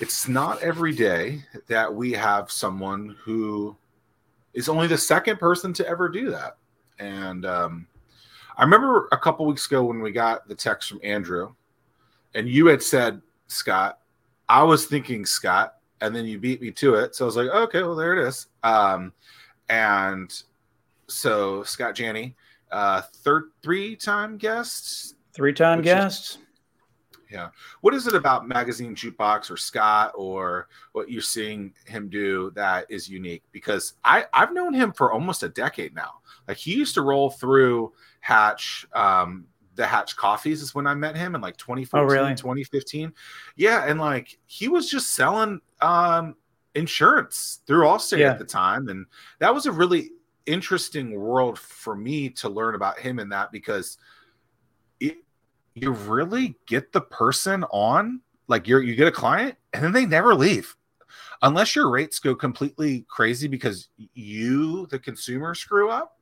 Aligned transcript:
it's 0.00 0.28
not 0.28 0.62
every 0.62 0.94
day 0.94 1.42
that 1.66 1.92
we 1.92 2.12
have 2.12 2.50
someone 2.50 3.16
who 3.22 3.76
is 4.54 4.68
only 4.68 4.86
the 4.86 4.98
second 4.98 5.38
person 5.38 5.72
to 5.72 5.86
ever 5.86 6.08
do 6.08 6.30
that. 6.30 6.56
And 6.98 7.44
um, 7.46 7.86
I 8.56 8.64
remember 8.64 9.08
a 9.12 9.18
couple 9.18 9.46
weeks 9.46 9.66
ago 9.66 9.84
when 9.84 10.00
we 10.00 10.12
got 10.12 10.48
the 10.48 10.54
text 10.54 10.88
from 10.88 11.00
Andrew, 11.02 11.52
and 12.34 12.48
you 12.48 12.66
had 12.66 12.82
said, 12.82 13.20
Scott, 13.46 14.00
I 14.48 14.62
was 14.62 14.86
thinking 14.86 15.24
Scott, 15.24 15.76
and 16.00 16.14
then 16.14 16.26
you 16.26 16.38
beat 16.38 16.60
me 16.62 16.70
to 16.72 16.94
it. 16.94 17.14
So 17.14 17.24
I 17.24 17.26
was 17.26 17.36
like, 17.36 17.48
okay, 17.48 17.82
well, 17.82 17.96
there 17.96 18.14
it 18.14 18.26
is. 18.26 18.46
Um, 18.62 19.12
and 19.68 20.42
so 21.08 21.62
Scott 21.64 21.94
Janney, 21.94 22.36
uh, 22.70 23.02
third 23.02 23.50
three 23.62 23.96
time 23.96 24.38
guest, 24.38 25.16
three 25.32 25.52
time 25.52 25.82
guest. 25.82 26.38
Yeah. 27.30 27.50
What 27.82 27.94
is 27.94 28.06
it 28.06 28.14
about 28.14 28.48
Magazine 28.48 28.94
Jukebox 28.94 29.50
or 29.50 29.56
Scott 29.56 30.12
or 30.14 30.68
what 30.92 31.10
you're 31.10 31.20
seeing 31.20 31.74
him 31.86 32.08
do 32.08 32.50
that 32.54 32.86
is 32.88 33.08
unique? 33.08 33.42
Because 33.52 33.94
I, 34.04 34.24
I've 34.32 34.52
known 34.52 34.72
him 34.72 34.92
for 34.92 35.12
almost 35.12 35.42
a 35.42 35.48
decade 35.48 35.94
now. 35.94 36.20
Like 36.46 36.56
he 36.56 36.74
used 36.74 36.94
to 36.94 37.02
roll 37.02 37.30
through 37.30 37.92
Hatch, 38.20 38.86
um, 38.94 39.46
the 39.74 39.86
Hatch 39.86 40.16
coffees 40.16 40.62
is 40.62 40.74
when 40.74 40.86
I 40.86 40.94
met 40.94 41.16
him 41.16 41.34
in 41.34 41.40
like 41.40 41.56
2014, 41.56 42.00
oh, 42.02 42.12
really? 42.12 42.34
2015. 42.34 43.12
Yeah. 43.56 43.84
And 43.86 44.00
like 44.00 44.38
he 44.46 44.68
was 44.68 44.90
just 44.90 45.14
selling 45.14 45.60
um, 45.80 46.34
insurance 46.74 47.60
through 47.66 47.84
Allstate 47.84 48.18
yeah. 48.18 48.30
at 48.30 48.38
the 48.38 48.44
time. 48.44 48.88
And 48.88 49.06
that 49.38 49.54
was 49.54 49.66
a 49.66 49.72
really 49.72 50.10
interesting 50.46 51.14
world 51.14 51.58
for 51.58 51.94
me 51.94 52.30
to 52.30 52.48
learn 52.48 52.74
about 52.74 52.98
him 52.98 53.18
in 53.18 53.28
that 53.28 53.52
because 53.52 53.98
you 55.82 55.92
really 55.92 56.56
get 56.66 56.92
the 56.92 57.00
person 57.00 57.64
on 57.64 58.20
like 58.46 58.66
you're 58.66 58.82
you 58.82 58.94
get 58.94 59.08
a 59.08 59.12
client 59.12 59.56
and 59.72 59.82
then 59.82 59.92
they 59.92 60.06
never 60.06 60.34
leave. 60.34 60.74
Unless 61.40 61.76
your 61.76 61.88
rates 61.88 62.18
go 62.18 62.34
completely 62.34 63.06
crazy 63.08 63.46
because 63.46 63.88
you 64.14 64.86
the 64.86 64.98
consumer 64.98 65.54
screw 65.54 65.88
up 65.88 66.18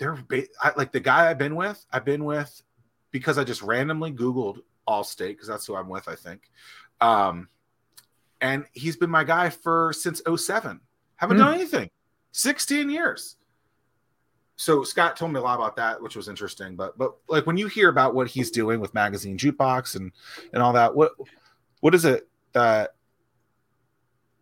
they're 0.00 0.18
I, 0.60 0.72
like 0.76 0.90
the 0.90 0.98
guy 0.98 1.30
i've 1.30 1.38
been 1.38 1.54
with 1.54 1.84
i've 1.92 2.04
been 2.04 2.24
with 2.24 2.62
because 3.12 3.38
i 3.38 3.44
just 3.44 3.62
randomly 3.62 4.10
googled 4.10 4.62
allstate 4.88 5.28
because 5.28 5.46
that's 5.46 5.66
who 5.66 5.76
i'm 5.76 5.88
with 5.88 6.08
i 6.08 6.16
think. 6.16 6.50
Um 7.00 7.48
and 8.40 8.64
he's 8.72 8.96
been 8.96 9.10
my 9.10 9.22
guy 9.22 9.50
for 9.50 9.92
since 9.92 10.22
07 10.26 10.80
haven't 11.16 11.36
mm. 11.36 11.40
done 11.40 11.54
anything. 11.54 11.90
16 12.32 12.88
years 12.88 13.36
so 14.60 14.84
Scott 14.84 15.16
told 15.16 15.32
me 15.32 15.40
a 15.40 15.42
lot 15.42 15.54
about 15.54 15.74
that, 15.76 16.02
which 16.02 16.14
was 16.16 16.28
interesting. 16.28 16.76
But 16.76 16.98
but 16.98 17.14
like 17.30 17.46
when 17.46 17.56
you 17.56 17.66
hear 17.66 17.88
about 17.88 18.14
what 18.14 18.26
he's 18.26 18.50
doing 18.50 18.78
with 18.78 18.92
Magazine 18.92 19.38
Jukebox 19.38 19.96
and 19.96 20.12
and 20.52 20.62
all 20.62 20.74
that, 20.74 20.94
what 20.94 21.12
what 21.80 21.94
is 21.94 22.04
it 22.04 22.28
that 22.52 22.94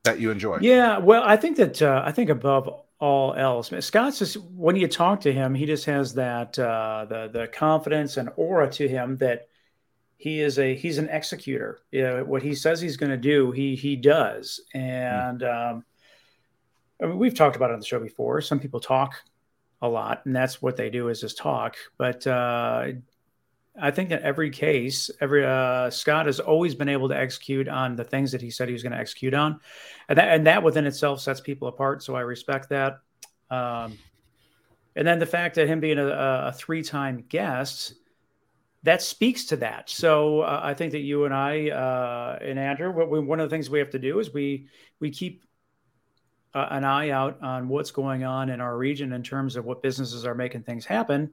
that 0.03 0.19
you 0.19 0.33
enjoy? 0.33 0.59
Yeah, 0.61 0.99
well, 0.99 1.23
I 1.25 1.37
think 1.37 1.57
that 1.59 1.81
uh, 1.81 2.03
I 2.05 2.11
think 2.11 2.31
above 2.31 2.69
all 2.99 3.35
else, 3.35 3.73
Scott's 3.79 4.19
just 4.19 4.39
when 4.39 4.75
you 4.75 4.89
talk 4.89 5.21
to 5.21 5.33
him, 5.33 5.55
he 5.55 5.67
just 5.67 5.85
has 5.85 6.15
that 6.15 6.59
uh, 6.59 7.07
the 7.09 7.31
the 7.33 7.47
confidence 7.47 8.17
and 8.17 8.29
aura 8.35 8.69
to 8.71 8.89
him 8.89 9.19
that 9.19 9.47
he 10.17 10.41
is 10.41 10.59
a 10.59 10.75
he's 10.75 10.99
an 10.99 11.09
executor. 11.11 11.79
You 11.93 12.03
know, 12.03 12.25
what 12.25 12.43
he 12.43 12.57
says 12.57 12.81
he's 12.81 12.97
going 12.97 13.13
to 13.13 13.17
do, 13.17 13.53
he 13.53 13.77
he 13.77 13.95
does. 13.95 14.61
And 14.75 15.43
mm. 15.43 15.71
um, 15.71 15.85
I 17.01 17.07
mean, 17.07 17.19
we've 17.19 17.37
talked 17.37 17.55
about 17.55 17.71
it 17.71 17.75
on 17.75 17.79
the 17.79 17.87
show 17.87 18.01
before. 18.01 18.41
Some 18.41 18.59
people 18.59 18.81
talk 18.81 19.15
a 19.81 19.89
lot, 19.89 20.27
and 20.27 20.35
that's 20.35 20.61
what 20.61 20.77
they 20.77 20.91
do 20.91 21.09
is 21.09 21.21
just 21.21 21.39
talk. 21.39 21.77
But 21.97 22.27
uh, 22.27 22.89
I 23.81 23.91
think 23.91 24.09
that 24.09 24.23
every 24.23 24.51
case, 24.51 25.11
every 25.21 25.45
uh, 25.45 25.91
Scott 25.91 26.27
has 26.27 26.41
always 26.41 26.75
been 26.75 26.89
able 26.89 27.09
to 27.09 27.17
execute 27.17 27.69
on 27.69 27.97
the 27.97 28.05
things 28.05 28.33
that 28.33 28.41
he 28.41 28.51
said 28.51 28.69
he 28.69 28.73
was 28.73 28.83
going 28.83 28.93
to 28.93 28.99
execute 28.99 29.35
on, 29.35 29.61
and 30.09 30.19
that, 30.19 30.29
and 30.35 30.47
that 30.47 30.63
within 30.63 30.87
itself 30.87 31.21
sets 31.21 31.41
people 31.41 31.69
apart. 31.69 32.03
So 32.03 32.17
I 32.17 32.23
respect 32.23 32.71
that. 32.71 32.99
Um, 33.51 33.99
and 34.97 35.07
then 35.07 35.21
the 35.21 35.27
fact 35.27 35.55
that 35.55 35.69
him 35.69 35.81
being 35.81 35.99
a, 35.99 36.07
a 36.09 36.53
three-time 36.53 37.25
guest, 37.29 37.95
that 38.83 39.01
speaks 39.01 39.45
to 39.47 39.57
that. 39.57 39.89
So 39.89 40.41
uh, 40.41 40.61
I 40.63 40.75
think 40.75 40.93
that 40.93 41.01
you 41.01 41.25
and 41.25 41.35
I 41.35 41.71
uh, 41.71 42.39
and 42.43 42.59
Andrew, 42.59 42.91
we, 43.07 43.21
one 43.21 43.41
of 43.41 43.49
the 43.49 43.55
things 43.55 43.71
we 43.71 43.79
have 43.79 43.91
to 43.91 43.99
do 43.99 44.19
is 44.19 44.33
we 44.33 44.67
we 44.99 45.11
keep 45.11 45.45
uh, 46.55 46.69
an 46.71 46.85
eye 46.85 47.11
out 47.11 47.43
on 47.43 47.69
what's 47.69 47.91
going 47.91 48.25
on 48.25 48.51
in 48.51 48.61
our 48.61 48.77
region 48.77 49.13
in 49.13 49.23
terms 49.23 49.57
of 49.57 49.65
what 49.65 49.83
businesses 49.83 50.25
are 50.25 50.35
making 50.35 50.63
things 50.63 50.85
happen. 50.85 51.31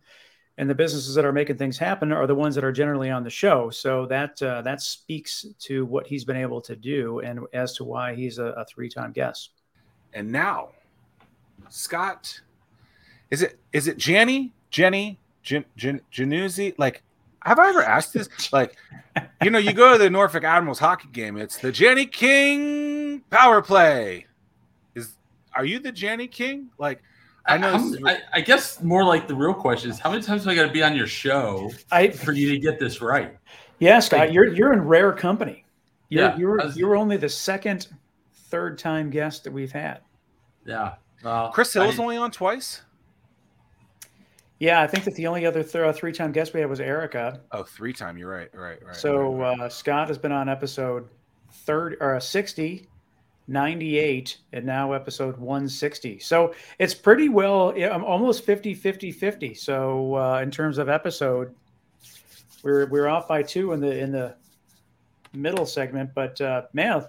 And 0.57 0.69
the 0.69 0.75
businesses 0.75 1.15
that 1.15 1.25
are 1.25 1.33
making 1.33 1.57
things 1.57 1.77
happen 1.77 2.13
are 2.13 2.27
the 2.27 2.35
ones 2.35 2.55
that 2.55 2.63
are 2.63 2.71
generally 2.71 3.09
on 3.09 3.23
the 3.23 3.29
show. 3.29 3.69
So 3.69 4.05
that 4.05 4.41
uh, 4.41 4.61
that 4.61 4.81
speaks 4.81 5.45
to 5.59 5.85
what 5.85 6.07
he's 6.07 6.23
been 6.23 6.37
able 6.37 6.61
to 6.61 6.75
do 6.75 7.19
and 7.19 7.41
as 7.53 7.73
to 7.73 7.83
why 7.83 8.15
he's 8.15 8.37
a, 8.37 8.45
a 8.45 8.65
three-time 8.65 9.11
guest. 9.11 9.49
And 10.13 10.31
now, 10.31 10.69
Scott, 11.67 12.39
is 13.31 13.41
it 13.41 13.59
is 13.73 13.87
it 13.87 13.97
Jenny, 13.97 14.53
Jenny, 14.69 15.19
Jan, 15.43 15.65
Jan, 15.75 15.99
Januzzi? 16.09 16.73
Like, 16.77 17.03
have 17.41 17.59
I 17.59 17.67
ever 17.67 17.83
asked 17.83 18.13
this? 18.13 18.53
Like, 18.53 18.77
you 19.43 19.49
know, 19.49 19.59
you 19.59 19.73
go 19.73 19.91
to 19.91 19.97
the 19.97 20.09
Norfolk 20.09 20.45
Admirals 20.45 20.79
hockey 20.79 21.09
game. 21.11 21.35
It's 21.35 21.57
the 21.57 21.73
Jenny 21.73 22.05
King 22.05 23.21
power 23.29 23.61
play 23.61 24.25
are 25.55 25.65
you 25.65 25.79
the 25.79 25.91
Janny 25.91 26.29
King? 26.29 26.69
Like, 26.77 27.01
I 27.47 27.57
know. 27.57 27.95
I, 28.05 28.19
I, 28.33 28.41
guess 28.41 28.81
more 28.81 29.03
like 29.03 29.27
the 29.27 29.35
real 29.35 29.53
question 29.53 29.91
is 29.91 29.99
how 29.99 30.09
many 30.09 30.23
times 30.23 30.43
do 30.43 30.49
I 30.49 30.55
got 30.55 30.65
to 30.65 30.71
be 30.71 30.81
on 30.81 30.95
your 30.95 31.07
show 31.07 31.71
I, 31.91 32.09
for 32.09 32.31
you 32.31 32.49
to 32.51 32.57
get 32.57 32.79
this 32.79 33.01
right? 33.01 33.37
Yeah, 33.79 33.99
Scott, 33.99 34.19
like, 34.19 34.33
you're 34.33 34.53
you're 34.53 34.73
in 34.73 34.81
rare 34.81 35.11
company. 35.11 35.65
You're 36.09 36.23
yeah, 36.23 36.37
you're 36.37 36.57
was, 36.57 36.77
you're 36.77 36.95
only 36.95 37.17
the 37.17 37.29
second, 37.29 37.87
third 38.49 38.79
time 38.79 39.09
guest 39.09 39.43
that 39.43 39.53
we've 39.53 39.71
had. 39.71 39.99
Yeah. 40.65 40.95
Well, 41.23 41.51
Chris 41.51 41.73
Hill 41.73 41.87
was 41.87 41.99
only 41.99 42.17
on 42.17 42.31
twice. 42.31 42.81
Yeah, 44.59 44.81
I 44.81 44.87
think 44.87 45.03
that 45.03 45.15
the 45.15 45.27
only 45.27 45.45
other 45.45 45.63
th- 45.63 45.75
uh, 45.75 45.91
three 45.91 46.13
time 46.13 46.31
guest 46.31 46.53
we 46.53 46.61
had 46.61 46.69
was 46.69 46.79
Erica. 46.79 47.41
Oh, 47.51 47.63
three 47.63 47.93
time. 47.93 48.17
You're 48.17 48.31
right. 48.31 48.49
Right. 48.53 48.83
Right. 48.83 48.95
So 48.95 49.33
right, 49.33 49.49
right. 49.49 49.59
Uh, 49.61 49.69
Scott 49.69 50.07
has 50.07 50.17
been 50.17 50.31
on 50.31 50.47
episode 50.47 51.09
third 51.51 51.97
or 51.99 52.15
uh, 52.15 52.19
sixty 52.19 52.87
98 53.47 54.37
and 54.53 54.65
now 54.65 54.93
episode 54.93 55.37
160 55.37 56.19
so 56.19 56.53
it's 56.79 56.95
pretty 56.95 57.29
well 57.29 57.69
i'm 57.91 58.03
almost 58.03 58.43
50 58.43 58.73
50 58.73 59.11
50 59.11 59.53
so 59.53 60.15
uh, 60.15 60.39
in 60.41 60.49
terms 60.49 60.77
of 60.77 60.89
episode 60.89 61.53
we're 62.63 62.87
we're 62.87 63.07
off 63.07 63.27
by 63.27 63.43
two 63.43 63.73
in 63.73 63.79
the 63.79 63.99
in 63.99 64.11
the 64.11 64.35
middle 65.33 65.65
segment 65.65 66.09
but 66.15 66.39
uh 66.41 66.63
man 66.73 67.05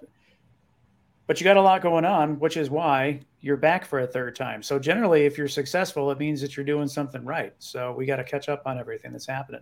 but 1.27 1.41
you 1.41 1.45
got 1.45 1.57
a 1.57 1.63
lot 1.63 1.81
going 1.81 2.05
on 2.05 2.39
which 2.39 2.57
is 2.57 2.69
why 2.69 3.21
you're 3.47 3.57
back 3.57 3.85
for 3.85 4.01
a 4.01 4.07
third 4.07 4.35
time. 4.35 4.61
So 4.61 4.77
generally 4.77 5.25
if 5.25 5.39
you're 5.39 5.47
successful 5.47 6.11
it 6.11 6.19
means 6.19 6.41
that 6.41 6.57
you're 6.57 6.67
doing 6.67 6.89
something 6.89 7.25
right. 7.25 7.55
So 7.61 7.93
we 7.93 8.05
got 8.05 8.17
to 8.17 8.25
catch 8.25 8.49
up 8.49 8.63
on 8.67 8.77
everything 8.77 9.13
that's 9.13 9.27
happening. 9.27 9.61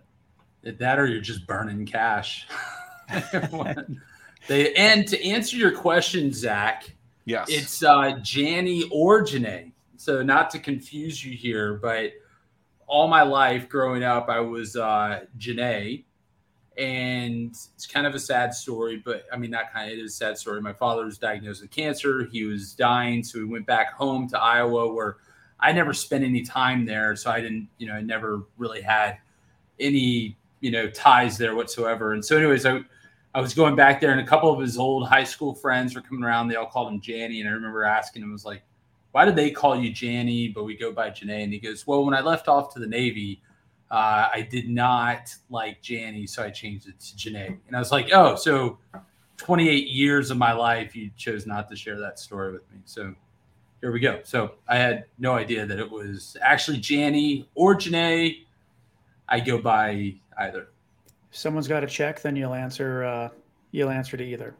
That 0.63 0.97
or 0.97 1.05
you're 1.05 1.21
just 1.21 1.45
burning 1.45 1.85
cash 1.85 2.47
They 4.47 4.73
and 4.73 5.07
to 5.07 5.23
answer 5.25 5.57
your 5.57 5.71
question, 5.71 6.31
Zack, 6.31 6.91
yes, 7.25 7.47
it's 7.49 7.83
uh 7.83 8.17
Janny 8.21 8.83
or 8.91 9.23
Janae. 9.23 9.71
So 9.97 10.21
not 10.21 10.49
to 10.51 10.59
confuse 10.59 11.23
you 11.23 11.35
here, 11.35 11.75
but 11.75 12.11
all 12.87 13.07
my 13.07 13.23
life 13.23 13.67
growing 13.69 14.03
up, 14.03 14.29
I 14.29 14.39
was 14.39 14.75
uh 14.75 15.21
Janae. 15.37 16.03
And 16.77 17.51
it's 17.51 17.87
kind 17.87 18.05
of 18.05 18.13
a 18.15 18.19
sad 18.19 18.53
story, 18.53 19.01
but 19.03 19.23
I 19.31 19.37
mean, 19.37 19.51
that 19.51 19.71
kind 19.71 19.89
of 19.89 19.97
is 19.97 20.11
a 20.11 20.15
sad 20.15 20.37
story. 20.37 20.61
My 20.61 20.73
father 20.73 21.05
was 21.05 21.17
diagnosed 21.17 21.61
with 21.61 21.71
cancer. 21.71 22.25
He 22.25 22.43
was 22.43 22.73
dying. 22.73 23.23
So 23.23 23.39
we 23.39 23.45
went 23.45 23.65
back 23.65 23.93
home 23.93 24.27
to 24.29 24.39
Iowa 24.39 24.93
where 24.93 25.15
I 25.57 25.71
never 25.71 25.93
spent 25.93 26.25
any 26.25 26.41
time 26.41 26.85
there. 26.85 27.15
So 27.15 27.31
I 27.31 27.39
didn't, 27.39 27.69
you 27.77 27.87
know, 27.87 27.93
I 27.93 28.01
never 28.01 28.43
really 28.57 28.81
had 28.81 29.19
any, 29.79 30.37
you 30.59 30.69
know, 30.69 30.89
ties 30.89 31.37
there 31.37 31.55
whatsoever. 31.55 32.11
And 32.11 32.23
so, 32.23 32.37
anyways, 32.37 32.65
I, 32.65 32.81
I 33.35 33.41
was 33.41 33.53
going 33.53 33.75
back 33.75 33.99
there, 33.99 34.11
and 34.11 34.21
a 34.21 34.25
couple 34.25 34.49
of 34.49 34.61
his 34.61 34.77
old 34.77 35.09
high 35.09 35.25
school 35.25 35.53
friends 35.53 35.93
were 35.93 35.99
coming 35.99 36.23
around. 36.23 36.47
They 36.47 36.55
all 36.55 36.67
called 36.67 36.93
him 36.93 37.01
Janny, 37.01 37.41
and 37.41 37.49
I 37.49 37.51
remember 37.51 37.83
asking 37.83 38.23
him, 38.23 38.31
"Was 38.31 38.45
like, 38.45 38.63
why 39.11 39.25
did 39.25 39.35
they 39.35 39.51
call 39.51 39.75
you 39.75 39.91
Janny, 39.91 40.53
but 40.53 40.63
we 40.63 40.73
go 40.77 40.93
by 40.93 41.09
Janae?" 41.09 41.43
And 41.43 41.51
he 41.51 41.59
goes, 41.59 41.85
"Well, 41.85 42.05
when 42.05 42.13
I 42.13 42.21
left 42.21 42.47
off 42.47 42.73
to 42.75 42.79
the 42.79 42.87
Navy, 42.87 43.41
uh, 43.91 44.29
I 44.33 44.47
did 44.49 44.69
not 44.69 45.35
like 45.49 45.81
Janny, 45.83 46.29
so 46.29 46.43
I 46.43 46.49
changed 46.49 46.87
it 46.87 46.97
to 46.97 47.15
Janae." 47.17 47.59
And 47.67 47.75
I 47.75 47.79
was 47.79 47.91
like, 47.91 48.07
"Oh, 48.13 48.37
so 48.37 48.77
28 49.35 49.89
years 49.89 50.31
of 50.31 50.37
my 50.37 50.53
life, 50.53 50.95
you 50.95 51.11
chose 51.17 51.45
not 51.45 51.67
to 51.67 51.75
share 51.75 51.99
that 51.99 52.19
story 52.19 52.53
with 52.53 52.63
me." 52.71 52.79
So 52.85 53.13
here 53.81 53.91
we 53.91 53.99
go. 53.99 54.21
So 54.23 54.55
I 54.65 54.77
had 54.77 55.07
no 55.19 55.33
idea 55.33 55.65
that 55.65 55.77
it 55.77 55.91
was 55.91 56.37
actually 56.39 56.77
Janny 56.77 57.47
or 57.53 57.75
Janae. 57.75 58.45
I 59.27 59.41
go 59.41 59.57
by 59.57 60.15
either 60.37 60.69
someone's 61.35 61.67
got 61.67 61.83
a 61.83 61.87
check, 61.87 62.21
then 62.21 62.35
you'll 62.35 62.53
answer. 62.53 63.03
Uh, 63.03 63.29
you'll 63.71 63.89
answer 63.89 64.17
to 64.17 64.23
either. 64.23 64.55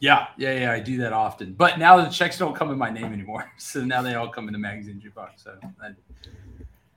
Yeah, 0.00 0.26
yeah, 0.36 0.58
yeah. 0.58 0.72
I 0.72 0.80
do 0.80 0.96
that 0.98 1.12
often, 1.12 1.54
but 1.54 1.78
now 1.78 1.96
the 2.02 2.10
checks 2.10 2.36
don't 2.36 2.54
come 2.54 2.70
in 2.70 2.78
my 2.78 2.90
name 2.90 3.12
anymore. 3.12 3.50
So 3.58 3.84
now 3.84 4.02
they 4.02 4.14
all 4.14 4.28
come 4.28 4.48
in 4.48 4.52
the 4.52 4.58
magazine 4.58 5.00
jukebox. 5.00 5.44
So 5.44 5.56
I, 5.80 5.90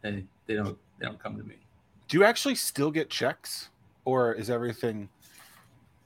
they 0.01 0.25
they 0.47 0.55
don't 0.55 0.77
they 0.99 1.05
don't 1.05 1.19
come 1.21 1.37
to 1.37 1.43
me. 1.43 1.55
Do 2.07 2.17
you 2.17 2.23
actually 2.23 2.55
still 2.55 2.91
get 2.91 3.09
checks, 3.09 3.69
or 4.03 4.33
is 4.33 4.49
everything 4.49 5.09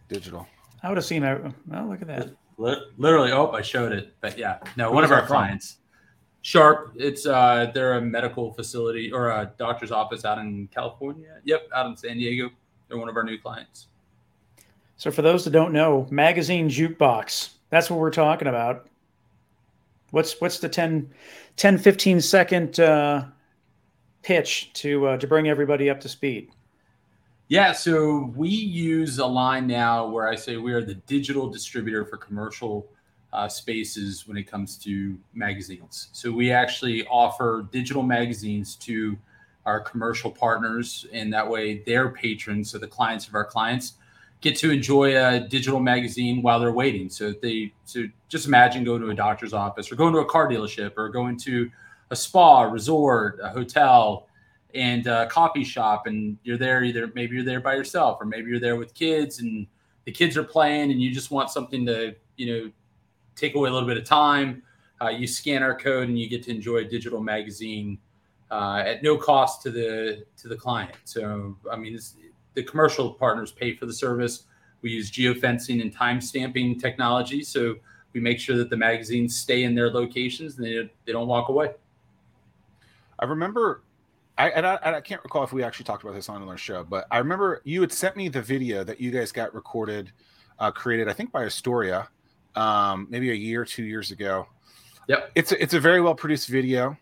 digital? 0.07 0.47
I 0.83 0.89
would 0.89 0.97
have 0.97 1.05
seen 1.05 1.23
a. 1.23 1.53
Oh, 1.73 1.85
look 1.85 2.01
at 2.01 2.07
that. 2.07 2.29
Literally, 2.57 3.31
oh, 3.31 3.51
I 3.51 3.61
showed 3.61 3.93
it, 3.93 4.13
but 4.19 4.37
yeah, 4.37 4.59
no, 4.75 4.91
one 4.91 5.05
of 5.05 5.11
our 5.11 5.25
clients, 5.25 5.77
Sharp. 6.41 6.93
It's 6.97 7.25
uh, 7.25 7.71
they're 7.73 7.93
a 7.93 8.01
medical 8.01 8.53
facility 8.53 9.11
or 9.11 9.29
a 9.29 9.51
doctor's 9.57 9.91
office 9.91 10.25
out 10.25 10.37
in 10.37 10.67
California. 10.67 11.39
Yep, 11.45 11.69
out 11.73 11.85
in 11.87 11.97
San 11.97 12.17
Diego. 12.17 12.49
They're 12.89 12.97
one 12.97 13.07
of 13.09 13.15
our 13.15 13.23
new 13.23 13.37
clients. 13.37 13.87
So, 14.97 15.11
for 15.11 15.21
those 15.21 15.45
that 15.45 15.51
don't 15.51 15.71
know, 15.71 16.07
magazine 16.09 16.69
jukebox. 16.69 17.51
That's 17.69 17.89
what 17.89 17.99
we're 17.99 18.11
talking 18.11 18.47
about. 18.47 18.87
What's 20.11 20.41
what's 20.41 20.59
the 20.59 20.67
10, 20.67 21.09
10 21.55 21.77
15 21.77 22.19
second 22.19 22.79
uh, 22.79 23.25
pitch 24.23 24.73
to 24.73 25.07
uh, 25.07 25.17
to 25.17 25.27
bring 25.27 25.47
everybody 25.47 25.89
up 25.89 26.01
to 26.01 26.09
speed? 26.09 26.49
Yeah, 27.47 27.71
so 27.71 28.31
we 28.35 28.49
use 28.49 29.17
a 29.17 29.25
line 29.25 29.65
now 29.65 30.07
where 30.07 30.27
I 30.27 30.35
say 30.35 30.57
we 30.57 30.71
are 30.73 30.83
the 30.83 30.93
digital 30.93 31.49
distributor 31.49 32.05
for 32.05 32.17
commercial 32.17 32.87
uh, 33.33 33.47
spaces 33.47 34.27
when 34.27 34.37
it 34.37 34.43
comes 34.43 34.77
to 34.79 35.17
magazines. 35.33 36.09
So 36.11 36.31
we 36.31 36.51
actually 36.51 37.07
offer 37.07 37.67
digital 37.71 38.03
magazines 38.03 38.75
to 38.77 39.17
our 39.69 39.79
commercial 39.79 40.31
partners, 40.31 41.05
and 41.13 41.31
that 41.31 41.47
way 41.47 41.83
their 41.83 42.09
patrons, 42.09 42.71
so 42.71 42.77
the 42.77 42.87
clients 42.87 43.27
of 43.27 43.35
our 43.35 43.45
clients, 43.45 43.93
get 44.41 44.55
to 44.57 44.71
enjoy 44.71 45.17
a 45.17 45.39
digital 45.39 45.79
magazine 45.79 46.41
while 46.41 46.59
they're 46.59 46.71
waiting. 46.71 47.09
So 47.09 47.33
they 47.41 47.73
so 47.85 48.05
just 48.29 48.47
imagine 48.47 48.83
going 48.83 49.01
to 49.01 49.09
a 49.09 49.15
doctor's 49.15 49.53
office 49.53 49.91
or 49.91 49.95
going 49.95 50.13
to 50.13 50.19
a 50.19 50.25
car 50.25 50.49
dealership 50.49 50.93
or 50.97 51.09
going 51.09 51.37
to 51.39 51.69
a 52.09 52.15
spa, 52.15 52.63
a 52.63 52.67
resort, 52.67 53.39
a 53.43 53.49
hotel, 53.49 54.27
and 54.73 55.07
a 55.07 55.27
coffee 55.27 55.63
shop, 55.63 56.07
and 56.07 56.37
you're 56.43 56.57
there 56.57 56.83
either 56.83 57.11
maybe 57.15 57.35
you're 57.35 57.45
there 57.45 57.59
by 57.59 57.75
yourself 57.75 58.19
or 58.21 58.25
maybe 58.25 58.49
you're 58.49 58.59
there 58.59 58.75
with 58.75 58.93
kids 58.93 59.39
and 59.39 59.67
the 60.05 60.11
kids 60.11 60.37
are 60.37 60.43
playing 60.43 60.91
and 60.91 61.01
you 61.01 61.11
just 61.13 61.31
want 61.31 61.49
something 61.49 61.85
to 61.85 62.15
you 62.37 62.45
know 62.47 62.71
take 63.35 63.55
away 63.55 63.69
a 63.69 63.73
little 63.73 63.87
bit 63.87 63.97
of 63.97 64.03
time. 64.03 64.63
Uh, 65.01 65.09
you 65.09 65.25
scan 65.27 65.63
our 65.63 65.75
code 65.75 66.09
and 66.09 66.19
you 66.19 66.27
get 66.27 66.43
to 66.43 66.51
enjoy 66.51 66.77
a 66.77 66.83
digital 66.83 67.21
magazine 67.21 67.97
uh, 68.51 68.83
at 68.85 69.03
no 69.03 69.17
cost 69.17 69.61
to 69.63 69.71
the 69.71 70.25
to 70.37 70.47
the 70.47 70.55
client. 70.55 70.95
So 71.03 71.55
I 71.71 71.75
mean, 71.75 71.97
the 72.53 72.63
commercial 72.63 73.13
partners 73.13 73.51
pay 73.51 73.75
for 73.75 73.85
the 73.85 73.93
service. 73.93 74.43
We 74.81 74.91
use 74.91 75.11
geofencing 75.11 75.81
and 75.81 75.93
time 75.93 76.21
stamping 76.21 76.79
technology, 76.79 77.43
so 77.43 77.75
we 78.13 78.19
make 78.19 78.39
sure 78.39 78.57
that 78.57 78.69
the 78.69 78.77
magazines 78.77 79.37
stay 79.37 79.63
in 79.63 79.75
their 79.75 79.89
locations 79.89 80.57
and 80.57 80.65
they, 80.65 80.89
they 81.05 81.11
don't 81.11 81.27
walk 81.27 81.49
away. 81.49 81.73
I 83.19 83.25
remember, 83.25 83.83
I, 84.37 84.51
I, 84.51 84.95
I 84.97 85.01
can't 85.01 85.21
recall 85.23 85.43
if 85.43 85.53
we 85.53 85.63
actually 85.63 85.83
talked 85.85 86.03
about 86.03 86.15
this 86.15 86.29
on 86.29 86.41
our 86.47 86.57
show, 86.57 86.83
but 86.83 87.05
I 87.11 87.17
remember 87.17 87.61
you 87.65 87.81
had 87.81 87.91
sent 87.91 88.15
me 88.15 88.29
the 88.29 88.41
video 88.41 88.83
that 88.83 88.99
you 89.01 89.11
guys 89.11 89.31
got 89.31 89.53
recorded, 89.53 90.11
uh, 90.59 90.71
created, 90.71 91.07
I 91.07 91.13
think 91.13 91.31
by 91.31 91.43
Astoria, 91.45 92.07
um, 92.55 93.07
maybe 93.09 93.29
a 93.31 93.35
year, 93.35 93.65
two 93.65 93.83
years 93.83 94.11
ago. 94.11 94.47
Yep. 95.07 95.31
It's 95.35 95.51
a, 95.51 95.61
it's 95.61 95.73
a 95.73 95.79
very 95.79 96.01
well 96.01 96.15
produced 96.15 96.47
video. 96.47 96.97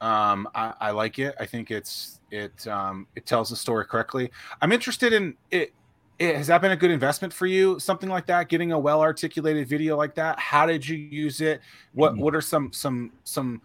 Um, 0.00 0.48
I, 0.54 0.74
I 0.80 0.90
like 0.92 1.18
it. 1.18 1.34
I 1.40 1.46
think 1.46 1.70
it's 1.70 2.20
it 2.30 2.66
um, 2.66 3.06
it 3.16 3.26
tells 3.26 3.50
the 3.50 3.56
story 3.56 3.84
correctly. 3.84 4.30
I'm 4.60 4.72
interested 4.72 5.12
in 5.12 5.36
it, 5.50 5.72
it. 6.18 6.36
Has 6.36 6.46
that 6.48 6.60
been 6.60 6.72
a 6.72 6.76
good 6.76 6.90
investment 6.90 7.32
for 7.32 7.46
you? 7.46 7.78
Something 7.78 8.08
like 8.08 8.26
that, 8.26 8.48
getting 8.48 8.72
a 8.72 8.78
well 8.78 9.00
articulated 9.00 9.68
video 9.68 9.96
like 9.96 10.14
that. 10.14 10.38
How 10.38 10.66
did 10.66 10.86
you 10.86 10.96
use 10.96 11.40
it? 11.40 11.60
What 11.94 12.12
mm-hmm. 12.12 12.22
what 12.22 12.34
are 12.34 12.40
some 12.40 12.72
some 12.72 13.12
some 13.24 13.60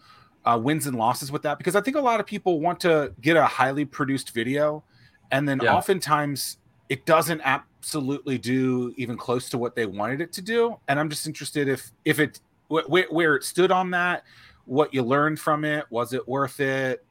uh, 0.46 0.60
wins 0.62 0.88
and 0.88 0.98
losses 0.98 1.32
with 1.32 1.44
that? 1.44 1.58
Because 1.58 1.76
I 1.76 1.82
think 1.82 1.98
a 1.98 2.02
lot 2.02 2.20
of 2.20 2.26
people 2.26 2.60
want 2.60 2.80
to 2.82 3.14
get 3.22 3.38
a 3.38 3.46
highly 3.46 3.86
produced 3.86 4.32
video, 4.32 4.84
and 5.32 5.48
then 5.48 5.60
yeah. 5.62 5.76
oftentimes 5.76 6.58
it 6.90 7.06
doesn't 7.06 7.42
absolutely 7.44 8.38
do 8.38 8.94
even 8.98 9.18
close 9.18 9.50
to 9.50 9.58
what 9.58 9.76
they 9.76 9.86
wanted 9.86 10.20
it 10.20 10.34
to 10.34 10.42
do. 10.42 10.78
And 10.88 11.00
I'm 11.00 11.10
just 11.10 11.28
interested 11.28 11.68
if 11.68 11.92
if 12.06 12.20
it 12.20 12.40
wh- 12.70 12.90
where 12.90 13.36
it 13.36 13.44
stood 13.44 13.72
on 13.72 13.92
that 13.92 14.24
what 14.66 14.94
you 14.94 15.04
learned 15.04 15.40
from 15.40 15.66
it. 15.66 15.86
Was 15.90 16.14
it 16.14 16.28
worth 16.28 16.60
it? 16.60 17.06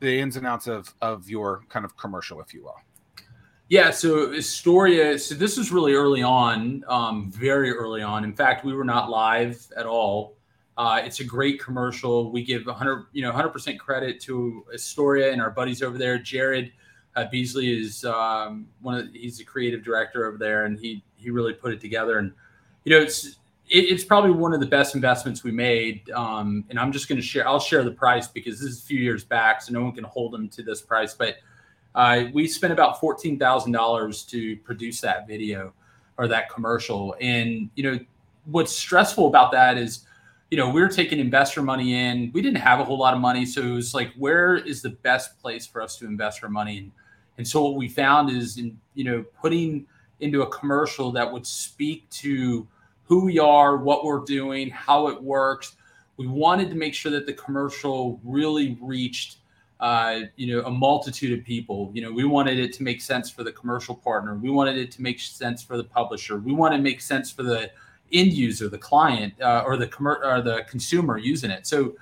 The 0.00 0.20
ins 0.20 0.36
and 0.36 0.46
outs 0.46 0.66
of 0.66 0.94
of 1.00 1.28
your 1.28 1.62
kind 1.68 1.84
of 1.84 1.96
commercial, 1.96 2.40
if 2.40 2.54
you 2.54 2.64
will. 2.64 2.76
Yeah, 3.68 3.90
so 3.90 4.32
Astoria. 4.32 5.18
So 5.18 5.34
this 5.34 5.58
was 5.58 5.70
really 5.70 5.92
early 5.92 6.22
on, 6.22 6.84
um, 6.88 7.30
very 7.30 7.70
early 7.70 8.02
on. 8.02 8.24
In 8.24 8.32
fact, 8.32 8.64
we 8.64 8.72
were 8.72 8.84
not 8.84 9.10
live 9.10 9.66
at 9.76 9.84
all. 9.84 10.36
Uh, 10.78 11.02
it's 11.04 11.20
a 11.20 11.24
great 11.24 11.60
commercial. 11.60 12.30
We 12.30 12.44
give 12.44 12.64
100, 12.64 13.06
you 13.12 13.20
know, 13.20 13.32
100% 13.32 13.78
credit 13.78 14.20
to 14.20 14.64
Astoria 14.72 15.32
and 15.32 15.42
our 15.42 15.50
buddies 15.50 15.82
over 15.82 15.98
there. 15.98 16.18
Jared 16.18 16.72
uh, 17.16 17.26
Beasley 17.30 17.78
is 17.78 18.04
um, 18.04 18.68
one 18.80 18.94
of 18.94 19.12
he's 19.12 19.38
the 19.38 19.44
creative 19.44 19.82
director 19.82 20.26
over 20.26 20.38
there, 20.38 20.64
and 20.64 20.78
he 20.78 21.02
he 21.16 21.30
really 21.30 21.52
put 21.52 21.72
it 21.72 21.80
together. 21.80 22.18
And 22.18 22.32
you 22.84 22.90
know, 22.90 23.02
it's 23.02 23.38
it, 23.70 23.84
it's 23.84 24.04
probably 24.04 24.30
one 24.30 24.52
of 24.52 24.60
the 24.60 24.66
best 24.66 24.94
investments 24.94 25.44
we 25.44 25.52
made. 25.52 26.10
Um, 26.10 26.64
and 26.70 26.78
I'm 26.78 26.92
just 26.92 27.08
going 27.08 27.20
to 27.20 27.26
share, 27.26 27.46
I'll 27.46 27.60
share 27.60 27.84
the 27.84 27.90
price 27.90 28.28
because 28.28 28.60
this 28.60 28.70
is 28.70 28.82
a 28.82 28.86
few 28.86 29.00
years 29.00 29.24
back, 29.24 29.62
so 29.62 29.72
no 29.72 29.82
one 29.82 29.92
can 29.92 30.04
hold 30.04 30.32
them 30.32 30.48
to 30.50 30.62
this 30.62 30.80
price. 30.80 31.14
But 31.14 31.36
uh, 31.94 32.24
we 32.32 32.46
spent 32.46 32.72
about 32.72 33.00
$14,000 33.00 34.28
to 34.30 34.56
produce 34.58 35.00
that 35.00 35.26
video 35.26 35.72
or 36.16 36.28
that 36.28 36.50
commercial. 36.50 37.16
And, 37.20 37.70
you 37.74 37.82
know, 37.82 37.98
what's 38.46 38.72
stressful 38.72 39.26
about 39.26 39.52
that 39.52 39.78
is, 39.78 40.04
you 40.50 40.56
know, 40.56 40.70
we 40.70 40.80
are 40.80 40.88
taking 40.88 41.18
investor 41.18 41.62
money 41.62 41.94
in. 41.94 42.30
We 42.32 42.40
didn't 42.40 42.58
have 42.58 42.80
a 42.80 42.84
whole 42.84 42.98
lot 42.98 43.14
of 43.14 43.20
money. 43.20 43.44
So 43.44 43.60
it 43.60 43.70
was 43.70 43.94
like, 43.94 44.12
where 44.16 44.56
is 44.56 44.80
the 44.80 44.90
best 44.90 45.38
place 45.40 45.66
for 45.66 45.82
us 45.82 45.96
to 45.98 46.06
invest 46.06 46.42
our 46.42 46.48
money? 46.48 46.78
And, 46.78 46.92
and 47.36 47.46
so 47.46 47.62
what 47.62 47.74
we 47.74 47.88
found 47.88 48.30
is 48.30 48.56
in, 48.56 48.78
you 48.94 49.04
know, 49.04 49.24
putting 49.40 49.86
into 50.20 50.42
a 50.42 50.46
commercial 50.48 51.12
that 51.12 51.30
would 51.30 51.46
speak 51.46 52.08
to 52.10 52.66
who 53.08 53.24
we 53.24 53.38
are, 53.38 53.78
what 53.78 54.04
we're 54.04 54.20
doing, 54.20 54.68
how 54.68 55.08
it 55.08 55.20
works. 55.20 55.76
We 56.18 56.26
wanted 56.26 56.68
to 56.68 56.76
make 56.76 56.94
sure 56.94 57.10
that 57.12 57.24
the 57.24 57.32
commercial 57.32 58.20
really 58.22 58.76
reached, 58.82 59.38
uh, 59.80 60.20
you 60.36 60.54
know, 60.54 60.66
a 60.66 60.70
multitude 60.70 61.38
of 61.38 61.44
people. 61.44 61.90
You 61.94 62.02
know, 62.02 62.12
we 62.12 62.24
wanted 62.24 62.58
it 62.58 62.74
to 62.74 62.82
make 62.82 63.00
sense 63.00 63.30
for 63.30 63.44
the 63.44 63.52
commercial 63.52 63.94
partner. 63.94 64.34
We 64.34 64.50
wanted 64.50 64.76
it 64.76 64.92
to 64.92 65.02
make 65.02 65.20
sense 65.20 65.62
for 65.62 65.78
the 65.78 65.84
publisher. 65.84 66.36
We 66.36 66.52
want 66.52 66.74
to 66.74 66.80
make 66.80 67.00
sense 67.00 67.32
for 67.32 67.42
the 67.42 67.70
end 68.12 68.34
user, 68.34 68.68
the 68.68 68.78
client, 68.78 69.40
uh, 69.40 69.62
or 69.64 69.78
the 69.78 69.86
commer- 69.86 70.22
or 70.22 70.42
the 70.42 70.64
consumer 70.68 71.16
using 71.16 71.50
it. 71.50 71.66
So, 71.66 71.94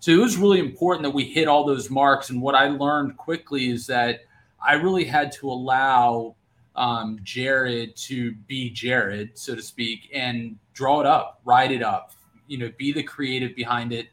so 0.00 0.12
it 0.12 0.18
was 0.18 0.38
really 0.38 0.60
important 0.60 1.02
that 1.02 1.10
we 1.10 1.24
hit 1.24 1.46
all 1.46 1.66
those 1.66 1.90
marks. 1.90 2.30
And 2.30 2.40
what 2.40 2.54
I 2.54 2.68
learned 2.68 3.18
quickly 3.18 3.70
is 3.70 3.86
that 3.88 4.20
I 4.66 4.74
really 4.74 5.04
had 5.04 5.30
to 5.32 5.50
allow 5.50 6.36
um, 6.76 7.18
Jared 7.22 7.96
to 7.96 8.32
be 8.46 8.70
Jared, 8.70 9.38
so 9.38 9.54
to 9.54 9.62
speak, 9.62 10.10
and 10.12 10.58
draw 10.72 11.00
it 11.00 11.06
up, 11.06 11.40
write 11.44 11.70
it 11.70 11.82
up, 11.82 12.12
you 12.46 12.58
know, 12.58 12.70
be 12.76 12.92
the 12.92 13.02
creative 13.02 13.54
behind 13.54 13.92
it 13.92 14.08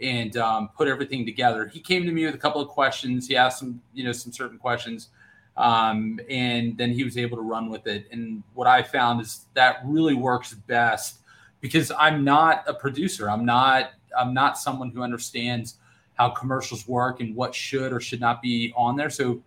and 0.00 0.36
um, 0.36 0.70
put 0.76 0.88
everything 0.88 1.24
together. 1.24 1.66
He 1.66 1.80
came 1.80 2.04
to 2.04 2.12
me 2.12 2.26
with 2.26 2.34
a 2.34 2.38
couple 2.38 2.60
of 2.60 2.68
questions. 2.68 3.26
He 3.26 3.36
asked 3.36 3.58
some, 3.58 3.80
you 3.94 4.04
know, 4.04 4.12
some 4.12 4.32
certain 4.32 4.58
questions. 4.58 5.08
Um, 5.56 6.20
and 6.28 6.76
then 6.76 6.92
he 6.92 7.02
was 7.02 7.16
able 7.16 7.38
to 7.38 7.42
run 7.42 7.70
with 7.70 7.86
it. 7.86 8.06
And 8.12 8.42
what 8.54 8.66
I 8.66 8.82
found 8.82 9.22
is 9.22 9.46
that 9.54 9.78
really 9.84 10.14
works 10.14 10.52
best 10.52 11.20
because 11.60 11.90
I'm 11.98 12.24
not 12.24 12.64
a 12.66 12.74
producer. 12.74 13.30
I'm 13.30 13.46
not, 13.46 13.92
I'm 14.16 14.34
not 14.34 14.58
someone 14.58 14.90
who 14.90 15.02
understands 15.02 15.76
how 16.14 16.30
commercials 16.30 16.86
work 16.86 17.20
and 17.20 17.34
what 17.34 17.54
should 17.54 17.92
or 17.92 18.00
should 18.00 18.20
not 18.20 18.42
be 18.42 18.72
on 18.76 18.96
there. 18.96 19.08
So 19.08 19.42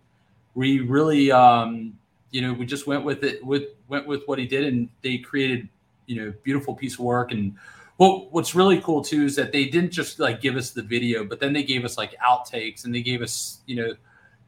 we 0.54 0.80
really, 0.80 1.30
um, 1.30 1.96
you 2.30 2.42
know, 2.42 2.52
we 2.52 2.66
just 2.66 2.86
went 2.86 3.04
with 3.04 3.24
it 3.24 3.44
with 3.44 3.64
went 3.88 4.06
with 4.06 4.22
what 4.26 4.38
he 4.38 4.46
did, 4.46 4.64
and 4.64 4.88
they 5.02 5.18
created, 5.18 5.68
you 6.06 6.16
know, 6.20 6.32
beautiful 6.42 6.74
piece 6.74 6.94
of 6.94 7.00
work. 7.00 7.32
And 7.32 7.54
what 7.96 8.32
what's 8.32 8.54
really 8.54 8.80
cool 8.80 9.02
too 9.02 9.24
is 9.24 9.36
that 9.36 9.52
they 9.52 9.66
didn't 9.66 9.90
just 9.90 10.18
like 10.18 10.40
give 10.40 10.56
us 10.56 10.70
the 10.70 10.82
video, 10.82 11.24
but 11.24 11.40
then 11.40 11.52
they 11.52 11.62
gave 11.62 11.84
us 11.84 11.98
like 11.98 12.14
outtakes, 12.18 12.84
and 12.84 12.94
they 12.94 13.02
gave 13.02 13.22
us, 13.22 13.60
you 13.66 13.76
know, 13.76 13.94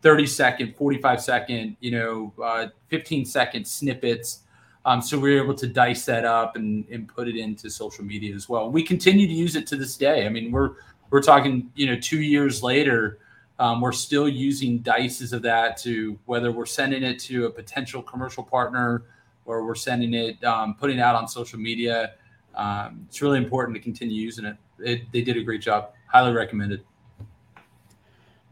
30 0.03 0.27
second, 0.27 0.77
45 0.77 1.23
second, 1.23 1.77
you 1.81 1.93
know, 1.93 2.33
uh, 2.43 2.67
15 2.89 3.25
second 3.25 3.67
snippets. 3.67 4.41
Um, 4.85 5.01
so 5.01 5.17
we 5.17 5.33
were 5.33 5.43
able 5.43 5.55
to 5.55 5.69
dice 5.69 6.05
that 6.07 6.25
up 6.25 6.57
and, 6.57 6.85
and 6.91 7.07
put 7.07 7.29
it 7.29 7.37
into 7.37 7.71
social 7.71 8.05
media 8.05 8.35
as 8.35 8.49
well. 8.49 8.69
We 8.69 8.83
continue 8.83 9.29
to 9.29 9.33
use 9.33 9.55
it 9.55 9.65
to 9.69 9.77
this 9.77 9.97
day. 9.97 10.27
I 10.27 10.29
mean, 10.29 10.51
we're 10.51 10.73
we're 11.11 11.23
talking, 11.23 11.71
you 11.75 11.87
know, 11.87 11.97
two 12.01 12.21
years 12.21 12.63
later 12.63 13.19
um, 13.59 13.81
we're 13.81 13.93
still 13.93 14.29
using 14.29 14.81
dices 14.81 15.33
of 15.33 15.43
that 15.43 15.77
to 15.79 16.19
whether 16.27 16.51
we're 16.51 16.67
sending 16.67 17.03
it 17.03 17.19
to 17.21 17.47
a 17.47 17.51
potential 17.51 18.03
commercial 18.03 18.43
partner 18.43 19.05
or 19.45 19.65
we're 19.65 19.75
sending 19.75 20.15
it, 20.15 20.43
um, 20.45 20.75
putting 20.75 20.99
it 20.99 21.03
out 21.03 21.15
on 21.15 21.29
social 21.29 21.59
media. 21.59 22.15
Um, 22.55 23.07
it's 23.09 23.21
really 23.21 23.39
important 23.39 23.77
to 23.77 23.83
continue 23.83 24.21
using 24.21 24.45
it. 24.45 24.57
it. 24.79 25.13
They 25.13 25.23
did 25.23 25.37
a 25.37 25.43
great 25.43 25.63
job. 25.63 25.93
Highly 26.07 26.33
recommended. 26.33 26.85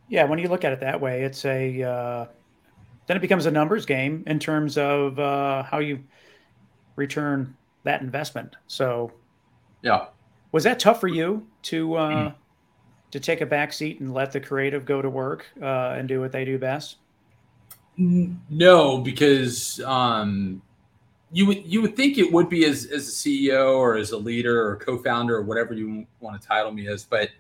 Yeah, 0.09 0.25
when 0.25 0.39
you 0.39 0.49
look 0.49 0.65
at 0.65 0.73
it 0.73 0.81
that 0.81 1.01
way, 1.01 1.23
it's 1.23 1.45
a 1.45 1.83
uh, 1.83 2.27
then 3.07 3.17
it 3.17 3.21
becomes 3.21 3.47
a 3.47 3.51
numbers 3.51 3.87
game 3.87 4.25
in 4.27 4.39
terms 4.39 4.77
of 4.77 5.19
uh, 5.19 5.63
how 5.63 5.79
you 5.79 6.03
return 6.97 7.57
that 7.85 8.03
investment. 8.03 8.57
So, 8.67 9.13
yeah, 9.83 10.07
was 10.51 10.65
that 10.65 10.81
tough 10.81 11.01
for 11.01 11.09
you 11.09 11.47
to 11.63 11.95
uh, 11.95 12.11
mm 12.11 12.35
to 13.11 13.21
take 13.21 13.41
a 13.41 13.47
back 13.47 13.73
seat 13.73 14.01
and 14.01 14.15
let 14.15 14.33
the 14.33 14.41
creative 14.41 14.85
go 14.85 15.03
to 15.03 15.11
work 15.11 15.47
uh, 15.61 15.95
and 15.97 16.09
do 16.09 16.21
what 16.21 16.33
they 16.33 16.45
do 16.45 16.59
best? 16.59 16.97
No, 17.97 18.99
because 18.99 19.81
um, 19.81 20.63
you 21.33 21.47
would 21.47 21.67
you 21.67 21.83
would 21.83 21.97
think 21.97 22.19
it 22.19 22.33
would 22.33 22.49
be 22.49 22.65
as 22.65 22.87
as 22.87 23.09
a 23.09 23.11
CEO 23.11 23.77
or 23.77 23.97
as 23.97 24.13
a 24.13 24.17
leader 24.17 24.67
or 24.67 24.77
co-founder 24.77 25.37
or 25.37 25.43
whatever 25.43 25.75
you 25.75 26.07
want 26.21 26.41
to 26.41 26.47
title 26.47 26.73
me 26.73 26.89
as, 26.89 27.05
but 27.05 27.31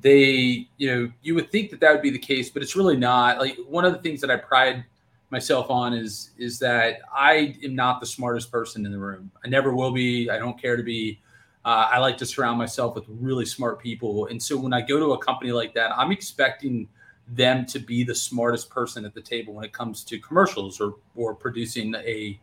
they 0.00 0.68
you 0.76 0.94
know 0.94 1.12
you 1.22 1.34
would 1.34 1.50
think 1.50 1.70
that 1.70 1.80
that 1.80 1.92
would 1.92 2.02
be 2.02 2.10
the 2.10 2.18
case, 2.18 2.50
but 2.50 2.62
it's 2.62 2.76
really 2.76 2.96
not. 2.96 3.38
Like 3.38 3.56
one 3.68 3.84
of 3.84 3.92
the 3.92 3.98
things 4.00 4.20
that 4.20 4.30
I 4.30 4.36
pride 4.36 4.84
myself 5.30 5.70
on 5.70 5.94
is 5.94 6.30
is 6.38 6.58
that 6.58 6.98
I 7.12 7.56
am 7.64 7.74
not 7.74 8.00
the 8.00 8.06
smartest 8.06 8.52
person 8.52 8.84
in 8.84 8.92
the 8.92 8.98
room. 8.98 9.30
I 9.44 9.48
never 9.48 9.74
will 9.74 9.92
be. 9.92 10.28
I 10.28 10.38
don't 10.38 10.60
care 10.60 10.76
to 10.76 10.82
be. 10.82 11.20
Uh, 11.64 11.88
I 11.92 11.98
like 11.98 12.18
to 12.18 12.26
surround 12.26 12.58
myself 12.58 12.94
with 12.94 13.04
really 13.08 13.46
smart 13.46 13.80
people, 13.80 14.26
and 14.26 14.42
so 14.42 14.56
when 14.56 14.72
I 14.72 14.82
go 14.82 14.98
to 14.98 15.12
a 15.12 15.18
company 15.18 15.50
like 15.50 15.72
that, 15.74 15.96
I'm 15.96 16.12
expecting 16.12 16.88
them 17.28 17.64
to 17.66 17.78
be 17.78 18.04
the 18.04 18.14
smartest 18.14 18.68
person 18.68 19.04
at 19.06 19.14
the 19.14 19.20
table 19.20 19.54
when 19.54 19.64
it 19.64 19.72
comes 19.72 20.04
to 20.04 20.18
commercials 20.18 20.80
or 20.80 20.96
or 21.16 21.34
producing 21.34 21.94
a 21.94 22.38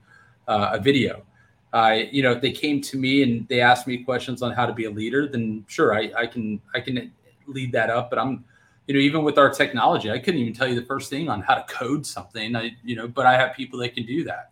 uh, 0.47 0.71
a 0.73 0.79
video. 0.79 1.23
Uh, 1.73 1.99
you 2.11 2.21
know, 2.21 2.31
if 2.31 2.41
they 2.41 2.51
came 2.51 2.81
to 2.81 2.97
me 2.97 3.23
and 3.23 3.47
they 3.47 3.61
asked 3.61 3.87
me 3.87 4.03
questions 4.03 4.41
on 4.41 4.51
how 4.51 4.65
to 4.65 4.73
be 4.73 4.85
a 4.85 4.89
leader, 4.89 5.27
then 5.27 5.63
sure, 5.67 5.93
I, 5.93 6.11
I 6.17 6.25
can 6.25 6.59
I 6.73 6.81
can 6.81 7.11
lead 7.47 7.71
that 7.73 7.89
up. 7.89 8.09
But 8.09 8.19
I'm, 8.19 8.43
you 8.87 8.95
know, 8.95 8.99
even 8.99 9.23
with 9.23 9.37
our 9.37 9.49
technology, 9.49 10.11
I 10.11 10.19
couldn't 10.19 10.41
even 10.41 10.53
tell 10.53 10.67
you 10.67 10.75
the 10.79 10.85
first 10.85 11.09
thing 11.09 11.29
on 11.29 11.41
how 11.41 11.55
to 11.55 11.63
code 11.71 12.05
something. 12.05 12.55
I, 12.55 12.75
you 12.83 12.95
know, 12.95 13.07
but 13.07 13.25
I 13.25 13.37
have 13.37 13.55
people 13.55 13.79
that 13.79 13.93
can 13.93 14.05
do 14.05 14.23
that, 14.25 14.49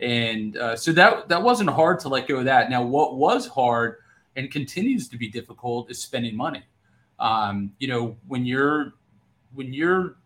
and 0.00 0.56
uh, 0.56 0.76
so 0.76 0.92
that 0.92 1.28
that 1.28 1.42
wasn't 1.42 1.70
hard 1.70 1.98
to 2.00 2.08
let 2.08 2.28
go 2.28 2.36
of 2.36 2.44
that. 2.44 2.70
Now, 2.70 2.82
what 2.82 3.16
was 3.16 3.46
hard 3.46 3.96
and 4.36 4.50
continues 4.50 5.08
to 5.08 5.16
be 5.16 5.28
difficult 5.28 5.90
is 5.90 6.00
spending 6.00 6.36
money. 6.36 6.62
Um, 7.18 7.72
you 7.78 7.88
know, 7.88 8.16
when 8.26 8.44
you're 8.44 8.94
when 9.54 9.72
you're 9.72 10.16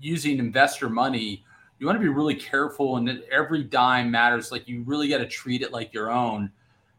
using 0.00 0.38
investor 0.38 0.88
money 0.88 1.44
you 1.78 1.86
want 1.86 1.96
to 1.96 2.02
be 2.02 2.08
really 2.08 2.34
careful 2.34 2.96
and 2.96 3.22
every 3.30 3.62
dime 3.62 4.10
matters 4.10 4.52
like 4.52 4.68
you 4.68 4.82
really 4.86 5.08
got 5.08 5.18
to 5.18 5.26
treat 5.26 5.62
it 5.62 5.72
like 5.72 5.92
your 5.92 6.10
own 6.10 6.50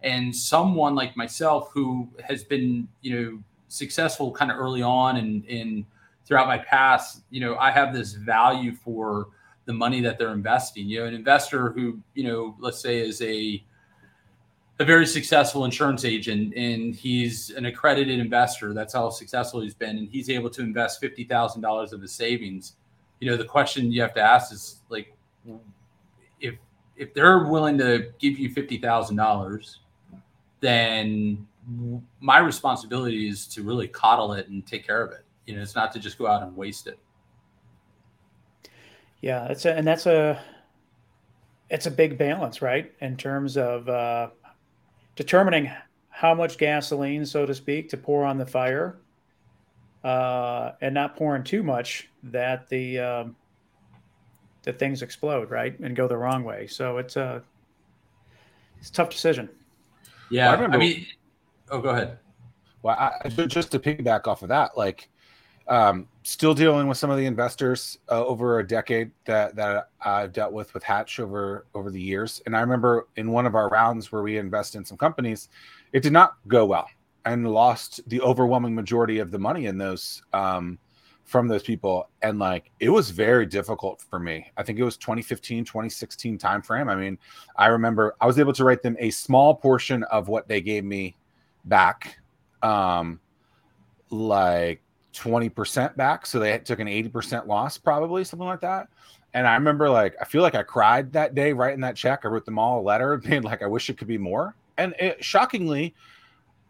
and 0.04 0.36
someone 0.36 0.96
like 0.96 1.16
myself 1.16 1.72
who 1.74 2.08
has 2.24 2.44
been 2.44 2.88
you 3.02 3.16
know 3.20 3.40
successful 3.68 4.32
kind 4.32 4.52
of 4.52 4.58
early 4.58 4.82
on 4.82 5.18
and 5.18 5.46
in 5.46 5.86
throughout 6.26 6.48
my 6.48 6.58
past 6.58 7.24
you 7.30 7.40
know 7.40 7.56
i 7.58 7.72
have 7.72 7.94
this 7.94 8.14
value 8.14 8.74
for 8.74 9.28
the 9.66 9.74
money 9.74 10.02
that 10.02 10.18
they're 10.18 10.34
investing 10.34 10.88
you 10.88 11.00
know 11.00 11.06
an 11.06 11.14
investor 11.14 11.72
who 11.72 12.00
you 12.14 12.24
know 12.24 12.56
let's 12.60 12.80
say 12.80 13.00
is 13.00 13.22
a 13.22 13.64
a 14.80 14.86
very 14.86 15.06
successful 15.06 15.64
insurance 15.64 16.04
agent 16.04 16.54
and 16.56 16.96
he's 16.96 17.50
an 17.52 17.66
accredited 17.66 18.20
investor 18.20 18.74
that's 18.74 18.94
how 18.94 19.10
successful 19.10 19.62
he's 19.62 19.74
been 19.74 19.98
and 19.98 20.10
he's 20.10 20.30
able 20.30 20.50
to 20.50 20.62
invest 20.62 21.02
$50000 21.02 21.94
of 21.94 22.02
his 22.02 22.12
savings 22.12 22.74
you 23.20 23.30
know 23.30 23.38
the 23.38 23.46
question 23.46 23.92
you 23.92 24.02
have 24.02 24.14
to 24.14 24.22
ask 24.22 24.52
is 24.52 24.82
like 24.90 25.14
if 26.40 26.56
if 26.96 27.14
they're 27.14 27.46
willing 27.46 27.78
to 27.78 28.12
give 28.20 28.38
you 28.38 28.50
fifty 28.52 28.78
thousand 28.78 29.16
dollars, 29.16 29.80
then 30.60 31.48
my 32.20 32.38
responsibility 32.40 33.28
is 33.28 33.48
to 33.48 33.64
really 33.64 33.88
coddle 33.88 34.34
it 34.34 34.48
and 34.50 34.66
take 34.66 34.86
care 34.86 35.02
of 35.02 35.12
it. 35.12 35.24
You 35.46 35.56
know, 35.56 35.62
it's 35.62 35.76
not 35.76 35.92
to 35.94 36.00
just 36.00 36.18
go 36.18 36.28
out 36.28 36.44
and 36.44 36.56
waste 36.56 36.88
it. 36.88 37.00
Yeah, 39.22 39.46
it's 39.46 39.66
a, 39.66 39.74
and 39.74 39.88
that's 39.88 40.06
a 40.06 40.42
it's 41.70 41.86
a 41.86 41.92
big 41.92 42.18
balance, 42.18 42.62
right? 42.62 42.94
In 43.02 43.18
terms 43.18 43.58
of 43.58 43.90
uh, 43.90 44.30
determining 45.16 45.72
how 46.10 46.34
much 46.34 46.58
gasoline, 46.58 47.26
so 47.26 47.46
to 47.46 47.54
speak, 47.54 47.90
to 47.90 47.98
pour 47.98 48.26
on 48.26 48.38
the 48.38 48.46
fire 48.46 48.98
uh, 50.06 50.74
and 50.82 50.94
not 50.94 51.16
pouring 51.16 51.44
too 51.44 51.64
much 51.64 52.08
that 52.24 52.70
the 52.70 53.00
um, 53.00 53.36
that 54.64 54.80
things 54.80 55.02
explode 55.02 55.50
right 55.50 55.78
and 55.80 55.96
go 55.96 56.08
the 56.08 56.16
wrong 56.16 56.44
way. 56.44 56.68
So 56.68 56.98
it's 56.98 57.16
a 57.16 57.44
it's 58.80 58.90
a 58.90 58.94
tough 58.94 59.10
decision. 59.10 59.50
Yeah, 60.30 60.46
well, 60.46 60.52
I, 60.52 60.54
remember, 60.56 60.78
I 60.78 60.80
mean, 60.80 61.06
oh, 61.72 61.82
go 61.82 61.90
ahead. 61.90 62.20
Well, 62.82 62.96
I, 62.96 63.30
just 63.48 63.72
to 63.72 63.80
piggyback 63.80 64.28
off 64.28 64.44
of 64.44 64.50
that, 64.50 64.78
like 64.78 65.10
um, 65.68 66.08
still 66.26 66.56
dealing 66.56 66.88
with 66.88 66.98
some 66.98 67.12
of 67.12 67.18
the 67.18 67.26
investors 67.28 68.00
uh, 68.10 68.26
over 68.26 68.58
a 68.58 68.68
decade 68.68 69.12
that 69.26 69.56
that 69.56 69.90
I've 70.02 70.34
dealt 70.34 70.54
with 70.54 70.74
with 70.74 70.84
Hatch 70.84 71.20
over 71.20 71.68
over 71.76 71.92
the 71.92 72.02
years. 72.02 72.42
And 72.46 72.58
I 72.58 72.62
remember 72.62 73.08
in 73.16 73.32
one 73.32 73.46
of 73.46 73.54
our 73.54 73.70
rounds 73.70 74.12
where 74.12 74.24
we 74.24 74.38
invest 74.38 74.76
in 74.76 74.84
some 74.84 74.98
companies, 74.98 75.50
it 75.94 76.02
did 76.02 76.14
not 76.14 76.38
go 76.48 76.66
well 76.66 76.88
and 77.26 77.48
lost 77.52 78.02
the 78.10 78.22
overwhelming 78.22 78.74
majority 78.74 79.20
of 79.20 79.30
the 79.30 79.38
money 79.38 79.68
in 79.68 79.78
those 79.78 80.24
um, 80.34 80.80
from 81.26 81.48
those 81.48 81.62
people. 81.62 82.10
And 82.24 82.40
like 82.40 82.72
it 82.80 82.90
was 82.90 83.12
very 83.12 83.46
difficult 83.46 84.02
for 84.02 84.20
me. 84.20 84.52
I 84.58 84.64
think 84.64 84.80
it 84.80 84.84
was 84.84 84.98
2015 84.98 85.64
2016 85.64 86.40
timeframe. 86.40 86.92
I 86.92 86.96
mean 86.96 87.20
i 87.56 87.68
remember 87.68 88.16
i 88.20 88.26
was 88.26 88.40
able 88.40 88.54
to 88.54 88.64
write 88.64 88.82
them 88.82 88.98
a 89.00 89.12
small 89.12 89.54
portion 89.54 90.04
of 90.06 90.28
what 90.28 90.48
they 90.48 90.60
gave 90.62 90.84
me 90.84 91.16
back 91.66 92.18
um 92.64 93.20
like 94.10 94.82
20% 95.16 95.96
back 95.96 96.26
so 96.26 96.40
they 96.40 96.58
took 96.60 96.80
an 96.80 96.88
80% 96.88 97.48
loss 97.48 97.78
probably 97.78 98.24
something 98.24 98.48
like 98.48 98.62
that 98.62 98.88
and 99.34 99.48
i 99.48 99.54
remember 99.54 99.90
like 99.90 100.16
i 100.22 100.26
feel 100.26 100.42
like 100.42 100.56
i 100.56 100.64
cried 100.64 101.12
that 101.14 101.36
day 101.36 101.54
writing 101.54 101.82
that 101.82 101.96
check 101.96 102.22
i 102.24 102.28
wrote 102.28 102.46
them 102.46 102.60
all 102.60 102.80
a 102.80 102.84
letter 102.84 103.18
being 103.26 103.42
like 103.42 103.64
i 103.64 103.68
wish 103.68 103.90
it 103.90 103.98
could 103.98 104.08
be 104.08 104.18
more 104.18 104.56
and 104.78 104.94
it, 105.00 105.24
shockingly 105.24 105.96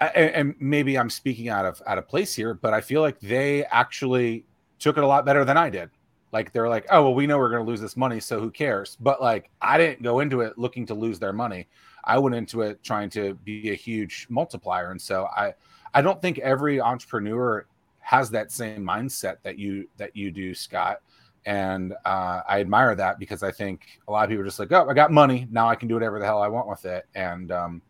and 0.01 0.55
maybe 0.59 0.97
I'm 0.97 1.09
speaking 1.09 1.49
out 1.49 1.65
of 1.65 1.81
out 1.87 1.97
of 1.97 2.07
place 2.07 2.33
here, 2.33 2.53
but 2.53 2.73
I 2.73 2.81
feel 2.81 3.01
like 3.01 3.19
they 3.19 3.65
actually 3.65 4.45
took 4.79 4.97
it 4.97 5.03
a 5.03 5.07
lot 5.07 5.25
better 5.25 5.45
than 5.45 5.57
I 5.57 5.69
did. 5.69 5.89
Like 6.31 6.51
they're 6.51 6.67
like, 6.67 6.85
oh 6.91 7.03
well, 7.03 7.13
we 7.13 7.27
know 7.27 7.37
we're 7.37 7.49
going 7.49 7.63
to 7.63 7.69
lose 7.69 7.79
this 7.79 7.95
money, 7.95 8.19
so 8.19 8.39
who 8.39 8.51
cares? 8.51 8.97
But 8.99 9.21
like 9.21 9.49
I 9.61 9.77
didn't 9.77 10.03
go 10.03 10.19
into 10.19 10.41
it 10.41 10.57
looking 10.57 10.85
to 10.87 10.93
lose 10.93 11.19
their 11.19 11.33
money. 11.33 11.67
I 12.03 12.19
went 12.19 12.35
into 12.35 12.61
it 12.61 12.83
trying 12.83 13.09
to 13.11 13.35
be 13.35 13.71
a 13.71 13.75
huge 13.75 14.27
multiplier, 14.29 14.91
and 14.91 15.01
so 15.01 15.27
I 15.35 15.53
I 15.93 16.01
don't 16.01 16.21
think 16.21 16.39
every 16.39 16.81
entrepreneur 16.81 17.65
has 18.05 18.29
that 18.29 18.51
same 18.51 18.83
mindset 18.83 19.37
that 19.41 19.57
you 19.57 19.89
that 19.97 20.15
you 20.15 20.29
do, 20.29 20.53
Scott. 20.53 21.01
And 21.47 21.93
uh, 22.05 22.41
I 22.47 22.59
admire 22.59 22.93
that 22.93 23.17
because 23.17 23.41
I 23.41 23.51
think 23.51 23.99
a 24.07 24.11
lot 24.11 24.23
of 24.23 24.29
people 24.29 24.43
are 24.43 24.45
just 24.45 24.59
like, 24.59 24.71
oh, 24.71 24.87
I 24.87 24.93
got 24.93 25.11
money 25.11 25.47
now, 25.51 25.67
I 25.67 25.75
can 25.75 25.87
do 25.87 25.95
whatever 25.95 26.19
the 26.19 26.25
hell 26.25 26.41
I 26.41 26.47
want 26.47 26.67
with 26.67 26.85
it, 26.85 27.07
and 27.15 27.51
um, 27.51 27.81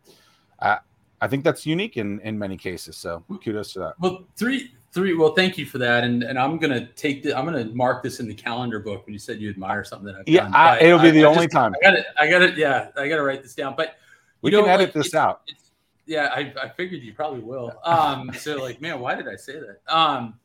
I, 0.62 0.80
I 1.20 1.28
think 1.28 1.44
that's 1.44 1.66
unique 1.66 1.98
in 1.98 2.22
in 2.22 2.40
many 2.40 2.56
cases. 2.56 2.96
So 2.96 3.26
kudos 3.44 3.74
to 3.74 3.80
that. 3.80 3.94
Well, 4.00 4.26
three 4.38 4.72
three. 4.94 5.16
Well, 5.16 5.34
thank 5.34 5.58
you 5.58 5.66
for 5.66 5.80
that, 5.80 6.06
and 6.06 6.24
and 6.24 6.40
I'm 6.40 6.60
gonna 6.60 6.88
take 6.94 7.22
the 7.22 7.38
I'm 7.38 7.44
gonna 7.44 7.66
mark 7.66 8.02
this 8.02 8.22
in 8.22 8.28
the 8.30 8.34
calendar 8.34 8.80
book 8.80 9.06
when 9.06 9.12
you 9.12 9.20
said 9.20 9.42
you 9.42 9.50
admire 9.50 9.84
something 9.84 10.08
that 10.08 10.16
I've 10.16 10.30
yeah, 10.30 10.44
done. 10.44 10.54
Yeah, 10.54 10.84
it'll 10.86 11.00
be 11.00 11.12
the 11.12 11.26
I 11.26 11.28
only 11.28 11.48
just, 11.48 11.52
time. 11.52 11.76
I 11.82 11.84
got 11.84 12.00
it. 12.00 12.06
I 12.18 12.30
got 12.30 12.42
it. 12.42 12.58
Yeah, 12.58 12.88
I 12.96 13.10
got 13.10 13.18
to 13.18 13.24
write 13.24 13.44
this 13.44 13.54
down. 13.54 13.76
But 13.76 13.98
we 14.42 14.52
can 14.52 14.66
edit 14.66 14.96
like, 14.96 15.04
this 15.04 15.14
out. 15.14 15.42
It's, 15.48 15.65
yeah, 16.06 16.30
I, 16.34 16.54
I 16.62 16.70
figured 16.70 17.02
you 17.02 17.14
probably 17.14 17.42
will. 17.42 17.74
Um, 17.84 18.32
so 18.38 18.62
like, 18.62 18.82
man, 18.82 19.00
why 19.00 19.16
did 19.16 19.28
I 19.28 19.36
say 19.36 19.60
that? 19.60 19.94
Um, 19.94 20.40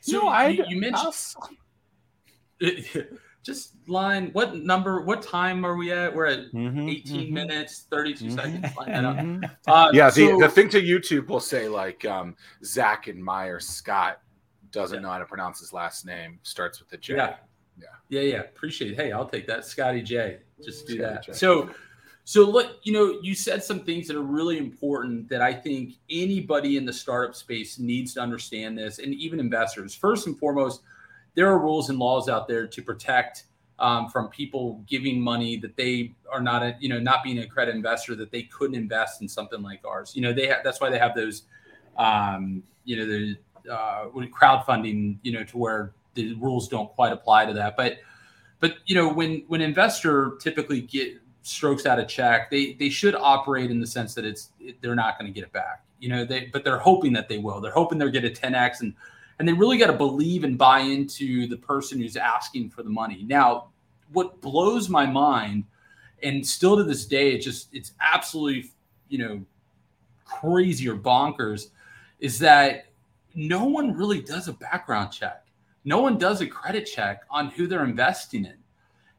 so 0.00 0.20
no, 0.20 0.28
I, 0.28 0.48
you, 0.48 0.64
you 0.68 0.80
mentioned 0.80 1.14
just 3.46 3.74
line 3.86 4.30
what 4.32 4.56
number 4.56 5.02
what 5.02 5.22
time 5.22 5.64
are 5.64 5.76
we 5.76 5.92
at 5.92 6.12
we're 6.12 6.26
at 6.26 6.52
mm-hmm, 6.52 6.88
18 6.88 7.20
mm-hmm. 7.20 7.34
minutes 7.34 7.86
32 7.88 8.24
mm-hmm, 8.24 8.34
seconds 8.34 8.76
line 8.76 8.88
that 8.88 9.04
up. 9.04 9.16
Mm-hmm. 9.16 9.70
Uh, 9.70 9.90
yeah 9.92 10.10
the, 10.10 10.30
so, 10.30 10.38
the 10.38 10.48
thing 10.48 10.68
to 10.70 10.82
youtube 10.82 11.28
will 11.28 11.38
say 11.38 11.68
like 11.68 12.04
um, 12.04 12.34
zack 12.64 13.06
and 13.06 13.22
meyer 13.22 13.60
scott 13.60 14.20
doesn't 14.72 14.96
yeah. 14.96 15.02
know 15.02 15.10
how 15.10 15.18
to 15.18 15.26
pronounce 15.26 15.60
his 15.60 15.72
last 15.72 16.04
name 16.04 16.40
starts 16.42 16.80
with 16.80 16.88
the 16.88 16.96
j 16.96 17.14
yeah 17.14 17.36
yeah 17.78 17.86
yeah 18.08 18.20
yeah 18.20 18.40
appreciate 18.40 18.92
it 18.92 18.96
hey 18.96 19.12
i'll 19.12 19.28
take 19.28 19.46
that 19.46 19.64
scotty 19.64 20.02
j 20.02 20.38
just 20.64 20.86
do 20.88 20.94
scotty 20.94 21.14
that 21.14 21.22
J. 21.22 21.32
so 21.32 21.70
so 22.28 22.42
look 22.42 22.80
you 22.82 22.92
know 22.92 23.20
you 23.22 23.36
said 23.36 23.62
some 23.62 23.78
things 23.80 24.08
that 24.08 24.16
are 24.16 24.22
really 24.22 24.58
important 24.58 25.28
that 25.28 25.40
i 25.40 25.52
think 25.54 25.94
anybody 26.10 26.76
in 26.76 26.84
the 26.84 26.92
startup 26.92 27.36
space 27.36 27.78
needs 27.78 28.12
to 28.14 28.20
understand 28.20 28.76
this 28.76 28.98
and 28.98 29.14
even 29.14 29.38
investors. 29.38 29.94
First 29.94 30.26
and 30.26 30.36
foremost 30.36 30.82
there 31.36 31.46
are 31.48 31.58
rules 31.58 31.88
and 31.88 31.98
laws 32.00 32.28
out 32.28 32.48
there 32.48 32.66
to 32.66 32.82
protect 32.82 33.44
um, 33.78 34.08
from 34.08 34.28
people 34.28 34.82
giving 34.88 35.20
money 35.20 35.56
that 35.58 35.76
they 35.76 36.14
are 36.32 36.40
not 36.40 36.62
a, 36.62 36.76
you 36.80 36.88
know 36.88 36.98
not 36.98 37.22
being 37.22 37.38
accredited 37.38 37.76
investor 37.76 38.16
that 38.16 38.32
they 38.32 38.42
couldn't 38.42 38.74
invest 38.74 39.22
in 39.22 39.28
something 39.28 39.62
like 39.62 39.84
ours. 39.84 40.16
You 40.16 40.22
know 40.22 40.32
they 40.32 40.48
have 40.48 40.64
that's 40.64 40.80
why 40.80 40.90
they 40.90 40.98
have 40.98 41.14
those 41.14 41.42
um, 41.96 42.62
you 42.84 42.96
know 42.96 43.06
the 43.06 43.36
uh, 43.70 44.06
crowdfunding 44.36 45.18
you 45.22 45.30
know 45.30 45.44
to 45.44 45.58
where 45.58 45.92
the 46.14 46.34
rules 46.34 46.68
don't 46.68 46.90
quite 46.94 47.12
apply 47.12 47.46
to 47.46 47.52
that. 47.52 47.76
But 47.76 47.98
but 48.58 48.76
you 48.86 48.96
know 48.96 49.12
when 49.12 49.44
when 49.46 49.60
investor 49.60 50.38
typically 50.40 50.80
get 50.80 51.20
strokes 51.46 51.86
out 51.86 51.98
of 51.98 52.08
check 52.08 52.50
they 52.50 52.74
they 52.74 52.88
should 52.88 53.14
operate 53.14 53.70
in 53.70 53.80
the 53.80 53.86
sense 53.86 54.14
that 54.14 54.24
it's 54.24 54.50
they're 54.80 54.94
not 54.94 55.18
going 55.18 55.30
to 55.30 55.34
get 55.34 55.44
it 55.44 55.52
back 55.52 55.84
you 56.00 56.08
know 56.08 56.24
they 56.24 56.46
but 56.52 56.64
they're 56.64 56.78
hoping 56.78 57.12
that 57.12 57.28
they 57.28 57.38
will 57.38 57.60
they're 57.60 57.72
hoping 57.72 57.98
they'll 57.98 58.10
get 58.10 58.24
a 58.24 58.30
10x 58.30 58.80
and 58.80 58.94
and 59.38 59.46
they 59.46 59.52
really 59.52 59.78
got 59.78 59.88
to 59.88 59.92
believe 59.92 60.44
and 60.44 60.56
buy 60.56 60.80
into 60.80 61.46
the 61.46 61.56
person 61.56 62.00
who's 62.00 62.16
asking 62.16 62.70
for 62.70 62.82
the 62.82 62.90
money. 62.90 63.24
Now, 63.26 63.68
what 64.12 64.40
blows 64.40 64.88
my 64.88 65.04
mind, 65.04 65.64
and 66.22 66.46
still 66.46 66.76
to 66.76 66.84
this 66.84 67.06
day, 67.06 67.32
it 67.32 67.40
just 67.40 67.68
it's 67.72 67.92
absolutely 68.00 68.72
you 69.08 69.18
know 69.18 69.44
crazy 70.24 70.88
or 70.88 70.96
bonkers, 70.96 71.68
is 72.20 72.38
that 72.38 72.86
no 73.34 73.64
one 73.64 73.94
really 73.94 74.20
does 74.20 74.48
a 74.48 74.52
background 74.52 75.12
check. 75.12 75.44
No 75.84 76.00
one 76.00 76.18
does 76.18 76.40
a 76.40 76.46
credit 76.46 76.84
check 76.84 77.22
on 77.30 77.48
who 77.50 77.66
they're 77.66 77.84
investing 77.84 78.44
in. 78.44 78.56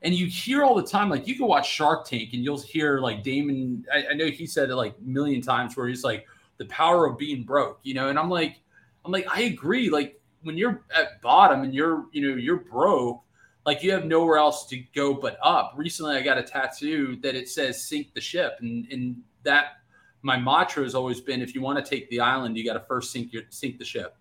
And 0.03 0.13
you 0.13 0.27
hear 0.27 0.63
all 0.63 0.75
the 0.75 0.83
time, 0.83 1.09
like 1.09 1.27
you 1.27 1.35
can 1.35 1.47
watch 1.47 1.69
Shark 1.69 2.05
Tank 2.05 2.29
and 2.33 2.43
you'll 2.43 2.61
hear 2.61 2.99
like 2.99 3.23
Daymond 3.23 3.85
I, 3.91 4.07
I 4.11 4.13
know 4.13 4.27
he 4.27 4.45
said 4.45 4.69
it 4.69 4.75
like 4.75 4.95
a 4.97 5.09
million 5.09 5.41
times 5.41 5.75
where 5.75 5.87
he's 5.87 6.03
like, 6.03 6.27
the 6.57 6.65
power 6.65 7.05
of 7.05 7.17
being 7.17 7.43
broke, 7.43 7.79
you 7.83 7.93
know. 7.93 8.09
And 8.09 8.19
I'm 8.19 8.29
like, 8.29 8.59
I'm 9.05 9.11
like, 9.11 9.27
I 9.29 9.41
agree. 9.41 9.89
Like 9.89 10.19
when 10.43 10.57
you're 10.57 10.83
at 10.95 11.21
bottom 11.21 11.63
and 11.63 11.73
you're, 11.73 12.05
you 12.11 12.27
know, 12.27 12.35
you're 12.35 12.57
broke, 12.57 13.21
like 13.65 13.83
you 13.83 13.91
have 13.91 14.05
nowhere 14.05 14.37
else 14.37 14.65
to 14.67 14.77
go 14.95 15.13
but 15.13 15.37
up. 15.43 15.73
Recently, 15.75 16.15
I 16.15 16.21
got 16.21 16.37
a 16.37 16.43
tattoo 16.43 17.17
that 17.21 17.35
it 17.35 17.49
says 17.49 17.83
"sink 17.83 18.13
the 18.13 18.21
ship," 18.21 18.57
and 18.61 18.87
and 18.91 19.17
that 19.43 19.79
my 20.21 20.37
mantra 20.37 20.83
has 20.83 20.95
always 20.95 21.19
been: 21.19 21.41
if 21.41 21.53
you 21.53 21.61
want 21.61 21.83
to 21.83 21.87
take 21.87 22.09
the 22.09 22.21
island, 22.21 22.57
you 22.57 22.63
got 22.63 22.73
to 22.73 22.79
first 22.79 23.11
sink 23.11 23.33
your 23.33 23.43
sink 23.49 23.77
the 23.77 23.85
ship, 23.85 24.15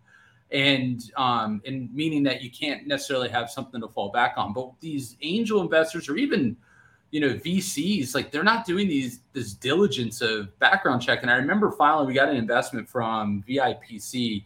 and 0.51 1.11
um, 1.17 1.61
and 1.67 1.93
meaning 1.95 2.23
that 2.25 2.43
you 2.43 2.51
can't 2.51 2.87
necessarily 2.87 3.29
have 3.29 3.51
something 3.51 3.81
to 3.81 3.89
fall 3.89 4.11
back 4.11 4.35
on. 4.37 4.53
But 4.53 4.71
these 4.81 5.17
angel 5.23 5.61
investors 5.61 6.09
or 6.09 6.17
even 6.17 6.57
you 7.11 7.21
know 7.21 7.35
VCs 7.35 8.15
like 8.15 8.31
they're 8.31 8.45
not 8.45 8.67
doing 8.67 8.89
these 8.89 9.21
this 9.33 9.53
diligence 9.53 10.21
of 10.21 10.57
background 10.59 11.03
check. 11.03 11.21
And 11.23 11.31
I 11.31 11.35
remember 11.35 11.73
finally 11.73 12.07
we 12.07 12.15
got 12.15 12.29
an 12.29 12.37
investment 12.37 12.89
from 12.89 13.45
VIPC 13.49 14.45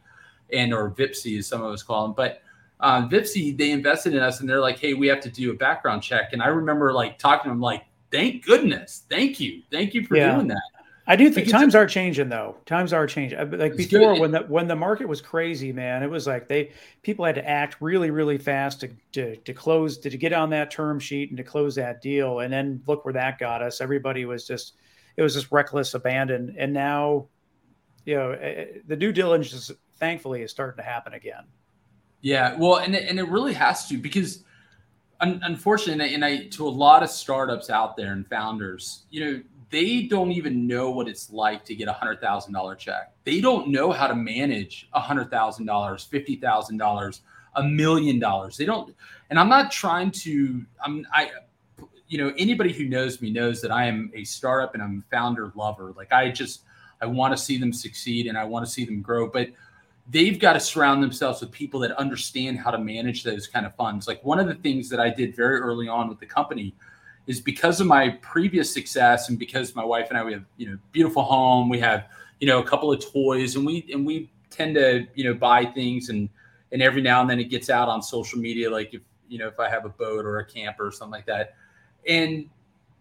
and 0.53 0.73
or 0.73 0.91
VIPC 0.91 1.39
as 1.39 1.47
some 1.47 1.63
of 1.63 1.73
us 1.73 1.83
call 1.83 2.07
them, 2.07 2.15
but 2.15 2.43
um, 2.81 3.11
Vipsy 3.11 3.57
they 3.57 3.71
invested 3.73 4.15
in 4.15 4.21
us 4.21 4.41
and 4.41 4.49
they're 4.49 4.61
like, 4.61 4.79
hey, 4.79 4.95
we 4.95 5.07
have 5.09 5.21
to 5.21 5.31
do 5.31 5.51
a 5.51 5.55
background 5.55 6.03
check. 6.03 6.33
And 6.33 6.43
I 6.43 6.49
remember 6.49 6.93
like 6.93 7.19
talking 7.19 7.45
to 7.45 7.49
them 7.51 7.61
like, 7.61 7.85
thank 8.11 8.45
goodness, 8.45 9.05
thank 9.11 9.39
you, 9.39 9.63
thank 9.71 9.93
you 9.93 10.07
for 10.07 10.17
yeah. 10.17 10.35
doing 10.35 10.49
that. 10.49 10.63
I 11.11 11.17
do 11.17 11.29
think 11.29 11.49
times 11.49 11.75
are 11.75 11.87
changing 11.87 12.29
though. 12.29 12.57
Times 12.67 12.93
are 12.93 13.05
changing. 13.05 13.37
Uh, 13.37 13.49
like 13.51 13.77
before, 13.77 14.15
good. 14.15 14.21
when 14.21 14.31
the 14.31 14.43
when 14.43 14.69
the 14.69 14.77
market 14.77 15.09
was 15.09 15.21
crazy, 15.21 15.73
man, 15.73 16.05
it 16.05 16.07
was 16.09 16.29
like 16.29 16.47
they 16.47 16.71
people 17.03 17.25
had 17.25 17.35
to 17.35 17.49
act 17.49 17.79
really, 17.81 18.13
really 18.13 18.39
fast 18.39 18.79
to 18.83 18.91
to, 19.15 19.35
to 19.35 19.53
close 19.53 19.99
to, 19.99 20.09
to 20.09 20.17
get 20.17 20.33
on 20.33 20.51
that 20.51 20.71
term 20.71 21.01
sheet 21.01 21.31
and 21.31 21.37
to 21.37 21.43
close 21.43 21.75
that 21.75 22.01
deal. 22.01 22.39
And 22.39 22.53
then 22.53 22.81
look 22.87 23.05
where 23.05 23.13
that 23.15 23.41
got 23.41 23.61
us. 23.61 23.81
Everybody 23.81 24.25
was 24.25 24.47
just 24.47 24.75
it 25.17 25.23
was 25.23 25.35
just 25.35 25.51
reckless 25.51 25.95
abandon. 25.95 26.55
And 26.57 26.73
now, 26.73 27.27
you 28.05 28.15
know, 28.15 28.31
eh, 28.31 28.47
eh, 28.47 28.67
the 28.87 28.95
due 28.95 29.11
diligence 29.11 29.69
thankfully 29.95 30.43
is 30.43 30.53
starting 30.53 30.77
to 30.77 30.89
happen 30.89 31.15
again. 31.15 31.43
Yeah, 32.21 32.55
well, 32.57 32.77
and 32.77 32.95
it, 32.95 33.09
and 33.09 33.19
it 33.19 33.29
really 33.29 33.55
has 33.55 33.89
to 33.89 33.99
because 33.99 34.45
un- 35.21 35.41
unfortunately, 35.43 36.15
and 36.15 36.25
I 36.25 36.47
to 36.51 36.69
a 36.69 36.71
lot 36.71 37.03
of 37.03 37.11
startups 37.11 37.69
out 37.69 37.97
there 37.97 38.13
and 38.13 38.25
founders, 38.29 39.07
you 39.11 39.25
know, 39.25 39.43
they 39.71 40.03
don't 40.03 40.33
even 40.33 40.67
know 40.67 40.91
what 40.91 41.09
it's 41.09 41.31
like 41.31 41.65
to 41.65 41.75
get 41.75 41.89
a 41.89 41.93
hundred 41.93 42.21
thousand 42.21 42.53
dollar 42.53 42.75
check. 42.75 43.13
They 43.25 43.41
don't 43.41 43.69
know 43.69 43.93
how 43.93 44.09
to 44.09 44.15
manage 44.15 44.89
a 44.93 45.01
hundred 45.01 45.31
thousand 45.31 45.67
dollars, 45.67 46.05
fifty 46.05 46.37
thousand 46.37 46.79
dollars, 46.79 47.23
a 47.55 47.63
million 47.63 48.19
dollars. 48.19 48.57
They 48.57 48.65
don't. 48.65 48.95
And 49.31 49.39
I'm 49.39 49.49
not 49.49 49.71
trying 49.71 50.11
to. 50.11 50.65
I'm. 50.85 51.07
I. 51.13 51.31
You 52.09 52.19
know, 52.19 52.35
anybody 52.37 52.73
who 52.73 52.87
knows 52.87 53.23
me 53.23 53.31
knows 53.31 53.63
that 53.63 53.71
I 53.71 53.87
am 53.87 54.11
a 54.15 54.25
startup 54.25 54.75
and 54.75 54.83
I'm 54.83 55.05
a 55.07 55.15
founder 55.15 55.53
lover. 55.55 55.95
Like 55.97 56.13
I 56.13 56.29
just, 56.33 56.63
I 57.01 57.07
want 57.07 57.37
to 57.37 57.41
see 57.41 57.57
them 57.57 57.73
succeed 57.73 58.27
and 58.27 58.37
I 58.37 58.43
want 58.43 58.67
to 58.67 58.71
see 58.71 58.85
them 58.85 59.01
grow. 59.01 59.29
But 59.29 59.51
they've 60.11 60.41
got 60.41 60.55
to 60.55 60.61
surround 60.61 61.05
themselves 61.05 61.41
with 61.41 61.53
people 61.53 61.79
that 61.81 61.93
understand 61.93 62.59
how 62.59 62.73
to 62.73 62.79
manage 62.79 63.23
those 63.23 63.47
kind 63.47 63.65
of 63.65 63.77
funds. 63.77 64.09
Like 64.09 64.25
one 64.25 64.41
of 64.41 64.49
the 64.49 64.57
things 64.57 64.89
that 64.89 64.99
I 64.99 65.09
did 65.09 65.37
very 65.37 65.61
early 65.61 65.87
on 65.87 66.09
with 66.09 66.19
the 66.19 66.27
company 66.27 66.75
is 67.31 67.41
because 67.41 67.81
of 67.81 67.87
my 67.87 68.09
previous 68.23 68.75
success 68.75 69.29
and 69.29 69.39
because 69.39 69.77
my 69.77 69.85
wife 69.85 70.09
and 70.09 70.19
I 70.19 70.25
we 70.25 70.33
have 70.33 70.45
you 70.57 70.69
know 70.69 70.77
beautiful 70.91 71.23
home, 71.23 71.69
we 71.69 71.79
have 71.79 72.09
you 72.41 72.49
know 72.49 72.59
a 72.59 72.65
couple 72.65 72.91
of 72.91 72.99
toys, 73.01 73.55
and 73.55 73.65
we 73.65 73.87
and 73.93 74.05
we 74.05 74.33
tend 74.51 74.75
to 74.75 75.07
you 75.15 75.23
know 75.23 75.35
buy 75.35 75.65
things 75.65 76.09
and 76.09 76.29
and 76.73 76.83
every 76.83 77.01
now 77.01 77.21
and 77.21 77.31
then 77.31 77.39
it 77.39 77.45
gets 77.45 77.71
out 77.71 77.89
on 77.89 78.03
social 78.03 78.41
media, 78.41 78.69
like 78.69 78.95
if 78.95 79.03
you 79.29 79.39
know 79.39 79.47
if 79.47 79.61
I 79.61 79.69
have 79.71 79.85
a 79.85 79.91
boat 79.91 80.25
or 80.25 80.41
a 80.41 80.45
camper 80.45 80.89
or 80.89 80.91
something 80.91 81.13
like 81.13 81.27
that, 81.27 81.55
and 82.09 82.51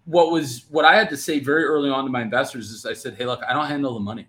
what 0.05 0.31
was 0.31 0.65
what 0.69 0.85
I 0.85 0.95
had 0.95 1.09
to 1.09 1.17
say 1.17 1.39
very 1.39 1.63
early 1.63 1.89
on 1.89 2.05
to 2.05 2.11
my 2.11 2.21
investors 2.21 2.69
is 2.69 2.85
I 2.85 2.93
said, 2.93 3.15
hey, 3.15 3.25
look, 3.25 3.41
I 3.49 3.53
don't 3.53 3.65
handle 3.65 3.95
the 3.95 3.99
money. 3.99 4.27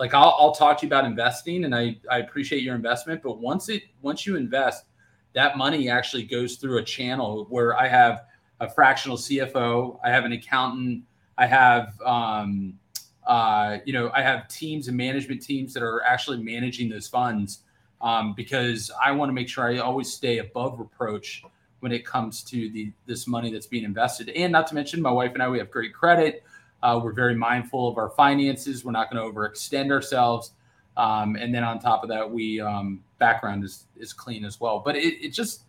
Like 0.00 0.14
I'll, 0.14 0.34
I'll 0.38 0.52
talk 0.52 0.78
to 0.78 0.86
you 0.86 0.88
about 0.88 1.04
investing, 1.04 1.66
and 1.66 1.74
I 1.74 1.98
I 2.10 2.20
appreciate 2.20 2.62
your 2.62 2.74
investment, 2.74 3.22
but 3.22 3.38
once 3.38 3.68
it 3.68 3.82
once 4.00 4.24
you 4.24 4.36
invest, 4.36 4.86
that 5.34 5.58
money 5.58 5.90
actually 5.90 6.22
goes 6.22 6.56
through 6.56 6.78
a 6.78 6.82
channel 6.82 7.46
where 7.50 7.78
I 7.78 7.86
have 7.86 8.22
a 8.60 8.68
fractional 8.68 9.16
CFO, 9.16 9.98
I 10.04 10.10
have 10.10 10.24
an 10.24 10.32
accountant, 10.32 11.04
I 11.38 11.46
have 11.46 12.00
um, 12.04 12.78
uh, 13.26 13.78
you 13.84 13.92
know, 13.92 14.10
I 14.14 14.22
have 14.22 14.48
teams 14.48 14.88
and 14.88 14.96
management 14.96 15.42
teams 15.42 15.74
that 15.74 15.82
are 15.82 16.02
actually 16.02 16.42
managing 16.42 16.88
those 16.88 17.08
funds 17.08 17.60
um, 18.00 18.34
because 18.34 18.90
I 19.02 19.10
want 19.12 19.28
to 19.30 19.32
make 19.32 19.48
sure 19.48 19.68
I 19.68 19.78
always 19.78 20.12
stay 20.12 20.38
above 20.38 20.78
reproach 20.78 21.42
when 21.80 21.92
it 21.92 22.06
comes 22.06 22.42
to 22.44 22.70
the 22.70 22.92
this 23.06 23.26
money 23.26 23.52
that's 23.52 23.66
being 23.66 23.84
invested. 23.84 24.28
And 24.30 24.52
not 24.52 24.66
to 24.68 24.74
mention, 24.74 25.02
my 25.02 25.10
wife 25.10 25.32
and 25.34 25.42
I 25.42 25.48
we 25.48 25.58
have 25.58 25.70
great 25.70 25.92
credit. 25.92 26.44
Uh, 26.82 27.00
we're 27.02 27.12
very 27.12 27.34
mindful 27.34 27.88
of 27.88 27.98
our 27.98 28.10
finances. 28.10 28.84
We're 28.84 28.92
not 28.92 29.10
going 29.10 29.22
to 29.22 29.32
overextend 29.32 29.90
ourselves. 29.90 30.52
Um, 30.96 31.36
and 31.36 31.54
then 31.54 31.64
on 31.64 31.78
top 31.78 32.02
of 32.02 32.08
that, 32.10 32.30
we 32.30 32.60
um, 32.60 33.02
background 33.18 33.64
is 33.64 33.86
is 33.96 34.12
clean 34.12 34.44
as 34.44 34.60
well. 34.60 34.80
But 34.84 34.96
it, 34.96 35.24
it 35.24 35.30
just 35.30 35.64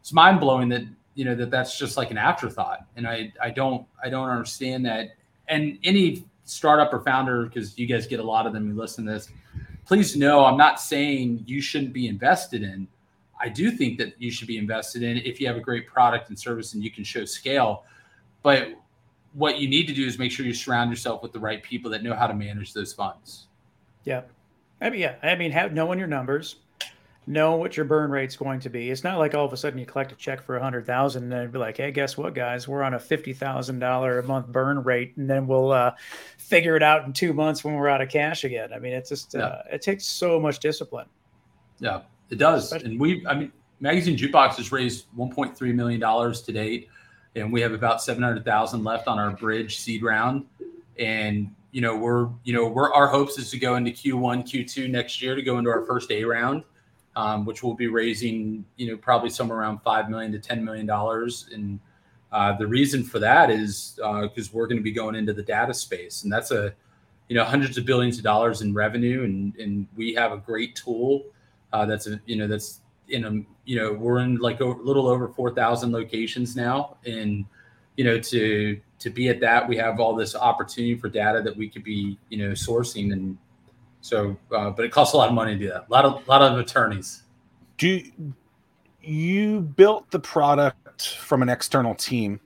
it's 0.00 0.12
mind 0.12 0.40
blowing 0.40 0.68
that 0.70 0.82
you 1.14 1.24
know 1.24 1.34
that 1.34 1.50
that's 1.50 1.78
just 1.78 1.96
like 1.96 2.10
an 2.10 2.18
afterthought. 2.18 2.86
And 2.96 3.06
i 3.06 3.32
i 3.42 3.50
don't 3.50 3.86
i 4.02 4.08
don't 4.08 4.28
understand 4.28 4.84
that. 4.86 5.10
And 5.48 5.78
any 5.84 6.26
startup 6.44 6.92
or 6.92 7.00
founder 7.00 7.44
because 7.46 7.78
you 7.78 7.86
guys 7.86 8.06
get 8.06 8.20
a 8.20 8.22
lot 8.22 8.46
of 8.46 8.52
them 8.52 8.70
who 8.70 8.76
listen 8.76 9.04
to 9.06 9.12
this 9.12 9.30
please 9.84 10.16
know 10.16 10.44
i'm 10.44 10.56
not 10.56 10.80
saying 10.80 11.42
you 11.46 11.60
shouldn't 11.60 11.92
be 11.92 12.08
invested 12.08 12.62
in. 12.62 12.86
I 13.40 13.48
do 13.48 13.72
think 13.72 13.98
that 13.98 14.14
you 14.18 14.30
should 14.30 14.46
be 14.46 14.56
invested 14.56 15.02
in 15.02 15.16
if 15.18 15.40
you 15.40 15.48
have 15.48 15.56
a 15.56 15.60
great 15.60 15.86
product 15.86 16.28
and 16.28 16.38
service 16.38 16.74
and 16.74 16.84
you 16.84 16.92
can 16.92 17.02
show 17.02 17.24
scale. 17.24 17.84
But 18.42 18.68
what 19.32 19.58
you 19.58 19.68
need 19.68 19.86
to 19.88 19.92
do 19.92 20.06
is 20.06 20.16
make 20.16 20.30
sure 20.30 20.46
you 20.46 20.54
surround 20.54 20.90
yourself 20.90 21.22
with 21.22 21.32
the 21.32 21.40
right 21.40 21.60
people 21.60 21.90
that 21.90 22.04
know 22.04 22.14
how 22.14 22.28
to 22.28 22.34
manage 22.34 22.72
those 22.72 22.92
funds. 22.92 23.48
Yeah. 24.04 24.22
I 24.80 24.90
mean 24.90 25.00
yeah. 25.00 25.16
I 25.22 25.34
mean 25.34 25.50
have 25.50 25.72
knowing 25.72 25.98
your 25.98 26.08
numbers 26.08 26.56
know 27.26 27.56
what 27.56 27.76
your 27.76 27.84
burn 27.84 28.10
rate's 28.10 28.36
going 28.36 28.60
to 28.60 28.68
be. 28.68 28.90
It's 28.90 29.04
not 29.04 29.18
like 29.18 29.34
all 29.34 29.44
of 29.44 29.52
a 29.52 29.56
sudden 29.56 29.78
you 29.78 29.86
collect 29.86 30.12
a 30.12 30.16
check 30.16 30.42
for 30.42 30.56
a 30.56 30.62
hundred 30.62 30.86
thousand 30.86 31.32
and 31.32 31.52
be 31.52 31.58
like, 31.58 31.76
hey, 31.76 31.92
guess 31.92 32.16
what, 32.16 32.34
guys? 32.34 32.66
We're 32.66 32.82
on 32.82 32.94
a 32.94 32.98
fifty 32.98 33.32
thousand 33.32 33.78
dollar 33.78 34.18
a 34.18 34.22
month 34.24 34.48
burn 34.48 34.82
rate, 34.82 35.16
and 35.16 35.30
then 35.30 35.46
we'll 35.46 35.72
uh, 35.72 35.92
figure 36.38 36.76
it 36.76 36.82
out 36.82 37.06
in 37.06 37.12
two 37.12 37.32
months 37.32 37.62
when 37.62 37.74
we're 37.74 37.88
out 37.88 38.00
of 38.00 38.08
cash 38.08 38.44
again. 38.44 38.72
I 38.72 38.78
mean, 38.78 38.92
it's 38.92 39.08
just 39.08 39.34
yeah. 39.34 39.40
uh, 39.40 39.62
it 39.72 39.82
takes 39.82 40.04
so 40.04 40.40
much 40.40 40.58
discipline. 40.58 41.06
Yeah, 41.78 42.02
it 42.30 42.38
does. 42.38 42.64
Especially- 42.64 42.90
and 42.90 43.00
we, 43.00 43.26
I 43.26 43.34
mean, 43.34 43.52
Magazine 43.80 44.16
Jukebox 44.16 44.56
has 44.56 44.72
raised 44.72 45.06
one 45.14 45.30
point 45.32 45.56
three 45.56 45.72
million 45.72 46.00
dollars 46.00 46.42
to 46.42 46.52
date, 46.52 46.88
and 47.36 47.52
we 47.52 47.60
have 47.60 47.72
about 47.72 48.02
seven 48.02 48.22
hundred 48.22 48.44
thousand 48.44 48.82
left 48.82 49.06
on 49.06 49.20
our 49.20 49.30
bridge 49.30 49.78
seed 49.78 50.02
round, 50.02 50.44
and 50.98 51.54
you 51.70 51.80
know 51.80 51.96
we're 51.96 52.28
you 52.42 52.52
know 52.52 52.66
we're 52.66 52.92
our 52.92 53.06
hopes 53.06 53.38
is 53.38 53.48
to 53.52 53.58
go 53.60 53.76
into 53.76 53.92
Q1, 53.92 54.42
Q2 54.42 54.90
next 54.90 55.22
year 55.22 55.36
to 55.36 55.42
go 55.42 55.58
into 55.58 55.70
our 55.70 55.84
first 55.84 56.10
A 56.10 56.24
round 56.24 56.64
um, 57.16 57.44
which 57.44 57.62
will 57.62 57.74
be 57.74 57.88
raising, 57.88 58.64
you 58.76 58.90
know, 58.90 58.96
probably 58.96 59.30
somewhere 59.30 59.58
around 59.58 59.80
five 59.82 60.08
million 60.08 60.32
to 60.32 60.38
ten 60.38 60.64
million 60.64 60.86
dollars. 60.86 61.48
And 61.52 61.78
uh, 62.32 62.56
the 62.56 62.66
reason 62.66 63.04
for 63.04 63.18
that 63.18 63.50
is 63.50 63.94
because 63.96 64.48
uh, 64.48 64.50
we're 64.52 64.66
going 64.66 64.78
to 64.78 64.82
be 64.82 64.92
going 64.92 65.14
into 65.14 65.32
the 65.32 65.42
data 65.42 65.74
space, 65.74 66.22
and 66.22 66.32
that's 66.32 66.50
a, 66.50 66.72
you 67.28 67.36
know, 67.36 67.44
hundreds 67.44 67.76
of 67.76 67.84
billions 67.84 68.16
of 68.18 68.24
dollars 68.24 68.62
in 68.62 68.72
revenue, 68.72 69.24
and 69.24 69.54
and 69.56 69.86
we 69.96 70.14
have 70.14 70.32
a 70.32 70.38
great 70.38 70.74
tool 70.74 71.24
uh, 71.72 71.84
that's 71.84 72.06
a, 72.06 72.20
you 72.26 72.36
know, 72.36 72.46
that's 72.46 72.80
in 73.08 73.24
a, 73.24 73.30
you 73.64 73.76
know, 73.76 73.92
we're 73.92 74.20
in 74.20 74.36
like 74.36 74.60
a 74.60 74.64
little 74.64 75.06
over 75.06 75.28
four 75.28 75.54
thousand 75.54 75.92
locations 75.92 76.56
now, 76.56 76.96
and 77.04 77.44
you 77.96 78.04
know, 78.04 78.18
to 78.18 78.80
to 78.98 79.10
be 79.10 79.28
at 79.28 79.40
that, 79.40 79.68
we 79.68 79.76
have 79.76 80.00
all 80.00 80.14
this 80.14 80.34
opportunity 80.34 80.94
for 80.94 81.08
data 81.08 81.42
that 81.42 81.56
we 81.56 81.68
could 81.68 81.84
be, 81.84 82.18
you 82.28 82.38
know, 82.38 82.52
sourcing. 82.52 83.12
And 83.12 83.36
so, 84.02 84.36
uh, 84.54 84.70
but 84.70 84.84
it 84.84 84.90
costs 84.90 85.14
a 85.14 85.16
lot 85.16 85.28
of 85.28 85.34
money 85.34 85.54
to 85.54 85.58
do 85.58 85.68
that. 85.68 85.86
A 85.88 85.90
lot 85.90 86.04
of, 86.04 86.26
lot 86.28 86.42
of 86.42 86.58
attorneys. 86.58 87.22
Do 87.78 88.02
you 89.00 89.60
built 89.60 90.10
the 90.10 90.18
product 90.18 91.16
from 91.16 91.40
an 91.40 91.48
external 91.48 91.94
team 91.94 92.40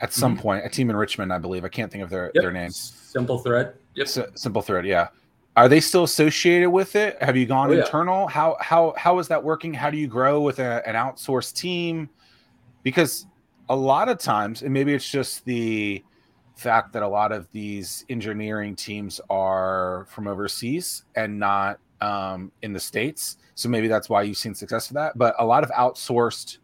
at 0.00 0.12
some 0.12 0.32
mm-hmm. 0.32 0.42
point? 0.42 0.66
A 0.66 0.70
team 0.70 0.88
in 0.88 0.96
Richmond, 0.96 1.32
I 1.32 1.38
believe. 1.38 1.64
I 1.64 1.68
can't 1.68 1.92
think 1.92 2.02
of 2.02 2.08
their 2.08 2.32
yep. 2.34 2.42
their 2.42 2.50
name. 2.50 2.70
Simple 2.70 3.38
Thread. 3.38 3.74
Yep. 3.94 4.06
S- 4.06 4.18
Simple 4.34 4.62
Thread. 4.62 4.86
Yeah. 4.86 5.08
Are 5.56 5.68
they 5.68 5.80
still 5.80 6.04
associated 6.04 6.70
with 6.70 6.96
it? 6.96 7.22
Have 7.22 7.36
you 7.36 7.44
gone 7.44 7.70
oh, 7.70 7.78
internal? 7.78 8.22
Yeah. 8.22 8.30
How 8.30 8.56
how 8.60 8.94
how 8.96 9.18
is 9.18 9.28
that 9.28 9.44
working? 9.44 9.74
How 9.74 9.90
do 9.90 9.98
you 9.98 10.06
grow 10.06 10.40
with 10.40 10.60
a, 10.60 10.86
an 10.88 10.94
outsourced 10.94 11.54
team? 11.54 12.08
Because 12.82 13.26
a 13.68 13.76
lot 13.76 14.08
of 14.08 14.18
times, 14.18 14.62
and 14.62 14.72
maybe 14.72 14.94
it's 14.94 15.08
just 15.08 15.44
the 15.44 16.02
fact 16.60 16.92
that 16.92 17.02
a 17.02 17.08
lot 17.08 17.32
of 17.32 17.50
these 17.52 18.04
engineering 18.08 18.76
teams 18.76 19.20
are 19.30 20.06
from 20.10 20.26
overseas 20.26 21.04
and 21.16 21.38
not 21.38 21.78
um, 22.00 22.52
in 22.62 22.72
the 22.72 22.80
states. 22.80 23.38
So 23.54 23.68
maybe 23.68 23.88
that's 23.88 24.08
why 24.08 24.22
you've 24.22 24.36
seen 24.36 24.54
success 24.54 24.88
for 24.88 24.94
that. 24.94 25.18
But 25.18 25.34
a 25.38 25.44
lot 25.44 25.64
of 25.64 25.70
outsourced 25.70 26.58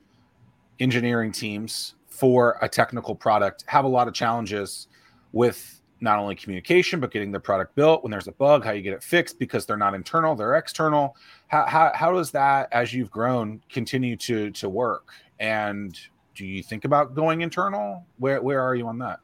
engineering 0.80 1.32
teams 1.32 1.94
for 2.08 2.58
a 2.62 2.68
technical 2.68 3.14
product 3.14 3.64
have 3.66 3.84
a 3.84 3.88
lot 3.88 4.08
of 4.08 4.14
challenges 4.14 4.88
with 5.32 5.82
not 6.00 6.18
only 6.18 6.34
communication 6.34 7.00
but 7.00 7.10
getting 7.10 7.32
the 7.32 7.40
product 7.40 7.74
built 7.74 8.02
when 8.02 8.10
there's 8.10 8.28
a 8.28 8.32
bug 8.32 8.62
how 8.62 8.70
you 8.70 8.82
get 8.82 8.92
it 8.92 9.02
fixed 9.02 9.38
because 9.38 9.64
they're 9.64 9.78
not 9.78 9.94
internal 9.94 10.34
they're 10.34 10.54
external 10.56 11.16
how, 11.48 11.64
how, 11.64 11.90
how 11.94 12.12
does 12.12 12.30
that 12.30 12.68
as 12.70 12.92
you've 12.92 13.10
grown 13.10 13.62
continue 13.70 14.14
to 14.14 14.50
to 14.50 14.68
work 14.68 15.14
and 15.40 15.98
do 16.36 16.46
you 16.46 16.62
think 16.62 16.84
about 16.84 17.14
going 17.14 17.40
internal? 17.40 18.04
Where 18.18 18.40
where 18.40 18.60
are 18.60 18.74
you 18.74 18.86
on 18.86 18.98
that? 18.98 19.20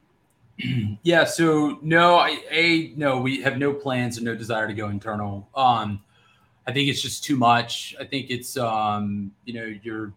yeah, 1.03 1.25
so 1.25 1.79
no, 1.83 2.17
I, 2.17 2.41
a 2.51 2.93
no, 2.97 3.21
we 3.21 3.41
have 3.43 3.59
no 3.59 3.73
plans 3.73 4.17
and 4.17 4.27
no 4.27 4.35
desire 4.35 4.67
to 4.67 4.75
go 4.75 4.89
internal. 4.89 5.49
Um, 5.55 6.03
I 6.67 6.73
think 6.73 6.89
it's 6.89 7.03
just 7.03 7.25
too 7.25 7.37
much. 7.37 7.95
I 7.99 8.05
think 8.05 8.31
it's 8.31 8.57
um, 8.57 9.33
you 9.45 9.55
know, 9.55 9.75
you're. 9.83 10.13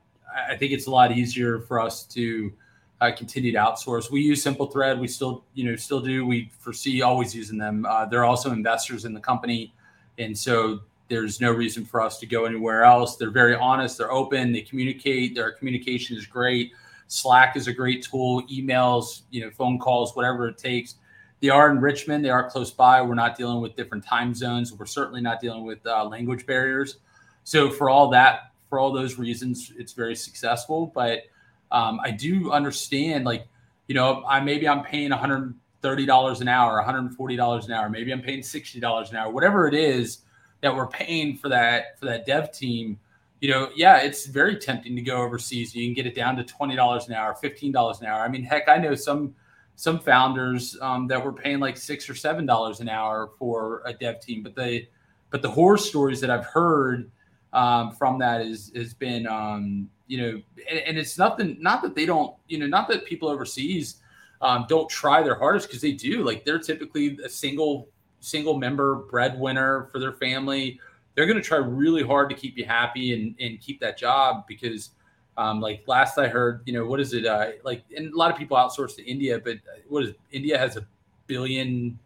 I 0.50 0.58
think 0.58 0.74
it's 0.74 0.88
a 0.88 0.92
lot 0.92 1.14
easier 1.14 1.62
for 1.62 1.80
us 1.80 2.04
to 2.08 2.52
uh, 3.00 3.12
continue 3.16 3.54
to 3.54 3.58
outsource. 3.58 4.12
We 4.12 4.22
use 4.22 4.44
Simple 4.44 4.68
Thread. 4.68 5.00
We 5.00 5.08
still, 5.08 5.46
you 5.54 5.64
know, 5.64 5.78
still 5.78 6.02
do. 6.02 6.26
We 6.26 6.52
foresee 6.60 7.02
always 7.02 7.34
using 7.34 7.58
them. 7.58 7.86
Uh, 7.86 8.06
they're 8.06 8.26
also 8.26 8.52
investors 8.52 9.06
in 9.06 9.14
the 9.14 9.20
company, 9.20 9.74
and 10.18 10.38
so 10.38 10.82
there's 11.08 11.40
no 11.40 11.52
reason 11.52 11.86
for 11.86 12.02
us 12.02 12.20
to 12.20 12.26
go 12.26 12.46
anywhere 12.46 12.84
else. 12.84 13.16
They're 13.16 13.30
very 13.32 13.56
honest. 13.56 13.98
They're 13.98 14.12
open. 14.12 14.52
They 14.52 14.62
communicate. 14.62 15.36
Their 15.36 15.52
communication 15.52 16.18
is 16.18 16.26
great. 16.26 16.74
Slack 17.08 17.56
is 17.56 17.68
a 17.68 17.74
great 17.74 18.04
tool. 18.04 18.44
Emails, 18.48 19.22
you 19.30 19.42
know, 19.42 19.52
phone 19.52 19.80
calls, 19.80 20.16
whatever 20.16 20.48
it 20.48 20.58
takes. 20.58 20.96
They 21.42 21.50
are 21.50 21.70
in 21.70 21.80
Richmond. 21.80 22.24
They 22.24 22.30
are 22.30 22.50
close 22.50 22.72
by. 22.72 23.02
We're 23.02 23.14
not 23.14 23.38
dealing 23.38 23.62
with 23.62 23.76
different 23.76 24.06
time 24.06 24.34
zones. 24.34 24.74
We're 24.74 24.86
certainly 24.86 25.22
not 25.22 25.40
dealing 25.40 25.66
with 25.66 25.86
uh, 25.86 26.06
language 26.06 26.46
barriers. 26.46 26.98
So 27.44 27.70
for 27.70 27.90
all 27.90 28.10
that, 28.10 28.52
for 28.70 28.80
all 28.80 28.92
those 28.92 29.20
reasons, 29.20 29.72
it's 29.78 29.94
very 29.94 30.16
successful. 30.16 30.92
But 30.96 31.24
um, 31.72 32.00
I 32.04 32.12
do 32.12 32.52
understand, 32.52 33.26
like, 33.26 33.48
you 33.88 33.96
know, 33.96 34.24
I 34.28 34.40
maybe 34.40 34.68
I'm 34.68 34.84
paying 34.84 35.12
130 35.12 36.06
dollars 36.06 36.42
an 36.42 36.48
hour, 36.48 36.76
140 36.76 37.36
dollars 37.36 37.66
an 37.66 37.74
hour. 37.74 37.90
Maybe 37.90 38.12
I'm 38.12 38.22
paying 38.22 38.42
60 38.42 38.80
dollars 38.80 39.12
an 39.12 39.18
hour, 39.18 39.32
whatever 39.32 39.68
it 39.68 39.76
is 39.76 40.20
that 40.62 40.76
we're 40.76 40.88
paying 40.88 41.38
for 41.38 41.50
that 41.50 42.00
for 42.00 42.06
that 42.06 42.26
dev 42.26 42.52
team 42.52 42.98
you 43.46 43.52
know 43.52 43.70
yeah 43.76 43.98
it's 43.98 44.26
very 44.26 44.58
tempting 44.58 44.96
to 44.96 45.04
go 45.04 45.18
overseas. 45.18 45.76
You 45.76 45.86
can 45.86 45.94
get 45.94 46.08
it 46.08 46.16
down 46.16 46.36
to 46.38 46.44
$20 46.44 47.08
an 47.08 47.14
hour 47.14 47.38
$15 47.44 48.02
an 48.02 48.08
hour. 48.08 48.24
I 48.24 48.28
mean 48.28 48.44
heck 48.44 48.68
i 48.68 48.78
know 48.78 48.96
some 48.96 49.36
some 49.76 50.00
founders 50.00 50.76
um, 50.82 51.06
that 51.08 51.24
were 51.24 51.32
paying 51.32 51.60
like 51.60 51.78
six 51.78 52.10
or 52.10 52.16
seven 52.16 52.48
dollars 52.48 52.80
an 52.80 52.90
hour 52.90 53.30
for 53.38 53.84
a 53.86 53.94
dev 53.94 54.20
team 54.20 54.42
but 54.42 54.56
the 54.56 54.88
but 55.30 55.44
the 55.44 55.52
horror 55.52 55.78
stories 55.78 56.20
that 56.22 56.32
i've 56.32 56.46
heard 56.46 57.12
um, 57.54 57.92
from 57.92 58.18
that 58.18 58.42
is 58.42 58.72
has 58.76 58.96
been 58.96 59.28
um, 59.28 59.88
you 60.08 60.18
know 60.18 60.42
and, 60.68 60.80
and, 60.80 60.98
it's 60.98 61.20
nothing 61.20 61.56
not 61.60 61.84
that 61.84 61.94
they 61.94 62.08
don't 62.08 62.36
you 62.48 62.58
know 62.58 62.66
not 62.66 62.88
that 62.88 63.06
people 63.06 63.30
overseas 63.30 64.02
um, 64.42 64.66
don't 64.68 64.90
try 64.90 65.22
their 65.22 65.36
hardest 65.36 65.68
because 65.68 65.82
they 65.82 65.94
do. 65.94 66.24
Like 66.24 66.46
they're 66.46 66.60
typically 66.60 67.18
a 67.24 67.30
single 67.30 67.90
single 68.20 68.58
member 68.58 68.96
breadwinner 69.10 69.88
for 69.92 70.00
their 70.00 70.14
family, 70.14 70.80
they're 71.16 71.26
going 71.26 71.42
to 71.42 71.44
try 71.44 71.58
really 71.58 72.04
hard 72.04 72.30
to 72.30 72.36
keep 72.36 72.58
you 72.58 72.66
happy 72.66 73.14
and, 73.14 73.36
and 73.40 73.60
keep 73.62 73.80
that 73.80 73.98
job 73.98 74.46
because, 74.48 74.92
um, 75.38 75.60
like 75.60 75.84
last 75.88 76.18
I 76.18 76.28
heard, 76.28 76.62
you 76.66 76.74
know, 76.74 76.86
what 76.86 77.00
is 77.00 77.14
it? 77.14 77.26
Uh, 77.26 77.52
like, 77.64 77.84
and 77.96 78.14
a 78.14 78.18
lot 78.18 78.32
of 78.32 78.38
people 78.38 78.58
outsource 78.58 78.96
to 78.98 79.06
India, 79.06 79.40
but 79.40 79.58
what 79.88 80.04
is 80.04 80.14
India 80.32 80.58
has 80.58 80.78
a 80.78 80.86
billion, 81.28 81.98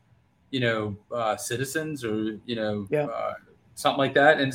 you 0.52 0.60
know, 0.60 0.96
uh, 1.14 1.36
citizens 1.36 2.04
or 2.04 2.40
you 2.46 2.56
know, 2.56 2.88
yeah. 2.90 3.06
uh, 3.06 3.34
something 3.76 4.00
like 4.00 4.14
that. 4.14 4.40
And 4.40 4.54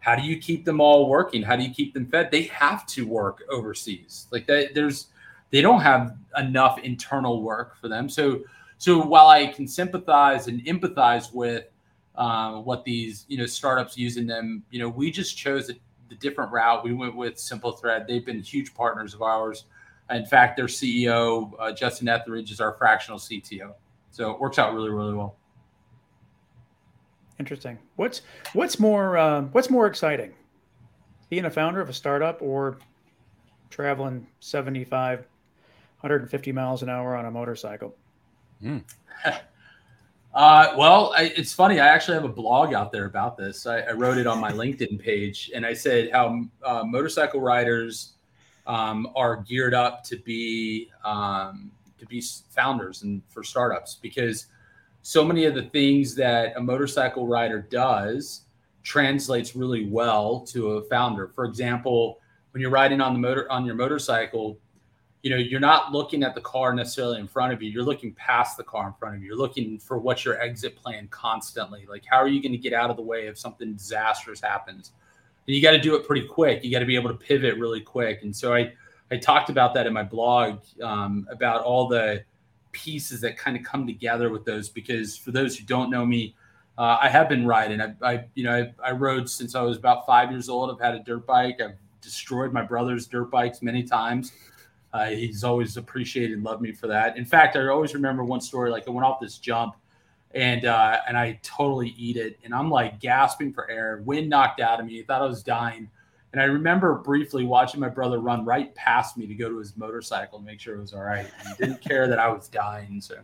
how 0.00 0.14
do 0.14 0.22
you 0.22 0.38
keep 0.38 0.64
them 0.64 0.80
all 0.80 1.08
working? 1.08 1.42
How 1.42 1.56
do 1.56 1.62
you 1.62 1.72
keep 1.72 1.94
them 1.94 2.06
fed? 2.06 2.30
They 2.30 2.42
have 2.44 2.86
to 2.86 3.06
work 3.06 3.42
overseas. 3.50 4.26
Like 4.30 4.46
that, 4.46 4.74
there's 4.74 5.06
they 5.50 5.60
don't 5.60 5.80
have 5.80 6.16
enough 6.36 6.78
internal 6.80 7.42
work 7.42 7.76
for 7.80 7.88
them. 7.88 8.08
So 8.08 8.42
so 8.78 9.00
while 9.04 9.28
I 9.28 9.46
can 9.46 9.66
sympathize 9.66 10.48
and 10.48 10.64
empathize 10.64 11.32
with 11.32 11.64
uh, 12.16 12.54
what 12.60 12.84
these 12.84 13.24
you 13.28 13.36
know 13.36 13.46
startups 13.46 13.96
using 13.96 14.26
them, 14.26 14.62
you 14.70 14.78
know, 14.78 14.88
we 14.88 15.10
just 15.10 15.36
chose 15.36 15.70
a, 15.70 15.74
the 16.08 16.14
different 16.16 16.50
route. 16.52 16.84
We 16.84 16.92
went 16.92 17.16
with 17.16 17.38
Simple 17.38 17.72
Thread. 17.72 18.06
They've 18.06 18.24
been 18.24 18.40
huge 18.40 18.74
partners 18.74 19.14
of 19.14 19.22
ours. 19.22 19.64
In 20.10 20.24
fact, 20.24 20.56
their 20.56 20.66
CEO 20.66 21.52
uh, 21.58 21.72
Justin 21.72 22.08
Etheridge 22.08 22.50
is 22.50 22.60
our 22.60 22.74
fractional 22.74 23.18
CTO. 23.18 23.74
So 24.10 24.30
it 24.30 24.40
works 24.40 24.58
out 24.58 24.72
really, 24.72 24.90
really 24.90 25.14
well. 25.14 25.36
Interesting. 27.38 27.78
What's 27.96 28.22
what's 28.54 28.78
more 28.78 29.18
uh, 29.18 29.42
what's 29.52 29.68
more 29.68 29.86
exciting, 29.86 30.32
being 31.28 31.44
a 31.44 31.50
founder 31.50 31.80
of 31.80 31.90
a 31.90 31.92
startup 31.92 32.40
or 32.40 32.78
traveling 33.68 34.26
75, 34.40 35.18
150 35.18 36.52
miles 36.52 36.82
an 36.82 36.88
hour 36.88 37.14
on 37.14 37.26
a 37.26 37.30
motorcycle? 37.30 37.94
Mm. 38.62 38.84
uh, 40.36 40.74
well, 40.76 41.14
I, 41.16 41.32
it's 41.34 41.54
funny. 41.54 41.80
I 41.80 41.88
actually 41.88 42.14
have 42.14 42.24
a 42.24 42.28
blog 42.28 42.74
out 42.74 42.92
there 42.92 43.06
about 43.06 43.38
this. 43.38 43.66
I, 43.66 43.80
I 43.80 43.92
wrote 43.92 44.18
it 44.18 44.26
on 44.26 44.38
my 44.38 44.52
LinkedIn 44.62 45.00
page, 45.00 45.50
and 45.54 45.64
I 45.64 45.72
said 45.72 46.10
how 46.12 46.44
uh, 46.62 46.84
motorcycle 46.84 47.40
riders 47.40 48.12
um, 48.66 49.08
are 49.16 49.36
geared 49.36 49.72
up 49.72 50.04
to 50.04 50.18
be 50.18 50.90
um, 51.06 51.70
to 51.98 52.04
be 52.04 52.22
founders 52.50 53.02
and 53.02 53.22
for 53.30 53.42
startups 53.42 53.94
because 53.94 54.48
so 55.00 55.24
many 55.24 55.46
of 55.46 55.54
the 55.54 55.62
things 55.62 56.14
that 56.16 56.52
a 56.56 56.60
motorcycle 56.60 57.26
rider 57.26 57.62
does 57.62 58.42
translates 58.82 59.56
really 59.56 59.88
well 59.88 60.40
to 60.40 60.72
a 60.72 60.82
founder. 60.84 61.28
For 61.28 61.46
example, 61.46 62.20
when 62.50 62.60
you're 62.60 62.70
riding 62.70 63.00
on 63.00 63.14
the 63.14 63.18
motor 63.18 63.50
on 63.50 63.64
your 63.64 63.74
motorcycle, 63.74 64.58
you 65.26 65.30
know 65.30 65.38
you're 65.38 65.58
not 65.58 65.90
looking 65.90 66.22
at 66.22 66.36
the 66.36 66.40
car 66.40 66.72
necessarily 66.72 67.18
in 67.18 67.26
front 67.26 67.52
of 67.52 67.60
you. 67.60 67.68
You're 67.68 67.82
looking 67.82 68.12
past 68.12 68.56
the 68.56 68.62
car 68.62 68.86
in 68.86 68.92
front 68.92 69.16
of 69.16 69.22
you. 69.22 69.26
You're 69.26 69.36
looking 69.36 69.76
for 69.76 69.98
what's 69.98 70.24
your 70.24 70.40
exit 70.40 70.76
plan 70.76 71.08
constantly. 71.08 71.84
Like 71.90 72.04
how 72.06 72.18
are 72.18 72.28
you 72.28 72.40
going 72.40 72.52
to 72.52 72.58
get 72.58 72.72
out 72.72 72.90
of 72.90 72.96
the 72.96 73.02
way 73.02 73.26
if 73.26 73.36
something 73.36 73.74
disastrous 73.74 74.40
happens? 74.40 74.92
And 75.48 75.56
you 75.56 75.60
got 75.60 75.72
to 75.72 75.80
do 75.80 75.96
it 75.96 76.06
pretty 76.06 76.28
quick. 76.28 76.62
You 76.62 76.70
got 76.70 76.78
to 76.78 76.86
be 76.86 76.94
able 76.94 77.10
to 77.10 77.16
pivot 77.16 77.58
really 77.58 77.80
quick. 77.80 78.20
And 78.22 78.34
so 78.34 78.54
i 78.54 78.72
i 79.10 79.16
talked 79.16 79.50
about 79.50 79.74
that 79.74 79.84
in 79.88 79.92
my 79.92 80.04
blog 80.04 80.60
um, 80.80 81.26
about 81.28 81.62
all 81.62 81.88
the 81.88 82.22
pieces 82.70 83.20
that 83.22 83.36
kind 83.36 83.56
of 83.56 83.64
come 83.64 83.84
together 83.84 84.30
with 84.30 84.44
those 84.44 84.68
because 84.68 85.16
for 85.16 85.32
those 85.32 85.56
who 85.56 85.64
don't 85.64 85.90
know 85.90 86.06
me 86.06 86.36
uh, 86.78 86.98
i 87.00 87.08
have 87.08 87.28
been 87.28 87.44
riding. 87.44 87.80
I, 87.80 87.94
I 88.00 88.24
you 88.36 88.44
know 88.44 88.54
I, 88.54 88.90
I 88.90 88.92
rode 88.92 89.28
since 89.28 89.56
i 89.56 89.60
was 89.60 89.76
about 89.76 90.06
five 90.06 90.30
years 90.30 90.48
old. 90.48 90.70
I've 90.70 90.80
had 90.80 90.94
a 90.94 91.00
dirt 91.00 91.26
bike. 91.26 91.60
I've 91.60 91.78
destroyed 92.00 92.52
my 92.52 92.62
brother's 92.62 93.08
dirt 93.08 93.28
bikes 93.32 93.60
many 93.60 93.82
times 93.82 94.30
uh, 94.96 95.06
he's 95.06 95.44
always 95.44 95.76
appreciated 95.76 96.34
and 96.34 96.44
loved 96.44 96.62
me 96.62 96.72
for 96.72 96.86
that. 96.86 97.16
In 97.16 97.24
fact, 97.24 97.56
I 97.56 97.66
always 97.68 97.94
remember 97.94 98.24
one 98.24 98.40
story 98.40 98.70
like 98.70 98.88
I 98.88 98.90
went 98.90 99.04
off 99.04 99.20
this 99.20 99.38
jump 99.38 99.76
and 100.34 100.64
uh, 100.64 100.98
and 101.06 101.16
I 101.16 101.38
totally 101.42 101.94
eat 101.96 102.16
it, 102.16 102.38
and 102.44 102.54
I'm 102.54 102.70
like 102.70 103.00
gasping 103.00 103.52
for 103.52 103.70
air. 103.70 104.02
Wind 104.04 104.28
knocked 104.28 104.60
out 104.60 104.80
of 104.80 104.86
me. 104.86 105.00
I 105.00 105.04
thought 105.04 105.22
I 105.22 105.26
was 105.26 105.42
dying. 105.42 105.88
And 106.32 106.42
I 106.42 106.44
remember 106.44 106.96
briefly 106.96 107.46
watching 107.46 107.80
my 107.80 107.88
brother 107.88 108.18
run 108.18 108.44
right 108.44 108.74
past 108.74 109.16
me 109.16 109.26
to 109.26 109.34
go 109.34 109.48
to 109.48 109.58
his 109.58 109.74
motorcycle 109.76 110.38
to 110.38 110.44
make 110.44 110.60
sure 110.60 110.74
it 110.74 110.80
was 110.80 110.92
all 110.92 111.00
right. 111.00 111.24
And 111.38 111.48
he 111.48 111.54
didn't 111.64 111.80
care 111.80 112.08
that 112.08 112.18
I 112.18 112.28
was 112.28 112.48
dying. 112.48 113.00
So 113.00 113.14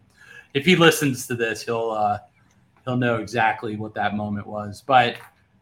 if 0.54 0.64
he 0.64 0.76
listens 0.76 1.26
to 1.26 1.34
this, 1.34 1.62
he'll 1.62 1.90
uh, 1.90 2.18
he'll 2.84 2.96
know 2.96 3.16
exactly 3.16 3.76
what 3.76 3.92
that 3.94 4.14
moment 4.14 4.46
was. 4.46 4.82
But 4.86 5.16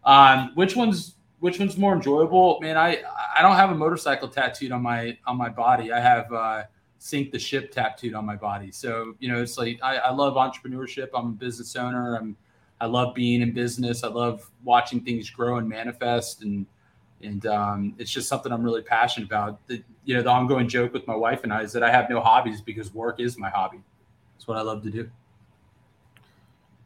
um, 0.05 0.53
which 0.55 0.77
one's 0.77 1.17
which 1.41 1.59
one's 1.59 1.77
more 1.77 1.95
enjoyable? 1.95 2.59
Man, 2.61 2.77
I 2.77 3.03
I 3.37 3.43
don't 3.43 3.57
have 3.57 3.71
a 3.71 3.75
motorcycle 3.75 4.29
tattooed 4.29 4.73
on 4.73 4.83
my 4.83 5.19
on 5.27 5.37
my 5.37 5.49
body. 5.49 5.93
I 5.93 6.01
have 6.01 6.33
uh, 6.33 6.65
sink 6.99 7.33
the 7.33 7.39
ship 7.39 7.73
tattooed 7.73 8.15
on 8.15 8.25
my 8.25 8.37
body. 8.37 8.71
So 8.71 9.15
you 9.19 9.29
know, 9.33 9.43
it's 9.43 9.59
like 9.59 9.81
I, 9.83 9.97
I 9.97 10.11
love 10.13 10.35
entrepreneurship. 10.35 11.09
I'm 11.15 11.27
a 11.27 11.33
business 11.33 11.75
owner. 11.77 12.17
I'm 12.17 12.37
I 12.81 12.87
love 12.87 13.15
being 13.15 13.43
in 13.43 13.53
business. 13.53 14.05
I 14.05 14.09
love 14.09 14.49
watching 14.65 15.01
things 15.01 15.29
grow 15.29 15.57
and 15.57 15.69
manifest, 15.69 16.43
and 16.43 16.67
and 17.23 17.45
um, 17.47 17.95
it's 17.99 18.11
just 18.11 18.29
something 18.29 18.53
I'm 18.53 18.63
really 18.63 18.83
passionate 18.83 19.27
about. 19.27 19.67
The, 19.67 19.83
you 20.05 20.15
know, 20.15 20.23
the 20.23 20.31
ongoing 20.31 20.69
joke 20.69 20.93
with 20.93 21.07
my 21.07 21.15
wife 21.15 21.45
and 21.45 21.53
I 21.53 21.63
is 21.63 21.73
that 21.73 21.83
I 21.83 21.91
have 21.91 22.09
no 22.09 22.21
hobbies 22.21 22.61
because 22.61 22.95
work 22.95 23.21
is 23.21 23.39
my 23.39 23.51
hobby. 23.51 23.81
It's 24.37 24.47
what 24.47 24.57
I 24.57 24.63
love 24.63 24.83
to 24.85 24.91
do. 24.91 25.11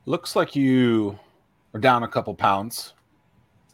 Looks 0.07 0.37
like 0.37 0.55
you 0.55 1.19
are 1.73 1.81
down 1.81 2.03
a 2.03 2.09
couple 2.09 2.35
pounds. 2.35 2.77
Is 2.77 2.93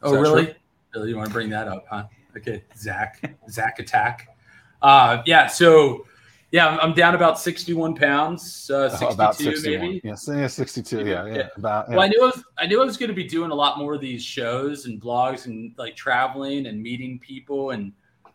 oh, 0.03 0.21
really? 0.21 0.47
True? 0.47 0.55
Really, 0.95 1.11
you 1.11 1.17
want 1.17 1.29
to 1.29 1.33
bring 1.33 1.51
that 1.51 1.69
up, 1.69 1.87
huh? 1.89 2.05
Okay, 2.37 2.65
Zack, 2.77 3.37
Zack 3.51 3.79
attack. 3.79 4.37
Uh, 4.83 5.23
yeah, 5.27 5.47
so 5.47 6.07
yeah, 6.53 6.79
I'm, 6.81 6.95
down 6.95 7.15
about 7.15 7.39
61 7.39 7.95
pounds, 7.95 8.71
uh, 8.71 8.89
62 8.89 9.07
oh, 9.07 9.15
about 9.15 9.37
61. 9.37 9.81
maybe. 9.81 10.01
Yes, 10.03 10.29
yeah, 10.31 10.47
62. 10.47 10.99
Yeah, 10.99 11.05
yeah. 11.05 11.35
yeah. 11.35 11.49
About, 11.57 11.89
yeah. 11.89 11.97
Well, 11.97 12.05
I 12.05 12.09
knew 12.09 12.23
I 12.23 12.27
was, 12.27 12.45
I 12.59 12.67
knew 12.67 12.83
I 12.83 12.85
was 12.85 12.97
going 12.97 13.09
to 13.09 13.15
be 13.15 13.25
doing 13.25 13.51
a 13.51 13.55
lot 13.55 13.79
more 13.79 13.95
of 13.95 14.01
these 14.01 14.25
shows 14.25 14.87
and 14.87 15.01
blogs 15.01 15.47
and 15.47 15.73
like 15.79 15.95
traveling 15.95 16.67
and 16.67 16.83
meeting 16.83 17.19
people 17.19 17.71
and 17.71 17.93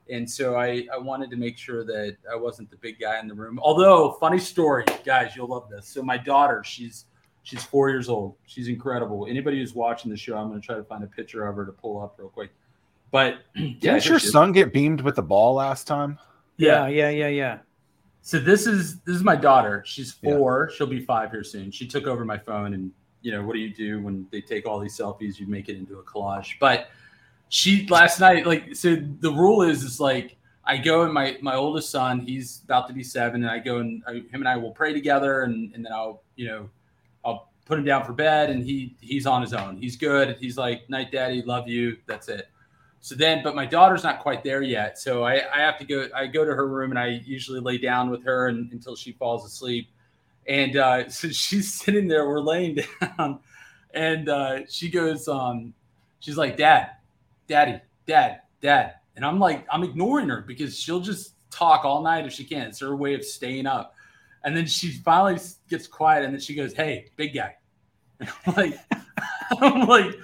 and 0.09 0.29
so 0.29 0.55
I, 0.55 0.85
I 0.93 0.97
wanted 0.99 1.31
to 1.31 1.35
make 1.35 1.57
sure 1.57 1.83
that 1.83 2.17
I 2.31 2.35
wasn't 2.35 2.69
the 2.69 2.77
big 2.77 2.99
guy 2.99 3.19
in 3.19 3.27
the 3.27 3.33
room. 3.33 3.59
Although, 3.61 4.11
funny 4.19 4.37
story, 4.37 4.85
guys, 5.03 5.35
you'll 5.35 5.47
love 5.47 5.67
this. 5.69 5.87
So 5.87 6.03
my 6.03 6.17
daughter, 6.17 6.63
she's 6.63 7.05
She's 7.45 7.63
four 7.63 7.91
years 7.91 8.09
old. 8.09 8.35
She's 8.47 8.67
incredible. 8.67 9.27
Anybody 9.29 9.59
who's 9.59 9.75
watching 9.75 10.09
the 10.09 10.17
show, 10.17 10.35
I'm 10.35 10.49
going 10.49 10.59
to 10.59 10.65
try 10.65 10.75
to 10.75 10.83
find 10.83 11.03
a 11.03 11.07
picture 11.07 11.45
of 11.45 11.55
her 11.55 11.63
to 11.63 11.71
pull 11.71 12.01
up 12.01 12.15
real 12.17 12.27
quick. 12.27 12.49
But 13.11 13.35
yeah, 13.55 13.73
didn't 13.79 14.07
your 14.07 14.17
son 14.17 14.51
get 14.51 14.73
beamed 14.73 15.01
with 15.01 15.15
the 15.15 15.21
ball 15.21 15.53
last 15.53 15.85
time? 15.85 16.17
Yeah, 16.57 16.87
yeah, 16.87 17.09
yeah, 17.09 17.27
yeah. 17.27 17.59
So 18.23 18.39
this 18.39 18.65
is 18.65 18.99
this 19.01 19.15
is 19.15 19.23
my 19.23 19.35
daughter. 19.35 19.83
She's 19.85 20.11
four. 20.11 20.69
Yeah. 20.71 20.75
She'll 20.75 20.87
be 20.87 20.99
five 20.99 21.29
here 21.29 21.43
soon. 21.43 21.69
She 21.69 21.85
took 21.85 22.07
over 22.07 22.25
my 22.25 22.39
phone, 22.39 22.73
and 22.73 22.91
you 23.21 23.31
know 23.31 23.43
what 23.43 23.53
do 23.53 23.59
you 23.59 23.71
do 23.71 24.01
when 24.01 24.25
they 24.31 24.41
take 24.41 24.65
all 24.65 24.79
these 24.79 24.97
selfies? 24.97 25.39
You 25.39 25.45
make 25.45 25.69
it 25.69 25.77
into 25.77 25.99
a 25.99 26.03
collage. 26.03 26.53
But 26.59 26.87
she 27.49 27.85
last 27.89 28.19
night, 28.19 28.47
like, 28.47 28.75
so 28.75 28.95
the 28.95 29.31
rule 29.31 29.61
is, 29.61 29.83
is 29.83 29.99
like 29.99 30.35
I 30.63 30.77
go 30.77 31.03
and 31.03 31.13
my 31.13 31.37
my 31.41 31.53
oldest 31.53 31.91
son, 31.91 32.21
he's 32.21 32.61
about 32.63 32.87
to 32.87 32.93
be 32.93 33.03
seven, 33.03 33.43
and 33.43 33.51
I 33.51 33.59
go 33.59 33.77
and 33.77 34.01
I, 34.07 34.13
him 34.13 34.27
and 34.33 34.47
I 34.47 34.57
will 34.57 34.71
pray 34.71 34.93
together, 34.93 35.43
and 35.43 35.71
and 35.75 35.85
then 35.85 35.93
I'll 35.93 36.23
you 36.35 36.47
know 36.47 36.69
I'll 37.25 37.49
put 37.65 37.79
him 37.79 37.85
down 37.85 38.05
for 38.05 38.13
bed, 38.13 38.49
and 38.49 38.63
he 38.63 38.95
he's 39.01 39.25
on 39.25 39.41
his 39.41 39.53
own. 39.53 39.77
He's 39.77 39.97
good. 39.97 40.37
He's 40.39 40.57
like, 40.57 40.89
night, 40.89 41.11
daddy, 41.11 41.41
love 41.41 41.67
you. 41.67 41.97
That's 42.05 42.29
it. 42.29 42.47
So 43.01 43.15
then, 43.15 43.43
but 43.43 43.55
my 43.55 43.65
daughter's 43.65 44.03
not 44.03 44.19
quite 44.19 44.43
there 44.43 44.61
yet, 44.63 44.97
so 44.97 45.23
I, 45.23 45.33
I 45.53 45.59
have 45.59 45.77
to 45.79 45.85
go. 45.85 46.07
I 46.15 46.27
go 46.27 46.45
to 46.45 46.53
her 46.53 46.67
room, 46.67 46.91
and 46.91 46.99
I 46.99 47.21
usually 47.25 47.59
lay 47.59 47.77
down 47.77 48.09
with 48.09 48.23
her 48.23 48.47
and, 48.47 48.71
until 48.71 48.95
she 48.95 49.11
falls 49.13 49.45
asleep. 49.45 49.89
And 50.47 50.77
uh, 50.77 51.09
so 51.09 51.29
she's 51.29 51.73
sitting 51.73 52.07
there. 52.07 52.27
We're 52.27 52.39
laying 52.39 52.79
down, 53.17 53.39
and 53.93 54.29
uh, 54.29 54.59
she 54.67 54.89
goes, 54.89 55.27
um, 55.27 55.73
she's 56.19 56.37
like, 56.37 56.57
"Dad, 56.57 56.91
Daddy, 57.47 57.79
Dad, 58.07 58.41
Dad," 58.61 58.95
and 59.15 59.25
I'm 59.25 59.39
like, 59.39 59.65
I'm 59.71 59.83
ignoring 59.83 60.29
her 60.29 60.41
because 60.41 60.77
she'll 60.77 60.99
just 60.99 61.33
talk 61.51 61.85
all 61.85 62.01
night 62.01 62.25
if 62.25 62.33
she 62.33 62.43
can. 62.43 62.67
It's 62.67 62.79
her 62.79 62.95
way 62.95 63.13
of 63.13 63.23
staying 63.23 63.65
up. 63.65 63.94
And 64.45 64.55
then 64.55 64.65
she 64.67 64.91
finally 64.91 65.39
gets 65.69 65.87
quiet, 65.87 66.23
and 66.23 66.33
then 66.33 66.39
she 66.39 66.55
goes, 66.55 66.73
"Hey, 66.73 67.11
big 67.17 67.33
guy." 67.33 67.55
I'm 68.45 68.53
like, 68.55 68.79
I'm 69.61 69.87
like, 69.87 70.15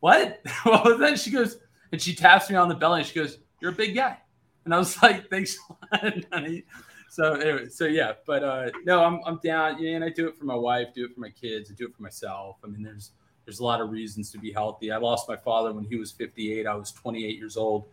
what? 0.00 0.40
What 0.64 0.84
was 0.84 0.98
that? 0.98 1.18
She 1.18 1.30
goes 1.30 1.58
and 1.92 2.00
she 2.00 2.14
taps 2.14 2.50
me 2.50 2.56
on 2.56 2.68
the 2.68 2.74
belly 2.74 3.00
and 3.00 3.08
she 3.08 3.14
goes, 3.14 3.38
"You're 3.60 3.70
a 3.70 3.74
big 3.74 3.94
guy," 3.94 4.18
and 4.64 4.74
I 4.74 4.78
was 4.78 5.00
like, 5.02 5.30
"Thanks 5.30 5.58
honey." 5.92 6.64
So 7.10 7.34
anyway, 7.34 7.68
so 7.68 7.86
yeah, 7.86 8.12
but 8.26 8.44
uh, 8.44 8.70
no, 8.84 9.02
I'm 9.02 9.20
I'm 9.24 9.38
down, 9.42 9.82
yeah, 9.82 9.92
and 9.92 10.04
I 10.04 10.10
do 10.10 10.28
it 10.28 10.36
for 10.36 10.44
my 10.44 10.54
wife, 10.54 10.88
do 10.94 11.04
it 11.04 11.14
for 11.14 11.20
my 11.20 11.30
kids, 11.30 11.70
I 11.70 11.74
do 11.74 11.86
it 11.86 11.94
for 11.94 12.02
myself. 12.02 12.56
I 12.62 12.66
mean, 12.66 12.82
there's 12.82 13.12
there's 13.44 13.60
a 13.60 13.64
lot 13.64 13.80
of 13.80 13.90
reasons 13.90 14.30
to 14.32 14.38
be 14.38 14.52
healthy. 14.52 14.92
I 14.92 14.98
lost 14.98 15.28
my 15.28 15.36
father 15.36 15.72
when 15.72 15.84
he 15.84 15.96
was 15.96 16.12
58. 16.12 16.66
I 16.66 16.74
was 16.74 16.92
28 16.92 17.38
years 17.38 17.56
old. 17.56 17.86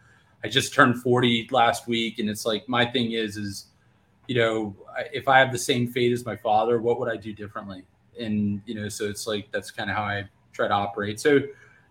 I 0.43 0.49
just 0.49 0.73
turned 0.73 1.01
40 1.01 1.47
last 1.51 1.87
week, 1.87 2.19
and 2.19 2.29
it's 2.29 2.45
like 2.45 2.67
my 2.67 2.85
thing 2.85 3.13
is 3.13 3.37
is 3.37 3.67
you 4.27 4.35
know 4.35 4.75
if 5.13 5.27
I 5.27 5.39
have 5.39 5.51
the 5.51 5.57
same 5.57 5.87
fate 5.87 6.11
as 6.11 6.25
my 6.25 6.35
father, 6.35 6.81
what 6.81 6.99
would 6.99 7.09
I 7.09 7.17
do 7.17 7.33
differently? 7.33 7.83
And 8.19 8.61
you 8.65 8.75
know, 8.75 8.89
so 8.89 9.05
it's 9.05 9.27
like 9.27 9.51
that's 9.51 9.71
kind 9.71 9.89
of 9.89 9.95
how 9.95 10.03
I 10.03 10.27
try 10.53 10.67
to 10.67 10.73
operate. 10.73 11.19
So 11.19 11.39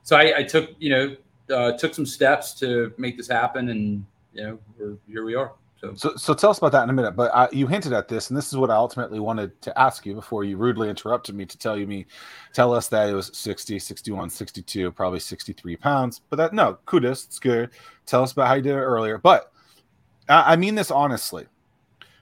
so 0.02 0.16
I, 0.16 0.38
I 0.38 0.42
took 0.42 0.70
you 0.78 0.90
know 0.90 1.16
uh, 1.54 1.72
took 1.76 1.94
some 1.94 2.06
steps 2.06 2.54
to 2.54 2.92
make 2.96 3.16
this 3.16 3.28
happen, 3.28 3.68
and 3.70 4.04
you 4.32 4.42
know, 4.42 4.58
we're 4.78 4.96
here 5.06 5.24
we 5.24 5.34
are. 5.34 5.52
So, 5.80 5.92
so, 5.94 6.16
so 6.16 6.34
tell 6.34 6.50
us 6.50 6.58
about 6.58 6.72
that 6.72 6.84
in 6.84 6.90
a 6.90 6.94
minute. 6.94 7.12
But 7.12 7.30
uh, 7.34 7.48
you 7.52 7.66
hinted 7.66 7.92
at 7.92 8.08
this, 8.08 8.30
and 8.30 8.36
this 8.36 8.48
is 8.48 8.56
what 8.56 8.70
I 8.70 8.74
ultimately 8.74 9.20
wanted 9.20 9.60
to 9.62 9.78
ask 9.78 10.06
you 10.06 10.14
before 10.14 10.44
you 10.44 10.56
rudely 10.56 10.88
interrupted 10.88 11.34
me 11.34 11.44
to 11.44 11.58
tell 11.58 11.76
you 11.76 11.86
me, 11.86 12.06
tell 12.52 12.72
us 12.72 12.88
that 12.88 13.08
it 13.08 13.14
was 13.14 13.30
60, 13.36 13.78
61, 13.78 14.30
62, 14.30 14.92
probably 14.92 15.20
63 15.20 15.76
pounds. 15.76 16.22
But 16.30 16.36
that 16.36 16.52
no, 16.54 16.78
kudos, 16.86 17.26
it's 17.26 17.38
good. 17.38 17.70
Tell 18.06 18.22
us 18.22 18.32
about 18.32 18.48
how 18.48 18.54
you 18.54 18.62
did 18.62 18.72
it 18.72 18.76
earlier. 18.76 19.18
But 19.18 19.52
I, 20.28 20.52
I 20.52 20.56
mean 20.56 20.74
this 20.74 20.90
honestly. 20.90 21.46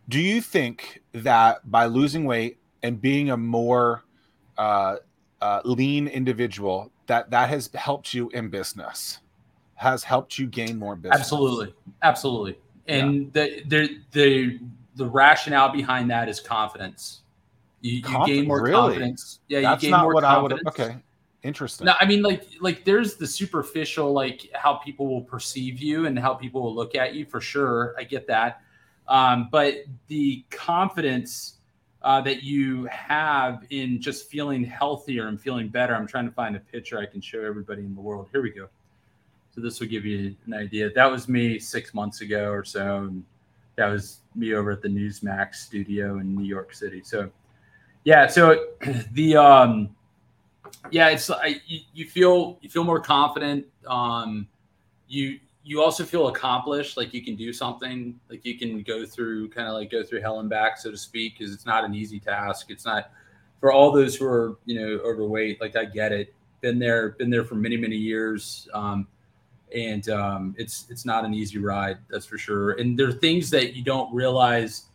Do 0.09 0.21
you 0.21 0.41
think 0.41 1.03
that 1.13 1.71
by 1.71 1.87
losing 1.87 2.25
weight 2.25 2.59
and 2.83 3.01
being 3.01 3.31
a 3.31 3.37
more 3.37 4.05
uh, 4.59 4.97
uh, 5.41 5.61
lean 5.65 6.09
individual, 6.09 6.91
that 7.07 7.31
that 7.31 7.49
has 7.49 7.71
helped 7.75 8.13
you 8.13 8.29
in 8.31 8.49
business? 8.49 9.19
Has 9.75 10.05
helped 10.05 10.39
you 10.39 10.47
gain 10.47 10.79
more 10.79 10.97
business? 10.97 11.21
Absolutely. 11.21 11.75
Absolutely. 12.03 12.59
And 12.87 13.31
yeah. 13.35 13.45
the, 13.45 13.63
the 13.67 13.99
the 14.13 14.61
the 14.97 15.07
rationale 15.07 15.71
behind 15.71 16.11
that 16.11 16.29
is 16.29 16.41
confidence. 16.41 17.23
You, 17.81 17.97
you 17.97 18.27
gain 18.27 18.47
more 18.47 18.63
really? 18.63 18.95
confidence. 18.95 19.41
Yeah 19.49 19.61
That's 19.63 19.83
you 19.83 19.91
gain 19.91 20.01
more 20.01 20.21
confidence. 20.21 20.63
okay 20.67 20.97
interesting. 21.43 21.87
No 21.87 21.95
i 22.01 22.07
mean 22.07 22.23
like 22.23 22.47
like 22.61 22.85
there's 22.85 23.17
the 23.17 23.27
superficial 23.27 24.13
like 24.13 24.49
how 24.55 24.75
people 24.75 25.09
will 25.09 25.23
perceive 25.23 25.81
you 25.81 26.07
and 26.07 26.17
how 26.19 26.35
people 26.35 26.63
will 26.63 26.75
look 26.75 26.95
at 26.95 27.15
you 27.15 27.27
for 27.27 27.41
sure. 27.41 27.95
I 27.99 28.05
get 28.05 28.27
that 28.29 28.63
um, 29.09 29.49
but 29.51 29.85
the 30.09 30.45
confidence 30.51 31.59
uh, 32.03 32.21
that 32.21 32.43
you 32.43 32.85
have 32.87 33.65
in 33.71 34.01
just 34.01 34.29
feeling 34.29 34.65
healthier 34.65 35.29
and 35.29 35.41
feeling 35.41 35.69
better. 35.69 35.95
I'm 35.95 36.07
trying 36.07 36.27
to 36.27 36.35
find 36.35 36.57
a 36.57 36.61
picture 36.61 36.99
I 36.99 37.07
can 37.07 37.21
show 37.21 37.45
everybody 37.45 37.83
in 37.83 37.95
the 37.95 38.01
world. 38.01 38.29
Here 38.33 38.43
we 38.43 38.51
go. 38.51 38.69
So 39.55 39.61
this 39.61 39.81
will 39.81 39.87
give 39.87 40.05
you 40.05 40.35
an 40.47 40.55
idea. 40.55 40.91
That 40.93 41.11
was 41.11 41.29
me 41.29 41.59
six 41.59 41.95
months 41.95 42.21
ago 42.21 42.51
or 42.51 42.65
so. 42.65 42.99
And 42.99 43.25
that 43.77 43.87
was 43.87 44.21
me 44.35 44.55
over 44.55 44.73
at 44.73 44.83
the 44.83 44.89
Newsmax 44.89 45.57
studio 45.57 46.19
in 46.19 46.35
New 46.35 46.45
York 46.45 46.75
City. 46.75 47.03
So 47.05 47.31
yeah, 48.05 48.27
so 48.27 48.67
the 49.13 49.37
um, 49.37 49.95
yeah, 50.91 51.09
it's 51.09 51.31
I, 51.31 51.61
you, 51.67 51.81
you 51.95 52.07
feel 52.07 52.59
you 52.63 52.69
feel 52.69 52.85
more 52.85 53.01
confident. 53.01 53.67
Um, 53.87 54.49
you 55.07 55.39
you 55.65 55.83
also 55.83 56.05
feel 56.05 56.29
accomplished, 56.29 56.97
like 56.97 57.15
you 57.15 57.23
can 57.25 57.37
do 57.37 57.53
something, 57.53 58.19
like 58.29 58.45
you 58.45 58.59
can 58.59 58.83
go 58.83 59.07
through 59.07 59.49
kind 59.51 59.69
of 59.69 59.75
like 59.75 59.91
go 59.91 60.03
through 60.03 60.21
hell 60.21 60.41
and 60.41 60.51
back, 60.51 60.77
so 60.77 60.91
to 60.91 60.97
speak, 60.97 61.39
because 61.39 61.55
it's 61.55 61.67
not 61.67 61.85
an 61.85 61.95
easy 61.95 62.19
task. 62.19 62.67
It's 62.71 62.85
not 62.85 63.11
for 63.61 63.73
all 63.73 63.93
those 63.93 64.17
who 64.17 64.27
are 64.27 64.59
you 64.65 64.81
know 64.81 64.99
overweight. 65.05 65.61
Like 65.61 65.77
I 65.77 65.85
get 65.85 66.13
it, 66.13 66.35
been 66.61 66.79
there, 66.79 67.11
been 67.11 67.31
there 67.31 67.45
for 67.45 67.55
many 67.55 67.77
many 67.77 67.97
years, 67.97 68.69
um, 68.75 69.07
and 69.75 70.09
um, 70.09 70.55
it's 70.59 70.87
it's 70.91 71.05
not 71.05 71.25
an 71.25 71.33
easy 71.33 71.59
ride, 71.59 71.99
that's 72.11 72.27
for 72.27 72.39
sure. 72.39 72.73
And 72.73 72.99
there 72.99 73.09
are 73.09 73.13
things 73.13 73.49
that 73.51 73.75
you 73.75 73.85
don't 73.85 74.13
realize 74.13 74.87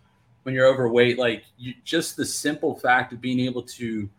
when 0.43 0.53
you're 0.53 0.67
overweight, 0.67 1.17
like 1.17 1.43
you, 1.57 1.73
just 1.83 2.17
the 2.17 2.25
simple 2.25 2.75
fact 2.75 3.13
of 3.13 3.21
being 3.21 3.39
able 3.39 3.63
to 3.63 4.09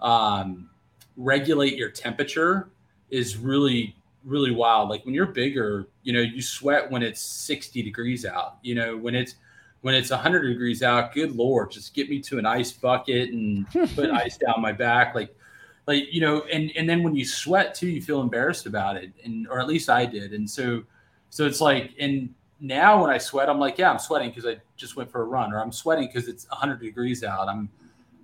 um, 0.00 0.68
regulate 1.16 1.76
your 1.76 1.90
temperature 1.90 2.70
is 3.10 3.36
really 3.36 3.94
really 4.24 4.50
wild. 4.50 4.88
Like 4.88 5.04
when 5.04 5.14
you're 5.14 5.26
bigger, 5.26 5.86
you 6.02 6.12
know, 6.12 6.20
you 6.20 6.42
sweat 6.42 6.90
when 6.90 7.02
it's 7.02 7.20
60 7.20 7.82
degrees 7.82 8.24
out. 8.24 8.58
You 8.62 8.74
know, 8.74 8.96
when 8.96 9.14
it's 9.14 9.36
when 9.80 9.94
it's 9.94 10.10
100 10.10 10.42
degrees 10.42 10.82
out, 10.82 11.12
good 11.12 11.34
lord, 11.34 11.70
just 11.70 11.94
get 11.94 12.08
me 12.08 12.20
to 12.20 12.38
an 12.38 12.46
ice 12.46 12.72
bucket 12.72 13.30
and 13.30 13.68
put 13.94 14.10
ice 14.10 14.36
down 14.36 14.60
my 14.60 14.72
back 14.72 15.14
like 15.14 15.34
like 15.86 16.12
you 16.12 16.20
know, 16.20 16.42
and 16.52 16.70
and 16.76 16.88
then 16.88 17.02
when 17.02 17.16
you 17.16 17.24
sweat 17.24 17.74
too, 17.74 17.88
you 17.88 18.00
feel 18.00 18.20
embarrassed 18.20 18.66
about 18.66 18.96
it 18.96 19.12
and 19.24 19.48
or 19.48 19.60
at 19.60 19.66
least 19.66 19.90
I 19.90 20.06
did. 20.06 20.32
And 20.32 20.48
so 20.48 20.84
so 21.30 21.46
it's 21.46 21.60
like 21.60 21.92
and 21.98 22.32
now 22.60 23.02
when 23.02 23.10
I 23.10 23.18
sweat, 23.18 23.48
I'm 23.48 23.58
like, 23.58 23.78
yeah, 23.78 23.90
I'm 23.90 23.98
sweating 23.98 24.30
because 24.30 24.46
I 24.46 24.60
just 24.76 24.94
went 24.94 25.10
for 25.10 25.22
a 25.22 25.24
run 25.24 25.52
or 25.52 25.60
I'm 25.60 25.72
sweating 25.72 26.06
because 26.06 26.28
it's 26.28 26.48
100 26.48 26.80
degrees 26.80 27.24
out. 27.24 27.48
I'm 27.48 27.68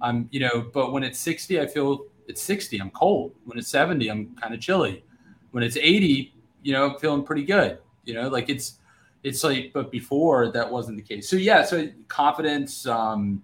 I'm, 0.01 0.29
you 0.31 0.39
know, 0.39 0.71
but 0.73 0.93
when 0.93 1.03
it's 1.03 1.19
60, 1.19 1.61
I 1.61 1.67
feel 1.67 2.07
it's 2.29 2.41
60. 2.41 2.81
I'm 2.81 2.91
cold. 2.91 3.35
When 3.47 3.59
it's 3.59 3.67
70, 3.67 4.09
I'm 4.09 4.37
kind 4.37 4.55
of 4.55 4.61
chilly 4.61 5.03
when 5.53 5.63
it's 5.63 5.77
80, 5.77 6.35
you 6.63 6.73
know, 6.73 6.97
feeling 6.99 7.23
pretty 7.23 7.45
good. 7.45 7.79
You 8.05 8.15
know, 8.15 8.29
like 8.29 8.49
it's 8.49 8.79
it's 9.23 9.45
like, 9.45 9.73
but 9.73 9.91
before 9.91 10.51
that 10.53 10.71
wasn't 10.71 10.97
the 10.97 11.03
case. 11.03 11.29
So 11.29 11.37
yeah, 11.37 11.65
so 11.65 11.89
confidence. 12.09 12.87
Um, 12.87 13.43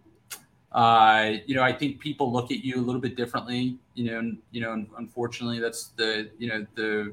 uh, 0.73 1.35
you 1.47 1.55
know, 1.55 1.62
I 1.62 1.73
think 1.73 2.01
people 2.01 2.33
look 2.33 2.51
at 2.51 2.64
you 2.64 2.77
a 2.77 2.83
little 2.83 3.01
bit 3.01 3.17
differently. 3.17 3.79
You 3.95 4.11
know, 4.11 4.19
and, 4.19 4.38
you 4.51 4.61
know, 4.61 4.85
unfortunately, 4.99 5.61
that's 5.61 5.88
the 5.97 6.31
you 6.38 6.49
know 6.49 6.67
the 6.75 7.12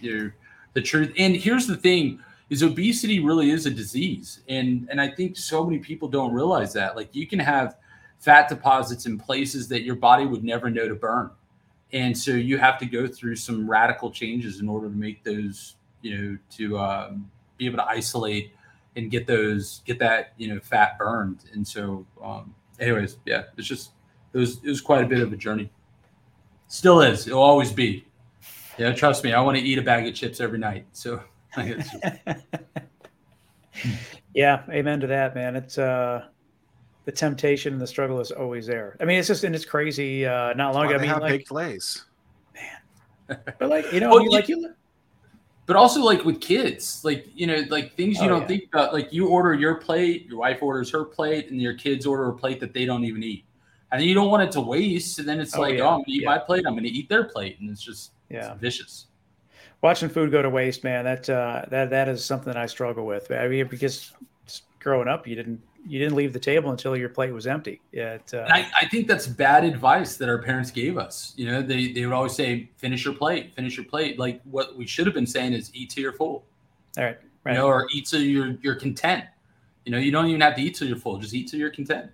you 0.00 0.18
know, 0.18 0.30
the 0.74 0.82
truth. 0.82 1.12
And 1.18 1.34
here's 1.34 1.66
the 1.66 1.76
thing: 1.76 2.20
is 2.50 2.62
obesity 2.62 3.20
really 3.20 3.50
is 3.50 3.66
a 3.66 3.70
disease, 3.70 4.40
and 4.48 4.86
and 4.90 5.00
I 5.00 5.08
think 5.08 5.36
so 5.36 5.64
many 5.64 5.78
people 5.78 6.08
don't 6.08 6.32
realize 6.32 6.72
that. 6.74 6.96
Like, 6.96 7.14
you 7.14 7.26
can 7.26 7.38
have 7.38 7.76
fat 8.18 8.48
deposits 8.48 9.06
in 9.06 9.18
places 9.18 9.66
that 9.68 9.82
your 9.82 9.96
body 9.96 10.26
would 10.26 10.44
never 10.44 10.70
know 10.70 10.86
to 10.86 10.94
burn 10.94 11.30
and 11.92 12.16
so 12.16 12.30
you 12.30 12.58
have 12.58 12.78
to 12.78 12.86
go 12.86 13.06
through 13.06 13.36
some 13.36 13.68
radical 13.68 14.10
changes 14.10 14.60
in 14.60 14.68
order 14.68 14.88
to 14.88 14.96
make 14.96 15.22
those 15.24 15.76
you 16.00 16.16
know 16.18 16.38
to 16.50 16.78
um, 16.78 17.30
be 17.58 17.66
able 17.66 17.78
to 17.78 17.84
isolate 17.84 18.52
and 18.96 19.10
get 19.10 19.26
those 19.26 19.82
get 19.84 19.98
that 19.98 20.32
you 20.36 20.52
know 20.52 20.60
fat 20.60 20.98
burned. 20.98 21.44
And 21.52 21.66
so 21.66 22.06
um, 22.22 22.54
anyways 22.80 23.18
yeah 23.26 23.44
it's 23.56 23.66
just 23.66 23.90
it 24.32 24.38
was 24.38 24.58
it 24.62 24.68
was 24.68 24.80
quite 24.80 25.04
a 25.04 25.06
bit 25.06 25.20
of 25.20 25.32
a 25.32 25.36
journey. 25.36 25.70
Still 26.68 27.02
is. 27.02 27.26
It'll 27.26 27.42
always 27.42 27.72
be. 27.72 28.06
Yeah 28.78 28.92
trust 28.92 29.22
me 29.22 29.34
i 29.34 29.40
want 29.40 29.58
to 29.58 29.62
eat 29.62 29.78
a 29.78 29.82
bag 29.82 30.06
of 30.06 30.14
chips 30.14 30.40
every 30.40 30.58
night 30.58 30.86
so. 30.92 31.22
Yeah 34.34 34.62
amen 34.70 35.00
to 35.00 35.06
that 35.08 35.34
man. 35.34 35.56
It's 35.56 35.76
uh 35.76 36.24
the 37.04 37.12
temptation 37.12 37.72
and 37.72 37.82
the 37.82 37.86
struggle 37.86 38.20
is 38.20 38.30
always 38.30 38.66
there. 38.66 38.96
I 39.00 39.04
mean, 39.04 39.18
it's 39.18 39.28
just 39.28 39.44
and 39.44 39.54
it's 39.54 39.64
crazy. 39.64 40.26
Uh, 40.26 40.52
not 40.54 40.74
long 40.74 40.86
ago, 40.86 40.96
I 40.96 40.98
mean, 40.98 41.10
like 41.10 41.32
big 41.32 41.46
plays, 41.46 42.04
man. 42.54 43.38
But 43.58 43.68
like 43.68 43.92
you 43.92 44.00
know, 44.00 44.10
well, 44.10 44.22
you, 44.22 44.30
like 44.30 44.48
you. 44.48 44.74
But 45.66 45.76
also 45.76 46.00
like 46.02 46.24
with 46.24 46.40
kids, 46.40 47.04
like 47.04 47.26
you 47.34 47.46
know, 47.46 47.64
like 47.70 47.96
things 47.96 48.18
you 48.18 48.26
oh, 48.26 48.28
don't 48.28 48.40
yeah. 48.42 48.46
think 48.48 48.64
about. 48.72 48.92
Like 48.92 49.12
you 49.12 49.28
order 49.28 49.54
your 49.54 49.76
plate, 49.76 50.26
your 50.26 50.38
wife 50.38 50.62
orders 50.62 50.90
her 50.90 51.04
plate, 51.04 51.50
and 51.50 51.60
your 51.60 51.74
kids 51.74 52.06
order 52.06 52.28
a 52.28 52.32
plate 52.32 52.60
that 52.60 52.72
they 52.72 52.84
don't 52.84 53.04
even 53.04 53.22
eat, 53.22 53.44
and 53.90 54.00
then 54.00 54.08
you 54.08 54.14
don't 54.14 54.30
want 54.30 54.42
it 54.42 54.52
to 54.52 54.60
waste. 54.60 55.18
And 55.18 55.28
then 55.28 55.40
it's 55.40 55.56
oh, 55.56 55.60
like, 55.60 55.78
yeah. 55.78 55.84
oh, 55.84 55.88
I'm 55.88 56.00
gonna 56.00 56.04
eat 56.08 56.22
yeah. 56.22 56.28
my 56.28 56.38
plate. 56.38 56.64
I'm 56.66 56.74
gonna 56.74 56.88
eat 56.88 57.08
their 57.08 57.24
plate, 57.24 57.58
and 57.60 57.70
it's 57.70 57.82
just 57.82 58.12
yeah, 58.28 58.52
it's 58.52 58.60
vicious. 58.60 59.06
Watching 59.82 60.08
food 60.08 60.30
go 60.30 60.42
to 60.42 60.50
waste, 60.50 60.84
man. 60.84 61.04
That 61.04 61.28
uh, 61.28 61.64
that 61.70 61.90
that 61.90 62.08
is 62.08 62.24
something 62.24 62.52
that 62.52 62.60
I 62.60 62.66
struggle 62.66 63.06
with. 63.06 63.30
I 63.32 63.48
mean, 63.48 63.66
because 63.66 64.12
growing 64.82 65.08
up, 65.08 65.26
you 65.26 65.34
didn't 65.34 65.60
you 65.86 65.98
didn't 65.98 66.14
leave 66.14 66.32
the 66.32 66.38
table 66.38 66.70
until 66.70 66.96
your 66.96 67.08
plate 67.08 67.32
was 67.32 67.46
empty. 67.46 67.80
Yeah, 67.90 68.18
uh, 68.32 68.38
I, 68.48 68.68
I, 68.80 68.86
think 68.86 69.08
that's 69.08 69.26
bad 69.26 69.64
advice 69.64 70.16
that 70.16 70.28
our 70.28 70.40
parents 70.40 70.70
gave 70.70 70.96
us. 70.96 71.32
You 71.36 71.50
know, 71.50 71.62
they, 71.62 71.92
they 71.92 72.04
would 72.06 72.14
always 72.14 72.34
say, 72.34 72.70
"Finish 72.76 73.04
your 73.04 73.14
plate, 73.14 73.54
finish 73.54 73.76
your 73.76 73.86
plate." 73.86 74.18
Like 74.18 74.40
what 74.44 74.76
we 74.76 74.86
should 74.86 75.06
have 75.06 75.14
been 75.14 75.26
saying 75.26 75.54
is, 75.54 75.70
"Eat 75.74 75.90
till 75.90 76.02
you're 76.02 76.12
full." 76.12 76.44
All 76.96 77.04
right, 77.04 77.18
right. 77.44 77.52
you 77.52 77.58
know, 77.58 77.66
or 77.66 77.88
eat 77.92 78.06
till 78.06 78.20
you're 78.20 78.56
you're 78.62 78.76
content. 78.76 79.24
You 79.84 79.92
know, 79.92 79.98
you 79.98 80.12
don't 80.12 80.26
even 80.26 80.40
have 80.40 80.54
to 80.54 80.62
eat 80.62 80.76
till 80.76 80.86
you're 80.86 80.96
full. 80.96 81.18
Just 81.18 81.34
eat 81.34 81.48
till 81.48 81.58
you're 81.58 81.70
content. 81.70 82.10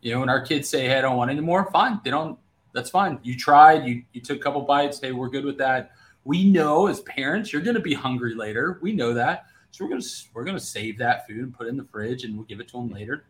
You 0.00 0.12
know, 0.12 0.20
when 0.20 0.28
our 0.28 0.40
kids 0.40 0.68
say, 0.68 0.86
"Hey, 0.86 0.98
I 0.98 1.00
don't 1.00 1.16
want 1.16 1.30
any 1.30 1.40
more," 1.40 1.70
fine. 1.70 2.00
They 2.04 2.10
don't. 2.10 2.38
That's 2.72 2.90
fine. 2.90 3.18
You 3.22 3.36
tried. 3.36 3.86
You 3.86 4.02
you 4.12 4.20
took 4.20 4.36
a 4.36 4.40
couple 4.40 4.60
bites. 4.60 5.00
Hey, 5.00 5.12
we're 5.12 5.30
good 5.30 5.44
with 5.44 5.58
that. 5.58 5.92
We 6.24 6.44
know 6.44 6.86
as 6.86 7.00
parents, 7.00 7.52
you're 7.52 7.62
going 7.62 7.76
to 7.76 7.80
be 7.80 7.94
hungry 7.94 8.34
later. 8.34 8.78
We 8.82 8.92
know 8.92 9.14
that. 9.14 9.46
So 9.70 9.84
we're 9.84 9.90
gonna 9.90 10.04
we're 10.34 10.44
gonna 10.44 10.60
save 10.60 10.98
that 10.98 11.26
food 11.26 11.38
and 11.38 11.54
put 11.54 11.66
it 11.66 11.70
in 11.70 11.76
the 11.76 11.84
fridge, 11.84 12.24
and 12.24 12.36
we'll 12.36 12.46
give 12.46 12.60
it 12.60 12.68
to 12.68 12.78
them 12.78 12.90
later. 12.90 13.24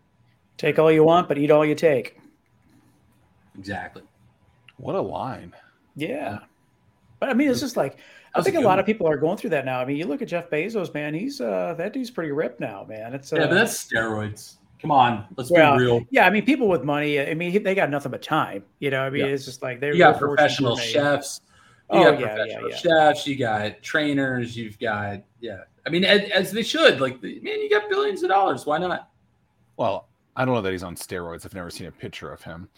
Take 0.57 0.79
all 0.79 0.90
you 0.90 1.05
want, 1.05 1.29
but 1.29 1.38
eat 1.38 1.51
all 1.51 1.64
you 1.64 1.74
take. 1.74 2.18
Exactly. 3.59 4.03
What 4.77 4.94
a 4.94 5.01
line. 5.01 5.55
Yeah. 5.96 6.38
But 7.20 7.29
I 7.29 7.35
mean, 7.35 7.51
it's 7.51 7.61
just 7.61 7.77
like 7.77 7.98
I 8.35 8.42
think 8.42 8.57
a 8.57 8.61
lot 8.61 8.66
one. 8.66 8.79
of 8.79 8.87
people 8.87 9.09
are 9.09 9.16
going 9.16 9.37
through 9.37 9.51
that 9.51 9.64
now. 9.64 9.81
I 9.81 9.85
mean, 9.85 9.96
you 9.96 10.07
look 10.07 10.22
at 10.22 10.29
Jeff 10.29 10.51
Bezos, 10.51 10.94
man. 10.94 11.14
He's 11.14 11.40
uh 11.40 11.74
that 11.79 11.92
dude's 11.92 12.11
pretty 12.11 12.31
ripped 12.31 12.61
now, 12.61 12.85
man. 12.88 13.14
It's 13.14 13.33
uh, 13.33 13.37
yeah, 13.37 13.46
but 13.46 13.55
that's 13.55 13.85
steroids. 13.85 14.57
Come 14.81 14.92
on, 14.92 15.27
let's 15.37 15.51
well, 15.51 15.77
be 15.77 15.85
real. 15.85 16.07
Yeah, 16.11 16.24
I 16.24 16.31
mean, 16.31 16.44
people 16.44 16.68
with 16.68 16.85
money. 16.85 17.20
I 17.20 17.35
mean, 17.35 17.62
they 17.64 17.74
got 17.74 17.90
nothing 17.90 18.12
but 18.12 18.22
time. 18.22 18.62
You 18.79 18.90
know, 18.90 19.03
I 19.03 19.11
mean, 19.11 19.27
yeah. 19.27 19.33
it's 19.33 19.44
just 19.44 19.61
like 19.61 19.81
they're 19.81 19.92
you 19.92 19.98
got 19.98 20.18
professional 20.18 20.77
chefs. 20.77 21.40
You 21.92 21.98
oh, 21.98 22.12
got 22.12 22.20
yeah, 22.20 22.27
professional 22.29 22.68
yeah, 22.68 22.77
yeah. 22.85 23.11
chefs. 23.11 23.27
You 23.27 23.37
got 23.37 23.83
trainers. 23.83 24.57
You've 24.57 24.79
got 24.79 25.22
yeah. 25.40 25.62
I 25.88 25.90
mean, 25.90 26.05
as, 26.05 26.31
as, 26.31 26.53
they 26.53 26.62
should. 26.62 27.01
Like, 27.01 27.22
man, 27.22 27.40
you 27.42 27.70
got 27.70 27.88
billions 27.88 28.22
of 28.22 28.29
dollars. 28.29 28.66
Why 28.66 28.77
not? 28.77 29.09
Well, 29.79 30.07
I 30.37 30.44
don't 30.44 30.55
know 30.55 30.61
that 30.61 30.70
he's 30.70 30.83
on 30.83 30.96
steroids. 30.96 31.46
I've 31.46 31.55
never 31.55 31.70
seen 31.70 31.87
a 31.87 31.90
picture 31.90 32.31
of 32.31 32.42
him. 32.42 32.68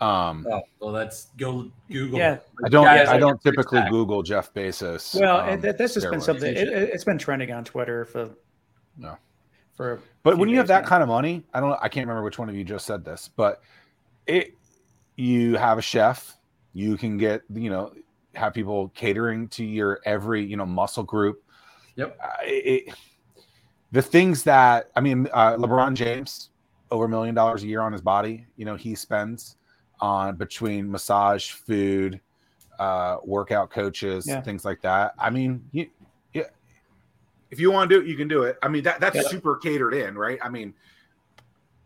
Um, 0.00 0.46
oh, 0.48 0.62
well, 0.78 0.92
that's 0.92 1.26
go 1.36 1.68
Google. 1.90 2.20
Yeah, 2.20 2.38
I 2.64 2.68
don't. 2.68 2.86
I 2.86 3.18
don't 3.18 3.42
typically 3.42 3.82
Google 3.90 4.22
Jeff 4.22 4.54
Bezos. 4.54 5.20
Well, 5.20 5.40
um, 5.40 5.64
it, 5.64 5.76
this 5.76 5.96
has 5.96 6.04
steroids. 6.04 6.10
been 6.10 6.20
something. 6.20 6.56
It, 6.56 6.92
has 6.92 7.04
been 7.04 7.18
trending 7.18 7.50
on 7.50 7.64
Twitter 7.64 8.04
for. 8.04 8.30
No. 8.96 9.18
For. 9.74 10.00
But 10.22 10.38
when 10.38 10.48
you 10.48 10.56
have 10.58 10.68
that 10.68 10.84
now. 10.84 10.88
kind 10.88 11.02
of 11.02 11.08
money, 11.08 11.42
I 11.52 11.58
don't. 11.58 11.76
I 11.82 11.88
can't 11.88 12.06
remember 12.06 12.22
which 12.22 12.38
one 12.38 12.48
of 12.48 12.54
you 12.54 12.62
just 12.62 12.86
said 12.86 13.04
this, 13.04 13.28
but 13.34 13.60
it. 14.26 14.54
You 15.16 15.56
have 15.56 15.78
a 15.78 15.82
chef. 15.82 16.38
You 16.72 16.96
can 16.96 17.18
get 17.18 17.42
you 17.52 17.68
know 17.68 17.92
have 18.34 18.54
people 18.54 18.88
catering 18.94 19.48
to 19.48 19.64
your 19.64 20.00
every 20.06 20.44
you 20.44 20.56
know 20.56 20.64
muscle 20.64 21.02
group 21.02 21.42
Yep. 21.96 22.18
Uh, 22.22 22.28
it, 22.42 22.94
the 23.92 24.02
things 24.02 24.42
that 24.44 24.90
I 24.96 25.00
mean, 25.00 25.28
uh, 25.32 25.56
LeBron 25.56 25.94
James 25.94 26.50
over 26.92 27.06
a 27.06 27.08
million 27.08 27.34
dollars 27.34 27.62
a 27.62 27.66
year 27.66 27.80
on 27.80 27.92
his 27.92 28.02
body. 28.02 28.46
You 28.56 28.66
know, 28.66 28.76
he 28.76 28.94
spends 28.94 29.56
on 30.00 30.36
between 30.36 30.90
massage, 30.90 31.50
food, 31.50 32.20
uh, 32.78 33.16
workout 33.24 33.70
coaches, 33.70 34.26
yeah. 34.28 34.42
things 34.42 34.64
like 34.64 34.82
that. 34.82 35.14
I 35.18 35.30
mean, 35.30 35.64
you, 35.72 35.88
yeah, 36.34 36.44
if 37.50 37.58
you 37.58 37.72
want 37.72 37.88
to 37.88 37.96
do 37.96 38.02
it, 38.02 38.08
you 38.08 38.16
can 38.16 38.28
do 38.28 38.42
it. 38.42 38.58
I 38.62 38.68
mean, 38.68 38.82
that 38.84 39.00
that's 39.00 39.16
yeah. 39.16 39.22
super 39.22 39.56
catered 39.56 39.94
in, 39.94 40.16
right? 40.16 40.38
I 40.42 40.48
mean, 40.48 40.74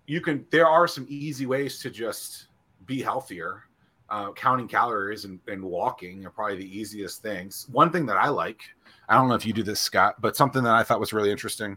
you 0.07 0.21
can. 0.21 0.45
There 0.51 0.66
are 0.66 0.88
some 0.88 1.07
easy 1.09 1.47
ways 1.47 1.79
to 1.81 1.90
just 1.90 2.47
be 2.85 3.01
healthier. 3.01 3.62
Uh, 4.09 4.31
counting 4.33 4.69
calories 4.69 5.25
and, 5.25 5.40
and 5.49 5.61
walking 5.61 6.25
are 6.25 6.31
probably 6.31 6.57
the 6.57 6.79
easiest 6.79 7.23
things. 7.23 7.66
One 7.73 7.90
thing 7.90 8.07
that 8.07 8.16
I 8.16 8.29
like 8.29 8.61
I 9.09 9.14
don't 9.14 9.29
know 9.29 9.35
if 9.35 9.47
you 9.47 9.53
do 9.53 9.62
this, 9.62 9.81
Scott, 9.81 10.16
but 10.21 10.37
something 10.37 10.62
that 10.64 10.75
I 10.75 10.83
thought 10.83 11.01
was 11.01 11.12
really 11.12 11.31
interesting 11.31 11.77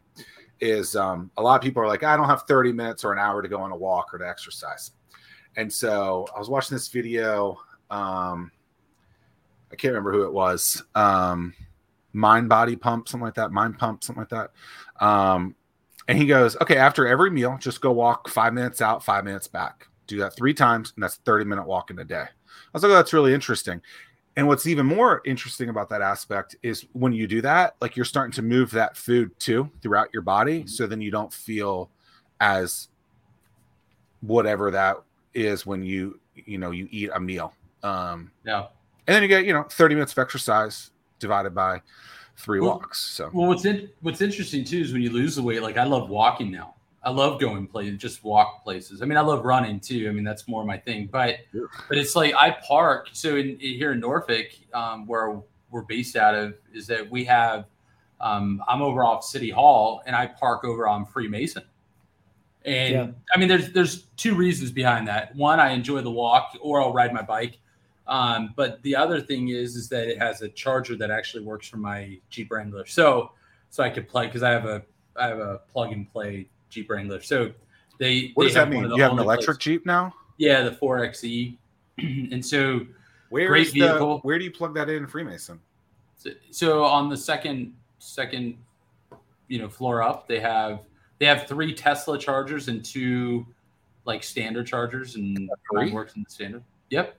is 0.59 0.95
um, 0.95 1.31
a 1.37 1.41
lot 1.41 1.55
of 1.55 1.61
people 1.61 1.81
are 1.81 1.87
like, 1.87 2.03
I 2.03 2.17
don't 2.17 2.27
have 2.27 2.43
30 2.43 2.71
minutes 2.71 3.03
or 3.03 3.13
an 3.13 3.19
hour 3.19 3.41
to 3.41 3.47
go 3.47 3.61
on 3.61 3.71
a 3.71 3.77
walk 3.77 4.13
or 4.13 4.17
to 4.17 4.27
exercise. 4.27 4.91
And 5.55 5.71
so 5.71 6.27
I 6.35 6.39
was 6.39 6.49
watching 6.49 6.75
this 6.75 6.87
video. 6.87 7.59
Um, 7.89 8.51
I 9.71 9.75
can't 9.75 9.93
remember 9.93 10.11
who 10.11 10.23
it 10.23 10.33
was. 10.33 10.83
Um, 10.95 11.53
mind 12.13 12.49
body 12.49 12.75
pump, 12.75 13.07
something 13.07 13.25
like 13.25 13.35
that. 13.35 13.51
Mind 13.51 13.77
pump, 13.77 14.03
something 14.03 14.21
like 14.21 14.29
that. 14.29 14.51
Um, 15.05 15.55
and 16.07 16.17
he 16.17 16.25
goes, 16.25 16.57
okay, 16.61 16.77
after 16.77 17.07
every 17.07 17.29
meal, 17.29 17.57
just 17.59 17.81
go 17.81 17.91
walk 17.91 18.29
five 18.29 18.53
minutes 18.53 18.81
out, 18.81 19.03
five 19.03 19.23
minutes 19.23 19.47
back. 19.47 19.87
Do 20.07 20.17
that 20.17 20.35
three 20.35 20.55
times, 20.55 20.91
and 20.95 21.03
that's 21.03 21.17
30 21.17 21.45
minute 21.45 21.67
walk 21.67 21.91
in 21.91 21.99
a 21.99 22.03
day. 22.03 22.25
I 22.25 22.27
was 22.73 22.81
like, 22.83 22.91
oh, 22.91 22.95
that's 22.95 23.13
really 23.13 23.33
interesting. 23.33 23.79
And 24.39 24.47
what's 24.47 24.67
even 24.67 24.85
more 24.85 25.21
interesting 25.25 25.67
about 25.67 25.89
that 25.89 26.01
aspect 26.01 26.55
is 26.63 26.85
when 26.93 27.11
you 27.11 27.27
do 27.27 27.41
that, 27.41 27.75
like 27.81 27.97
you're 27.97 28.05
starting 28.05 28.31
to 28.31 28.41
move 28.41 28.71
that 28.71 28.95
food 28.95 29.37
too 29.37 29.69
throughout 29.81 30.07
your 30.13 30.21
body. 30.21 30.59
Mm-hmm. 30.59 30.67
So 30.67 30.87
then 30.87 31.01
you 31.01 31.11
don't 31.11 31.33
feel 31.33 31.89
as 32.39 32.87
whatever 34.21 34.71
that 34.71 34.95
is 35.33 35.65
when 35.65 35.83
you, 35.83 36.21
you 36.35 36.57
know, 36.57 36.71
you 36.71 36.87
eat 36.89 37.09
a 37.13 37.19
meal. 37.19 37.51
Um, 37.83 38.31
yeah. 38.45 38.67
And 39.07 39.15
then 39.15 39.23
you 39.23 39.27
get, 39.27 39.43
you 39.43 39.51
know, 39.51 39.63
30 39.63 39.95
minutes 39.95 40.13
of 40.13 40.19
exercise 40.19 40.91
divided 41.19 41.53
by 41.53 41.81
three 42.37 42.61
well, 42.61 42.69
walks. 42.69 43.01
So, 43.01 43.29
well, 43.33 43.49
what's 43.49 43.65
in, 43.65 43.89
what's 43.99 44.21
interesting 44.21 44.63
too 44.63 44.79
is 44.79 44.93
when 44.93 45.01
you 45.01 45.09
lose 45.09 45.35
the 45.35 45.43
weight, 45.43 45.61
like 45.61 45.75
I 45.75 45.83
love 45.83 46.07
walking 46.07 46.49
now. 46.49 46.75
I 47.01 47.11
love 47.11 47.39
going 47.39 47.67
places, 47.67 47.97
just 47.97 48.23
walk 48.23 48.63
places. 48.63 49.01
I 49.01 49.05
mean, 49.05 49.17
I 49.17 49.21
love 49.21 49.45
running 49.45 49.79
too. 49.79 50.07
I 50.09 50.11
mean, 50.11 50.23
that's 50.23 50.47
more 50.47 50.65
my 50.65 50.77
thing. 50.77 51.07
But 51.11 51.37
yeah. 51.53 51.61
but 51.87 51.97
it's 51.97 52.15
like 52.15 52.33
I 52.35 52.57
park. 52.65 53.09
So 53.13 53.37
in, 53.37 53.57
here 53.59 53.93
in 53.93 53.99
Norfolk, 53.99 54.47
um, 54.73 55.07
where 55.07 55.41
we're 55.71 55.83
based 55.83 56.15
out 56.15 56.35
of, 56.35 56.55
is 56.73 56.87
that 56.87 57.09
we 57.09 57.23
have. 57.25 57.65
Um, 58.21 58.61
I'm 58.67 58.81
over 58.81 59.05
off 59.05 59.23
City 59.23 59.49
Hall, 59.49 60.03
and 60.05 60.13
I 60.13 60.27
park 60.27 60.65
over 60.65 60.89
on 60.89 61.05
Freemason. 61.05 61.63
And 62.65 62.93
yeah. 62.93 63.07
I 63.33 63.39
mean, 63.39 63.47
there's 63.47 63.71
there's 63.71 64.07
two 64.17 64.35
reasons 64.35 64.71
behind 64.71 65.07
that. 65.07 65.33
One, 65.37 65.61
I 65.61 65.69
enjoy 65.69 66.01
the 66.01 66.11
walk, 66.11 66.51
or 66.59 66.81
I'll 66.81 66.91
ride 66.91 67.13
my 67.13 67.21
bike. 67.21 67.59
Um, 68.07 68.53
but 68.57 68.81
the 68.81 68.95
other 68.95 69.21
thing 69.21 69.49
is, 69.49 69.75
is 69.75 69.87
that 69.89 70.07
it 70.07 70.17
has 70.17 70.41
a 70.41 70.49
charger 70.49 70.97
that 70.97 71.11
actually 71.11 71.43
works 71.45 71.69
for 71.69 71.77
my 71.77 72.19
Jeep 72.29 72.51
Wrangler. 72.51 72.85
So 72.85 73.31
so 73.69 73.83
I 73.83 73.89
could 73.89 74.07
play 74.09 74.25
because 74.25 74.43
I 74.43 74.49
have 74.49 74.65
a 74.65 74.83
I 75.15 75.27
have 75.27 75.39
a 75.39 75.61
plug 75.71 75.91
and 75.91 76.11
play 76.11 76.49
Jeep 76.69 76.89
Wrangler. 76.89 77.21
So 77.21 77.51
they 77.99 78.31
what 78.33 78.43
they 78.43 78.47
does 78.47 78.55
that 78.55 78.69
mean? 78.69 78.89
You 78.91 79.01
have 79.01 79.13
an 79.13 79.19
electric 79.19 79.45
places. 79.45 79.63
Jeep 79.63 79.85
now? 79.85 80.13
Yeah, 80.37 80.63
the 80.63 80.71
4xe. 80.71 81.57
and 81.97 82.45
so 82.45 82.85
where 83.29 83.47
great 83.47 83.71
vehicle. 83.71 84.17
The, 84.17 84.21
where 84.21 84.39
do 84.39 84.45
you 84.45 84.51
plug 84.51 84.73
that 84.75 84.89
in 84.89 85.07
Freemason? 85.07 85.59
So, 86.17 86.29
so 86.51 86.83
on 86.83 87.09
the 87.09 87.17
second 87.17 87.73
second 87.99 88.57
you 89.47 89.59
know 89.59 89.69
floor 89.69 90.01
up, 90.01 90.27
they 90.27 90.39
have 90.39 90.81
they 91.19 91.25
have 91.25 91.47
three 91.47 91.73
Tesla 91.73 92.17
chargers 92.17 92.67
and 92.67 92.83
two 92.83 93.45
like 94.05 94.23
standard 94.23 94.65
chargers, 94.65 95.15
and 95.15 95.49
one 95.69 95.91
works 95.91 96.15
in 96.15 96.23
the 96.23 96.29
standard. 96.29 96.63
Yep. 96.89 97.15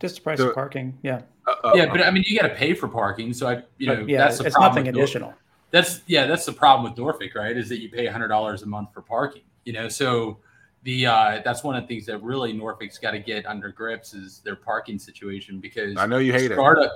Just 0.00 0.16
the 0.16 0.22
price 0.22 0.38
so, 0.38 0.48
of 0.48 0.54
parking. 0.54 0.98
Yeah. 1.02 1.22
Uh, 1.46 1.68
uh, 1.68 1.72
yeah, 1.74 1.86
but 1.86 2.02
I 2.02 2.10
mean, 2.10 2.24
you 2.26 2.38
got 2.38 2.48
to 2.48 2.54
pay 2.54 2.74
for 2.74 2.88
parking, 2.88 3.32
so 3.32 3.46
I, 3.46 3.62
you 3.78 3.86
know, 3.86 4.04
yeah, 4.06 4.18
that's 4.18 4.38
the 4.38 4.46
it's 4.46 4.58
nothing 4.58 4.88
additional 4.88 5.34
that's 5.74 6.02
yeah, 6.06 6.26
that's 6.26 6.46
the 6.46 6.52
problem 6.52 6.88
with 6.88 6.96
Norfolk, 6.96 7.34
right? 7.34 7.56
Is 7.56 7.68
that 7.68 7.80
you 7.80 7.90
pay 7.90 8.06
hundred 8.06 8.28
dollars 8.28 8.62
a 8.62 8.66
month 8.66 8.94
for 8.94 9.02
parking. 9.02 9.42
You 9.64 9.72
know, 9.72 9.88
so 9.88 10.38
the 10.84 11.04
uh, 11.04 11.40
that's 11.44 11.64
one 11.64 11.74
of 11.74 11.82
the 11.82 11.88
things 11.88 12.06
that 12.06 12.22
really 12.22 12.52
Norfolk's 12.52 12.96
got 12.96 13.10
to 13.10 13.18
get 13.18 13.44
under 13.44 13.70
grips 13.70 14.14
is 14.14 14.38
their 14.44 14.54
parking 14.54 15.00
situation 15.00 15.58
because 15.58 15.96
I 15.96 16.06
know 16.06 16.18
you 16.18 16.32
hate 16.32 16.52
startup, 16.52 16.84
it. 16.84 16.90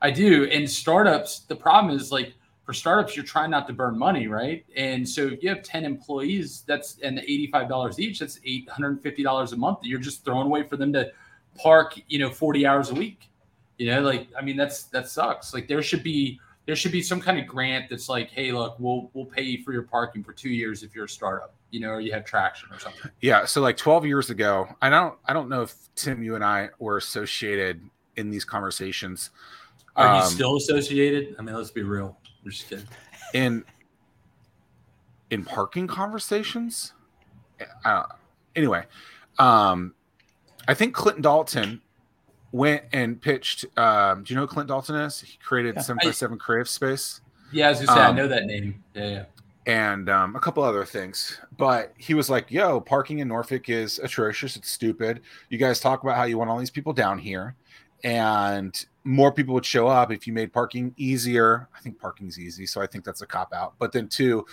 I 0.00 0.12
do, 0.12 0.44
and 0.44 0.70
startups. 0.70 1.40
The 1.40 1.56
problem 1.56 1.92
is 1.92 2.12
like 2.12 2.34
for 2.62 2.72
startups, 2.72 3.16
you're 3.16 3.24
trying 3.24 3.50
not 3.50 3.66
to 3.66 3.72
burn 3.72 3.98
money, 3.98 4.28
right? 4.28 4.64
And 4.76 5.08
so 5.08 5.26
if 5.26 5.42
you 5.42 5.48
have 5.48 5.64
ten 5.64 5.84
employees, 5.84 6.62
that's 6.68 7.00
and 7.02 7.18
eighty 7.18 7.48
five 7.48 7.68
dollars 7.68 7.98
each, 7.98 8.20
that's 8.20 8.38
eight 8.44 8.68
hundred 8.68 8.90
and 8.90 9.02
fifty 9.02 9.24
dollars 9.24 9.52
a 9.54 9.56
month 9.56 9.80
that 9.80 9.88
you're 9.88 9.98
just 9.98 10.24
throwing 10.24 10.46
away 10.46 10.62
for 10.62 10.76
them 10.76 10.92
to 10.92 11.10
park, 11.56 11.98
you 12.06 12.20
know, 12.20 12.30
forty 12.30 12.64
hours 12.64 12.90
a 12.90 12.94
week. 12.94 13.28
You 13.78 13.90
know, 13.90 14.02
like 14.02 14.28
I 14.38 14.42
mean, 14.42 14.56
that's 14.56 14.84
that 14.84 15.08
sucks. 15.08 15.52
Like 15.52 15.66
there 15.66 15.82
should 15.82 16.04
be 16.04 16.38
there 16.66 16.76
should 16.76 16.92
be 16.92 17.02
some 17.02 17.20
kind 17.20 17.38
of 17.38 17.46
grant 17.46 17.88
that's 17.90 18.08
like, 18.08 18.30
hey, 18.30 18.52
look, 18.52 18.76
we'll 18.78 19.10
we'll 19.14 19.24
pay 19.24 19.42
you 19.42 19.62
for 19.62 19.72
your 19.72 19.82
parking 19.82 20.22
for 20.22 20.32
two 20.32 20.50
years 20.50 20.82
if 20.82 20.94
you're 20.94 21.06
a 21.06 21.08
startup, 21.08 21.54
you 21.70 21.80
know, 21.80 21.90
or 21.90 22.00
you 22.00 22.12
have 22.12 22.24
traction 22.24 22.68
or 22.70 22.78
something. 22.78 23.10
Yeah. 23.20 23.44
So 23.44 23.60
like 23.60 23.76
12 23.76 24.06
years 24.06 24.30
ago, 24.30 24.68
I 24.80 24.88
don't 24.88 25.16
I 25.24 25.32
don't 25.32 25.48
know 25.48 25.62
if 25.62 25.74
Tim, 25.94 26.22
you 26.22 26.34
and 26.34 26.44
I 26.44 26.68
were 26.78 26.96
associated 26.96 27.80
in 28.16 28.30
these 28.30 28.44
conversations. 28.44 29.30
Are 29.96 30.06
um, 30.06 30.22
you 30.22 30.30
still 30.30 30.56
associated? 30.56 31.34
I 31.38 31.42
mean, 31.42 31.54
let's 31.54 31.70
be 31.70 31.82
real. 31.82 32.16
I'm 32.44 32.50
just 32.50 32.68
kidding. 32.68 32.86
In 33.34 33.64
in 35.30 35.44
parking 35.44 35.86
conversations. 35.86 36.92
Uh, 37.84 38.04
anyway, 38.56 38.84
um, 39.38 39.94
I 40.68 40.74
think 40.74 40.94
Clinton 40.94 41.22
Dalton 41.22 41.82
went 42.52 42.84
and 42.92 43.20
pitched. 43.20 43.64
Um, 43.78 44.24
do 44.24 44.32
you 44.32 44.36
know 44.36 44.46
who 44.46 44.48
Clint 44.48 44.68
Dalton 44.68 44.96
is? 44.96 45.20
He 45.20 45.38
created 45.38 45.76
yeah, 45.76 45.82
757 45.82 46.38
Creative 46.38 46.68
Space. 46.68 47.20
Yeah, 47.52 47.68
as 47.68 47.80
you 47.80 47.86
say, 47.86 47.92
um, 47.92 47.98
I 47.98 48.12
know 48.12 48.28
that 48.28 48.46
name. 48.46 48.82
Yeah, 48.94 49.08
yeah. 49.08 49.24
And 49.66 50.08
um, 50.08 50.36
a 50.36 50.40
couple 50.40 50.62
other 50.62 50.84
things. 50.84 51.38
But 51.56 51.92
he 51.96 52.14
was 52.14 52.30
like, 52.30 52.50
yo, 52.50 52.80
parking 52.80 53.18
in 53.18 53.28
Norfolk 53.28 53.68
is 53.68 53.98
atrocious. 53.98 54.56
It's 54.56 54.70
stupid. 54.70 55.20
You 55.48 55.58
guys 55.58 55.80
talk 55.80 56.02
about 56.02 56.16
how 56.16 56.24
you 56.24 56.38
want 56.38 56.50
all 56.50 56.58
these 56.58 56.70
people 56.70 56.92
down 56.92 57.18
here. 57.18 57.54
And 58.02 58.74
more 59.04 59.30
people 59.30 59.52
would 59.54 59.66
show 59.66 59.86
up 59.86 60.10
if 60.10 60.26
you 60.26 60.32
made 60.32 60.52
parking 60.52 60.94
easier. 60.96 61.68
I 61.76 61.80
think 61.80 62.00
parking's 62.00 62.38
easy. 62.38 62.66
So 62.66 62.80
I 62.80 62.86
think 62.86 63.04
that's 63.04 63.20
a 63.20 63.26
cop 63.26 63.52
out. 63.52 63.74
But 63.78 63.92
then, 63.92 64.08
two, 64.08 64.46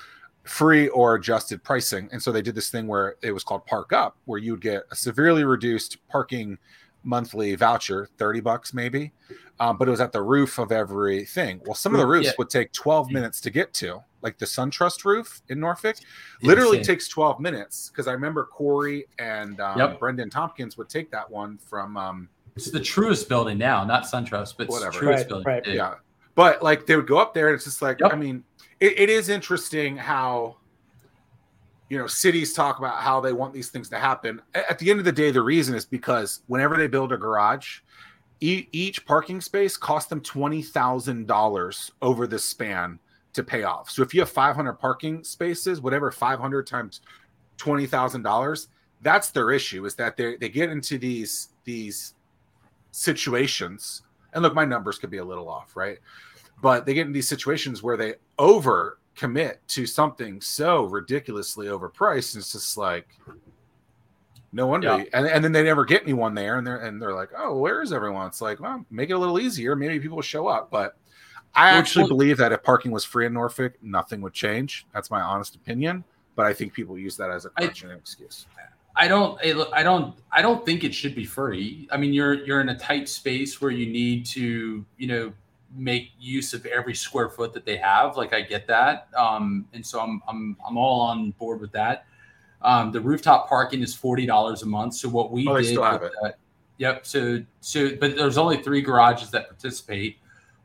free 0.43 0.89
or 0.89 1.15
adjusted 1.15 1.63
pricing. 1.63 2.09
And 2.11 2.21
so 2.21 2.31
they 2.31 2.41
did 2.41 2.55
this 2.55 2.69
thing 2.69 2.87
where 2.87 3.15
it 3.21 3.31
was 3.31 3.43
called 3.43 3.65
Park 3.65 3.93
Up, 3.93 4.17
where 4.25 4.39
you 4.39 4.51
would 4.51 4.61
get 4.61 4.83
a 4.91 4.95
severely 4.95 5.45
reduced 5.45 5.97
parking 6.09 6.57
monthly 7.08 7.55
voucher, 7.55 8.08
30 8.18 8.41
bucks 8.41 8.74
maybe. 8.74 9.12
Um, 9.60 9.78
but 9.78 9.88
it 9.88 9.91
was 9.91 10.01
at 10.01 10.12
the 10.12 10.22
roof 10.22 10.60
of 10.60 10.72
everything. 10.72 11.60
Well, 11.66 11.74
some 11.74 11.95
of 11.95 11.99
the 11.99 12.05
roofs 12.05 12.28
yeah. 12.28 12.32
would 12.38 12.49
take 12.51 12.72
12 12.74 13.10
minutes 13.10 13.41
to 13.41 13.49
get 13.49 13.74
to. 13.76 14.03
like 14.22 14.38
the 14.38 14.45
SunTrust 14.45 15.05
roof 15.05 15.41
in 15.49 15.60
Norfolk, 15.60 15.95
literally 16.43 16.80
Insane. 16.80 16.95
takes 16.95 17.08
12 17.08 17.39
minutes. 17.39 17.89
Because 17.89 18.08
I 18.08 18.12
remember 18.12 18.45
Corey 18.45 19.05
and 19.20 19.60
um, 19.60 19.80
Yep. 19.80 19.99
Brendan 19.99 20.30
Tompkins 20.30 20.78
would 20.78 20.89
take 20.89 21.10
that 21.12 21.30
one 21.32 21.58
from 21.58 21.97
um, 21.97 22.30
It's 22.55 22.70
the 22.70 22.80
Truist 22.80 23.30
building 23.30 23.58
now, 23.58 23.84
not 23.84 24.03
SunTrust, 24.03 24.55
but 24.58 24.64
it's 24.66 24.72
Whatever. 24.72 24.91
the 24.99 25.05
Truist 25.05 25.16
Right, 25.18 25.28
building. 25.28 25.45
right. 25.47 25.68
yeah 25.68 25.93
but 26.36 26.62
like 26.62 26.86
they 26.86 26.95
would 26.95 27.08
go 27.08 27.18
up 27.18 27.34
there 27.34 27.47
and 27.47 27.55
it's 27.55 27.64
just 27.64 27.82
like 27.82 27.99
Yep. 27.99 28.14
i 28.14 28.16
mean 28.16 28.43
it, 28.80 28.99
it 28.99 29.10
is 29.10 29.28
interesting 29.30 29.97
how 29.97 30.58
you 31.89 31.97
know 31.97 32.07
cities 32.07 32.53
talk 32.53 32.79
about 32.79 33.01
how 33.01 33.21
they 33.21 33.33
want 33.33 33.53
these 33.53 33.69
things 33.69 33.89
to 33.89 33.99
happen. 33.99 34.41
At 34.53 34.79
the 34.79 34.89
end 34.89 34.99
of 34.99 35.05
the 35.05 35.11
day 35.11 35.31
the 35.31 35.41
reason 35.41 35.75
is 35.75 35.85
because 35.85 36.41
whenever 36.47 36.75
they 36.75 36.88
build 36.88 37.11
a 37.11 37.17
garage 37.17 37.79
e- 38.39 38.67
each 38.71 39.05
parking 39.05 39.41
space 39.41 39.77
costs 39.77 40.09
them 40.09 40.21
$20000 40.21 41.91
over 42.01 42.27
the 42.27 42.39
span 42.39 42.99
to 43.33 43.43
pay 43.43 43.63
off. 43.63 43.89
So 43.89 44.01
if 44.01 44.13
you 44.13 44.21
have 44.21 44.29
500 44.29 44.73
parking 44.73 45.23
spaces 45.23 45.81
whatever 45.81 46.11
500 46.11 46.67
times 46.67 47.01
$20000 47.57 48.67
that's 49.01 49.29
their 49.29 49.51
issue 49.51 49.85
is 49.85 49.95
that 49.95 50.17
they 50.17 50.38
they 50.38 50.49
get 50.49 50.69
into 50.69 50.97
these 50.97 51.49
these 51.63 52.15
situations. 52.91 54.01
And 54.33 54.43
look 54.43 54.53
my 54.53 54.65
numbers 54.65 54.97
could 54.97 55.09
be 55.09 55.17
a 55.17 55.25
little 55.25 55.49
off 55.49 55.75
right? 55.75 55.99
But 56.61 56.85
they 56.85 56.93
get 56.93 57.05
in 57.05 57.13
these 57.13 57.27
situations 57.27 57.83
where 57.83 57.97
they 57.97 58.15
over 58.39 58.97
commit 59.18 59.59
to 59.68 59.86
something 59.86 60.39
so 60.39 60.84
ridiculously 60.86 61.68
overpriced 61.68 62.36
and 62.36 62.41
it's 62.41 62.53
just 62.53 62.78
like 62.78 63.07
no 64.53 64.68
wonder 64.68 64.88
Yeah. 64.88 65.03
and, 65.13 65.28
and 65.28 65.43
then 65.43 65.51
they 65.51 65.63
never 65.63 65.84
get 65.86 66.03
anyone 66.03 66.34
there 66.34 66.57
and 66.57 66.65
they're 66.65 66.78
and 66.78 67.01
they're 67.01 67.13
like 67.13 67.30
oh 67.38 67.57
where 67.57 67.82
is 67.82 67.91
everyone 67.91 68.28
it's 68.28 68.41
like 68.41 68.59
well 68.59 68.86
make 68.91 69.09
it 69.09 69.13
a 69.13 69.18
little 69.18 69.39
easier 69.39 69.76
maybe 69.76 69.99
people 69.99 70.15
will 70.18 70.22
show 70.22 70.47
up 70.47 70.70
but 70.72 70.95
i 71.55 71.72
actually 71.72 72.07
believe 72.07 72.38
that 72.38 72.51
if 72.51 72.61
parking 72.63 72.91
was 72.91 73.03
free 73.03 73.26
in 73.26 73.34
norfolk 73.34 73.74
nothing 73.82 74.22
would 74.22 74.34
change 74.34 74.86
that's 74.93 75.09
my 75.11 75.20
honest 75.22 75.55
opinion 75.55 76.03
but 76.36 76.45
i 76.45 76.53
think 76.53 76.72
people 76.74 76.97
use 76.97 77.18
that 77.18 77.32
as 77.32 77.45
a 77.45 77.49
crutch 77.49 77.82
and 77.84 77.91
an 77.91 77.97
excuse 77.97 78.45
I 78.99 79.07
don't. 79.07 79.39
I 79.74 79.84
don't. 79.84 80.15
I 80.32 80.41
don't 80.41 80.65
think 80.65 80.84
it 80.84 80.91
should 80.91 81.13
be 81.13 81.24
free. 81.24 81.88
I 81.91 81.97
mean, 81.97 82.13
you're 82.13 82.34
you're 82.45 82.61
in 82.61 82.70
a 82.70 82.80
tight 82.80 83.07
space 83.07 83.61
where 83.61 83.70
you 83.70 83.86
need 83.86 84.26
to, 84.26 84.84
you 84.97 85.07
know, 85.07 85.32
make 85.76 86.11
use 86.20 86.53
of 86.53 86.65
every 86.65 86.95
square 86.95 87.30
foot 87.30 87.53
that 87.53 87.65
they 87.65 87.78
have. 87.78 88.18
Like 88.18 88.34
I 88.34 88.41
get 88.41 88.68
that, 88.68 89.07
um, 89.15 89.65
and 89.74 89.86
so 89.86 89.99
I'm 89.99 90.22
I'm 90.28 90.57
I'm 90.68 90.78
all 90.78 91.01
on 91.01 91.32
board 91.32 91.61
with 91.61 91.72
that. 91.74 92.05
Um, 92.61 92.91
the 92.91 92.99
rooftop 92.99 93.47
parking 93.47 93.82
is 93.82 93.93
forty 93.93 94.26
dollars 94.26 94.63
a 94.63 94.65
month. 94.65 94.95
So 94.95 95.09
what 95.09 95.32
we 95.32 95.47
Oh, 95.47 95.57
did, 95.61 95.78
with 96.01 96.11
yep. 96.78 97.05
So 97.05 97.43
so, 97.61 97.95
but 97.95 98.15
there's 98.15 98.38
only 98.38 98.61
three 98.61 98.82
garages 98.82 99.32
that 99.32 99.47
participate. 99.47 100.18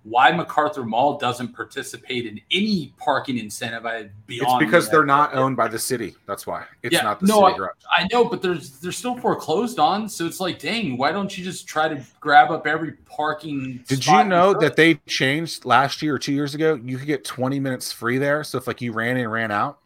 Why 0.05 0.33
MacArthur 0.33 0.85
Mall 0.85 1.17
doesn't 1.17 1.55
participate 1.55 2.27
in 2.27 2.41
any 2.51 2.93
parking 2.97 3.39
incentive 3.39 3.87
I 3.87 4.09
beyond. 4.27 4.61
it's 4.61 4.67
because 4.69 4.87
that- 4.87 4.91
they're 4.93 5.05
not 5.07 5.33
owned 5.35 5.57
by 5.57 5.69
the 5.69 5.79
city 5.79 6.17
that's 6.27 6.45
why 6.45 6.65
it's 6.83 6.93
Yeah, 6.93 7.03
not 7.03 7.21
the 7.21 7.27
no, 7.27 7.47
city 7.47 7.59
garage 7.59 7.77
I 7.97 8.09
know, 8.11 8.25
but 8.25 8.43
there's 8.43 8.81
they're 8.81 8.91
still 8.91 9.17
foreclosed 9.17 9.79
on. 9.79 10.09
So 10.09 10.27
it's 10.27 10.41
like, 10.41 10.59
dang, 10.59 10.97
why 10.97 11.13
don't 11.13 11.37
you 11.39 11.45
just 11.45 11.69
try 11.69 11.87
to 11.87 12.03
grab 12.21 12.51
up 12.51 12.67
every 12.67 12.93
parking? 12.93 13.85
Did 13.87 14.05
you 14.05 14.25
know 14.25 14.53
that 14.59 14.75
they 14.75 14.95
changed 15.07 15.65
last 15.65 16.03
year 16.03 16.17
or 16.17 16.19
two 16.19 16.33
years 16.33 16.55
ago? 16.57 16.75
You 16.83 16.99
could 16.99 17.07
get 17.07 17.25
20 17.25 17.61
minutes 17.61 17.93
free 17.93 18.19
there. 18.19 18.43
So 18.43 18.59
if 18.59 18.67
like 18.67 18.81
you 18.81 18.93
ran 18.93 19.17
in, 19.17 19.29
ran 19.29 19.53
out, 19.53 19.79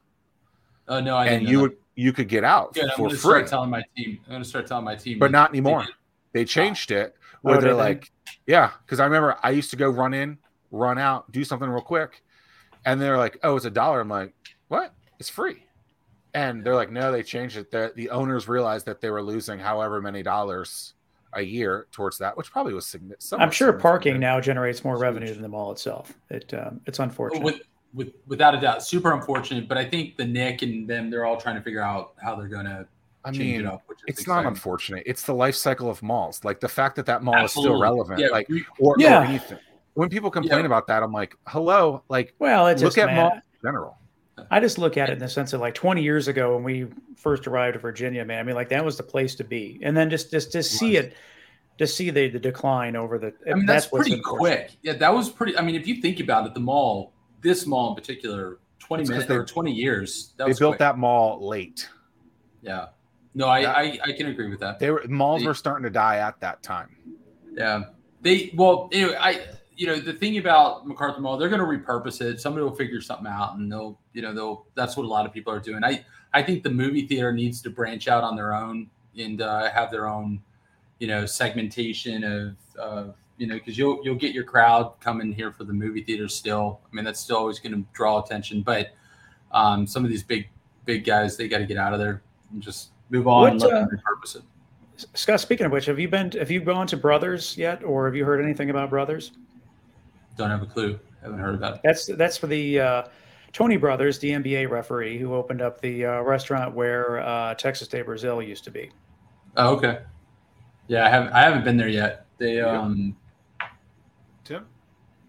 Oh 0.89 1.01
no, 1.01 1.17
I 1.17 1.27
and 1.27 1.41
didn't 1.41 1.53
you 1.53 1.61
would 1.61 1.77
you 1.95 2.12
could 2.12 2.29
get 2.29 2.45
out 2.45 2.73
that. 2.75 2.81
Good, 2.81 2.91
I'm 2.91 2.97
for 2.97 3.03
gonna 3.03 3.11
free, 3.11 3.19
start 3.19 3.47
telling 3.49 3.71
my 3.71 3.83
team. 3.97 4.19
I'm 4.27 4.33
gonna 4.33 4.45
start 4.45 4.67
telling 4.67 4.85
my 4.85 4.95
team, 4.97 5.19
but 5.19 5.31
not 5.31 5.51
anymore. 5.51 5.85
They 6.33 6.45
changed 6.45 6.91
it 6.91 7.17
where 7.47 7.59
Oh, 7.59 7.61
they're 7.61 7.70
did 7.70 7.76
they? 7.78 7.82
like, 7.82 8.11
yeah, 8.47 8.70
because 8.84 8.99
I 9.01 9.05
remember 9.05 9.36
I 9.42 9.51
used 9.51 9.70
to 9.70 9.76
go 9.76 9.88
run 9.88 10.12
in, 10.14 10.38
run 10.72 10.99
out, 10.99 11.30
do 11.30 11.44
something 11.44 11.68
real 11.68 11.80
quick, 11.80 12.22
and 12.84 13.01
they're 13.01 13.16
like, 13.18 13.38
oh, 13.42 13.57
it's 13.57 13.64
a 13.64 13.70
dollar. 13.70 14.01
I'm 14.01 14.09
like, 14.09 14.34
what? 14.68 14.92
It's 15.20 15.28
free. 15.30 15.62
And 16.34 16.64
they're 16.64 16.74
like, 16.74 16.90
no, 16.90 17.12
they 17.12 17.22
changed 17.22 17.57
it. 17.57 17.70
The, 17.70 17.92
the 17.94 18.11
owners 18.11 18.49
realized 18.49 18.84
that 18.86 19.01
they 19.01 19.11
were 19.11 19.22
losing 19.22 19.59
however 19.59 20.03
many 20.03 20.22
dollars 20.22 20.94
a 21.32 21.40
year 21.40 21.86
towards 21.92 22.18
that, 22.18 22.36
which 22.36 22.51
probably 22.51 22.74
was 22.74 22.86
significant. 22.86 23.40
I'm 23.40 23.51
sure 23.51 23.72
parking 23.72 24.18
now 24.18 24.40
generates 24.40 24.84
more 24.84 24.99
revenue 24.99 25.32
than 25.32 25.42
the 25.42 25.49
mall 25.49 25.70
itself. 25.72 26.12
It 26.30 26.53
um, 26.53 26.80
it's 26.86 26.99
unfortunate. 26.99 27.44
with, 27.44 27.61
with 27.94 28.12
without 28.26 28.55
a 28.55 28.61
doubt, 28.61 28.82
super 28.82 29.12
unfortunate. 29.12 29.68
But 29.68 29.78
I 29.78 29.84
think 29.84 30.16
the 30.16 30.24
Nick 30.26 30.62
and 30.62 30.88
them, 30.88 31.11
they're 31.11 31.24
all 31.24 31.36
trying 31.40 31.57
to 31.57 31.62
figure 31.62 31.82
out 31.82 32.14
how 32.22 32.34
they're 32.36 32.49
gonna 32.49 32.86
I 33.27 33.31
mean, 33.33 33.61
it 33.61 33.66
up. 33.66 33.83
Which 33.87 33.99
is 34.07 34.18
it's 34.18 34.27
not 34.27 34.47
unfortunate. 34.47 35.03
It's 35.07 35.22
the 35.24 35.35
life 35.35 35.55
cycle 35.57 35.91
of 35.91 36.03
malls. 36.03 36.45
Like 36.45 36.61
the 36.61 36.68
fact 36.68 36.97
that 36.97 37.07
that 37.07 37.22
mall 37.22 37.45
is 37.45 37.51
still 37.53 37.79
relevant. 37.81 38.20
Yeah, 38.20 38.29
like 38.29 38.49
we- 38.49 38.64
or, 38.79 38.95
or 38.95 39.01
anything. 39.03 39.59
When 39.95 40.09
people 40.11 40.31
complain 40.31 40.61
Yeah. 40.61 40.66
about 40.66 40.87
that, 40.89 41.03
I'm 41.03 41.12
like, 41.12 41.35
hello. 41.47 42.03
Like 42.09 42.35
well, 42.39 42.66
it's 42.68 42.83
look 42.83 42.89
just 42.95 42.99
at 42.99 43.07
man, 43.07 43.16
malls 43.16 43.33
in 43.35 43.68
general. 43.68 43.99
I 44.51 44.61
just 44.61 44.77
look 44.79 44.97
at 44.99 45.09
it 45.09 45.14
in 45.14 45.18
the 45.18 45.29
sense 45.29 45.55
of 45.55 45.61
like 45.62 45.74
20 45.74 46.03
years 46.03 46.29
ago 46.29 46.55
when 46.55 46.62
we 46.62 46.87
first 47.16 47.47
arrived 47.47 47.72
to 47.74 47.79
Virginia, 47.81 48.22
man. 48.24 48.39
I 48.39 48.43
mean, 48.43 48.55
like 48.55 48.68
that 48.68 48.85
was 48.85 48.97
the 48.99 49.03
place 49.03 49.35
to 49.37 49.45
be, 49.45 49.81
and 49.83 49.97
then 49.97 50.11
just 50.11 50.31
just 50.31 50.53
to 50.53 50.62
see 50.62 50.97
it, 50.99 51.14
to 51.79 51.87
see 51.87 52.11
the, 52.11 52.29
the 52.29 52.39
decline 52.39 52.95
over 52.97 53.18
the. 53.18 53.33
I 53.51 53.55
mean, 53.55 53.64
that's, 53.66 53.91
what's 53.91 54.07
pretty 54.09 54.20
quick. 54.22 54.77
Yeah, 54.83 54.93
that 54.95 55.12
was 55.14 55.31
pretty. 55.31 55.57
I 55.57 55.62
mean, 55.62 55.74
if 55.74 55.87
you 55.87 56.03
think 56.03 56.20
about 56.20 56.47
it, 56.47 56.53
the 56.55 56.61
mall, 56.61 57.12
this 57.41 57.66
mall 57.66 57.89
in 57.91 57.95
particular, 57.97 58.59
20 58.81 59.01
It's 59.03 59.09
'cause 59.11 59.14
minutes 59.14 59.29
they- 59.31 59.35
or 59.37 59.45
20 59.45 59.72
years. 59.72 60.35
That 60.37 60.45
They 60.45 60.49
was 60.51 60.59
built 60.59 60.72
quick. 60.72 60.79
that 60.81 60.99
mall 60.99 61.49
late. 61.49 61.89
Yeah. 62.61 62.89
No, 63.37 63.49
I, 63.49 63.62
That- 63.62 63.76
I 63.76 63.99
I 64.03 64.12
can 64.12 64.28
agree 64.28 64.49
with 64.49 64.61
that. 64.61 64.78
They 64.78 64.91
were 64.91 65.05
malls 65.09 65.43
They- 65.43 65.47
were 65.47 65.55
starting 65.55 65.84
to 65.84 65.91
die 65.91 66.16
at 66.16 66.41
that 66.41 66.62
time. 66.62 66.97
Yeah. 67.53 67.82
They 68.22 68.51
well 68.55 68.89
anyway, 68.93 69.14
I 69.20 69.41
you 69.76 69.87
know 69.87 69.97
the 70.01 70.14
thing 70.14 70.39
about 70.39 70.87
MacArthur 70.89 71.20
Mall, 71.20 71.37
they're 71.37 71.51
going 71.51 71.61
to 71.61 71.66
repurpose 71.66 72.22
it. 72.22 72.41
Somebody 72.41 72.64
will 72.64 72.74
figure 72.74 73.01
something 73.03 73.26
out, 73.26 73.57
and 73.57 73.70
they'll 73.70 74.01
you 74.14 74.22
know 74.22 74.32
they'll. 74.32 74.66
That's 74.74 74.97
what 74.97 75.05
a 75.05 75.09
lot 75.09 75.26
of 75.26 75.34
people 75.34 75.53
are 75.53 75.61
doing. 75.61 75.84
I 75.84 76.03
I 76.32 76.43
think 76.43 76.62
the 76.62 76.70
movie 76.70 77.07
theater 77.07 77.30
needs 77.32 77.61
to 77.62 77.70
branch 77.70 78.09
out 78.09 78.24
on 78.24 78.37
their 78.37 78.55
own 78.55 78.89
and 79.18 79.43
uh, 79.43 79.70
have 79.70 79.91
their 79.91 80.07
own 80.09 80.41
you 80.99 81.07
know 81.07 81.26
segmentation 81.26 82.24
of 82.24 82.57
of 82.78 83.14
you 83.37 83.47
know 83.47 83.55
because 83.57 83.76
you'll 83.76 84.01
you'll 84.03 84.14
get 84.14 84.32
your 84.32 84.45
crowd 84.45 84.95
coming 85.01 85.30
here 85.30 85.53
for 85.53 85.64
the 85.64 85.74
movie 85.74 86.03
theater 86.03 86.26
still. 86.26 86.80
I 86.91 86.97
mean 86.97 87.05
that's 87.05 87.20
still 87.20 87.37
always 87.37 87.59
going 87.59 87.74
to 87.74 87.84
draw 87.93 88.22
attention, 88.24 88.62
but 88.62 88.93
um, 89.53 89.87
some 89.87 90.05
of 90.05 90.11
these 90.11 90.22
big 90.22 90.49
big 90.87 91.05
guys 91.05 91.37
they 91.37 91.49
got 91.49 91.59
to 91.59 91.66
get 91.66 91.76
out 91.76 91.93
of 91.93 91.99
there 91.99 92.22
and 92.51 92.62
just 92.62 92.93
move 93.11 93.27
on 93.29 93.51
and 93.53 93.61
What, 93.61 93.73
let 93.73 93.83
uh, 93.83 93.87
repurpose 93.87 94.37
it. 94.37 94.43
Scott, 95.15 95.41
speaking 95.41 95.67
of 95.67 95.73
which, 95.73 95.85
have 95.87 95.99
you 95.99 96.09
been 96.09 96.31
have 96.33 96.51
you 96.51 96.61
gone 96.61 96.87
to 96.87 96.97
Brothers 96.97 97.57
yet, 97.59 97.85
or 97.85 98.07
have 98.07 98.17
you 98.17 98.25
heard 98.25 98.43
anything 98.43 98.71
about 98.71 98.89
Brothers? 98.91 99.33
Don't 100.37 100.51
have 100.51 100.63
a 100.63 100.67
clue. 100.67 100.99
Haven't 101.23 101.39
heard 101.39 101.55
about 101.55 101.75
it. 101.77 101.81
That's 101.85 102.07
that's 102.07 102.37
for 102.39 102.47
the 102.47 102.81
uh, 102.81 103.03
Tony 103.53 103.77
Brothers, 103.77 104.19
the 104.19 104.31
NBA 104.31 104.71
referee 104.71 105.19
who 105.19 105.35
opened 105.35 105.61
up 105.61 105.81
the 105.81 106.07
uh, 106.07 106.21
restaurant 106.23 106.75
where 106.75 107.21
uh, 107.21 107.55
Texas 107.55 107.89
de 107.89 108.03
Brazil 108.03 108.41
used 108.43 108.65
to 108.65 108.71
be. 108.71 108.91
Oh, 109.57 109.75
okay. 109.77 110.01
Yeah, 110.89 111.05
I 111.07 111.09
haven't 111.11 111.33
I 111.33 111.43
haven't 111.43 111.65
been 111.65 111.77
there 111.77 111.89
yet. 111.89 112.27
They 112.39 112.57
Yeah. 112.57 112.81
um 112.81 113.17
Tim, 114.45 114.65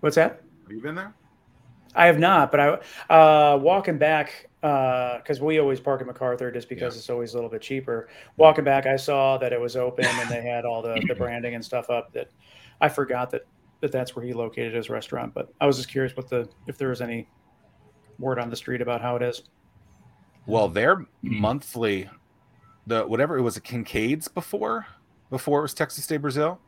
What's 0.02 0.16
that? 0.16 0.42
have 0.64 0.72
you 0.72 0.82
been 0.82 0.96
there? 0.96 1.14
I 1.98 2.06
have 2.06 2.20
not, 2.20 2.52
but 2.52 2.60
I 2.60 3.14
uh, 3.14 3.58
walking 3.58 3.98
back 3.98 4.48
because 4.62 5.42
we 5.42 5.60
always 5.60 5.80
park 5.80 6.00
at 6.00 6.08
MacArthur 6.08 6.52
just 6.52 6.70
because 6.70 6.96
it's 6.96 7.10
always 7.10 7.34
a 7.34 7.38
little 7.38 7.50
bit 7.50 7.62
cheaper. 7.62 8.08
Walking 8.38 8.64
back, 8.64 8.86
I 8.86 8.98
saw 8.98 9.38
that 9.40 9.52
it 9.52 9.60
was 9.60 9.76
open 9.76 10.06
and 10.06 10.30
they 10.30 10.42
had 10.42 10.64
all 10.64 10.84
the, 10.84 11.04
the 11.08 11.16
branding 11.18 11.56
and 11.56 11.66
stuff 11.66 11.90
up. 11.90 12.14
That 12.14 12.30
I 12.82 12.88
forgot 12.88 13.32
that, 13.32 13.48
that 13.82 13.92
that's 13.92 14.16
where 14.16 14.24
he 14.24 14.34
located 14.34 14.76
his 14.76 14.92
restaurant. 14.92 15.34
But 15.34 15.52
I 15.60 15.66
was 15.66 15.78
just 15.78 15.90
curious 15.90 16.16
what 16.16 16.30
the 16.30 16.48
if 16.68 16.78
there 16.78 16.90
was 16.90 17.02
any 17.02 17.28
word 18.20 18.38
on 18.38 18.52
the 18.52 18.56
street 18.56 18.82
about 18.82 19.02
how 19.02 19.16
it 19.16 19.24
is. 19.24 19.42
Well, 20.46 20.70
their 20.70 21.08
monthly, 21.24 22.10
the 22.86 23.06
whatever 23.06 23.38
it 23.38 23.42
was, 23.42 23.58
a 23.58 23.62
Kincaid's 23.62 24.28
before, 24.28 24.86
before 25.32 25.60
it 25.60 25.64
was 25.64 25.74
Texas 25.74 26.06
de 26.06 26.18
Brazil, 26.20 26.60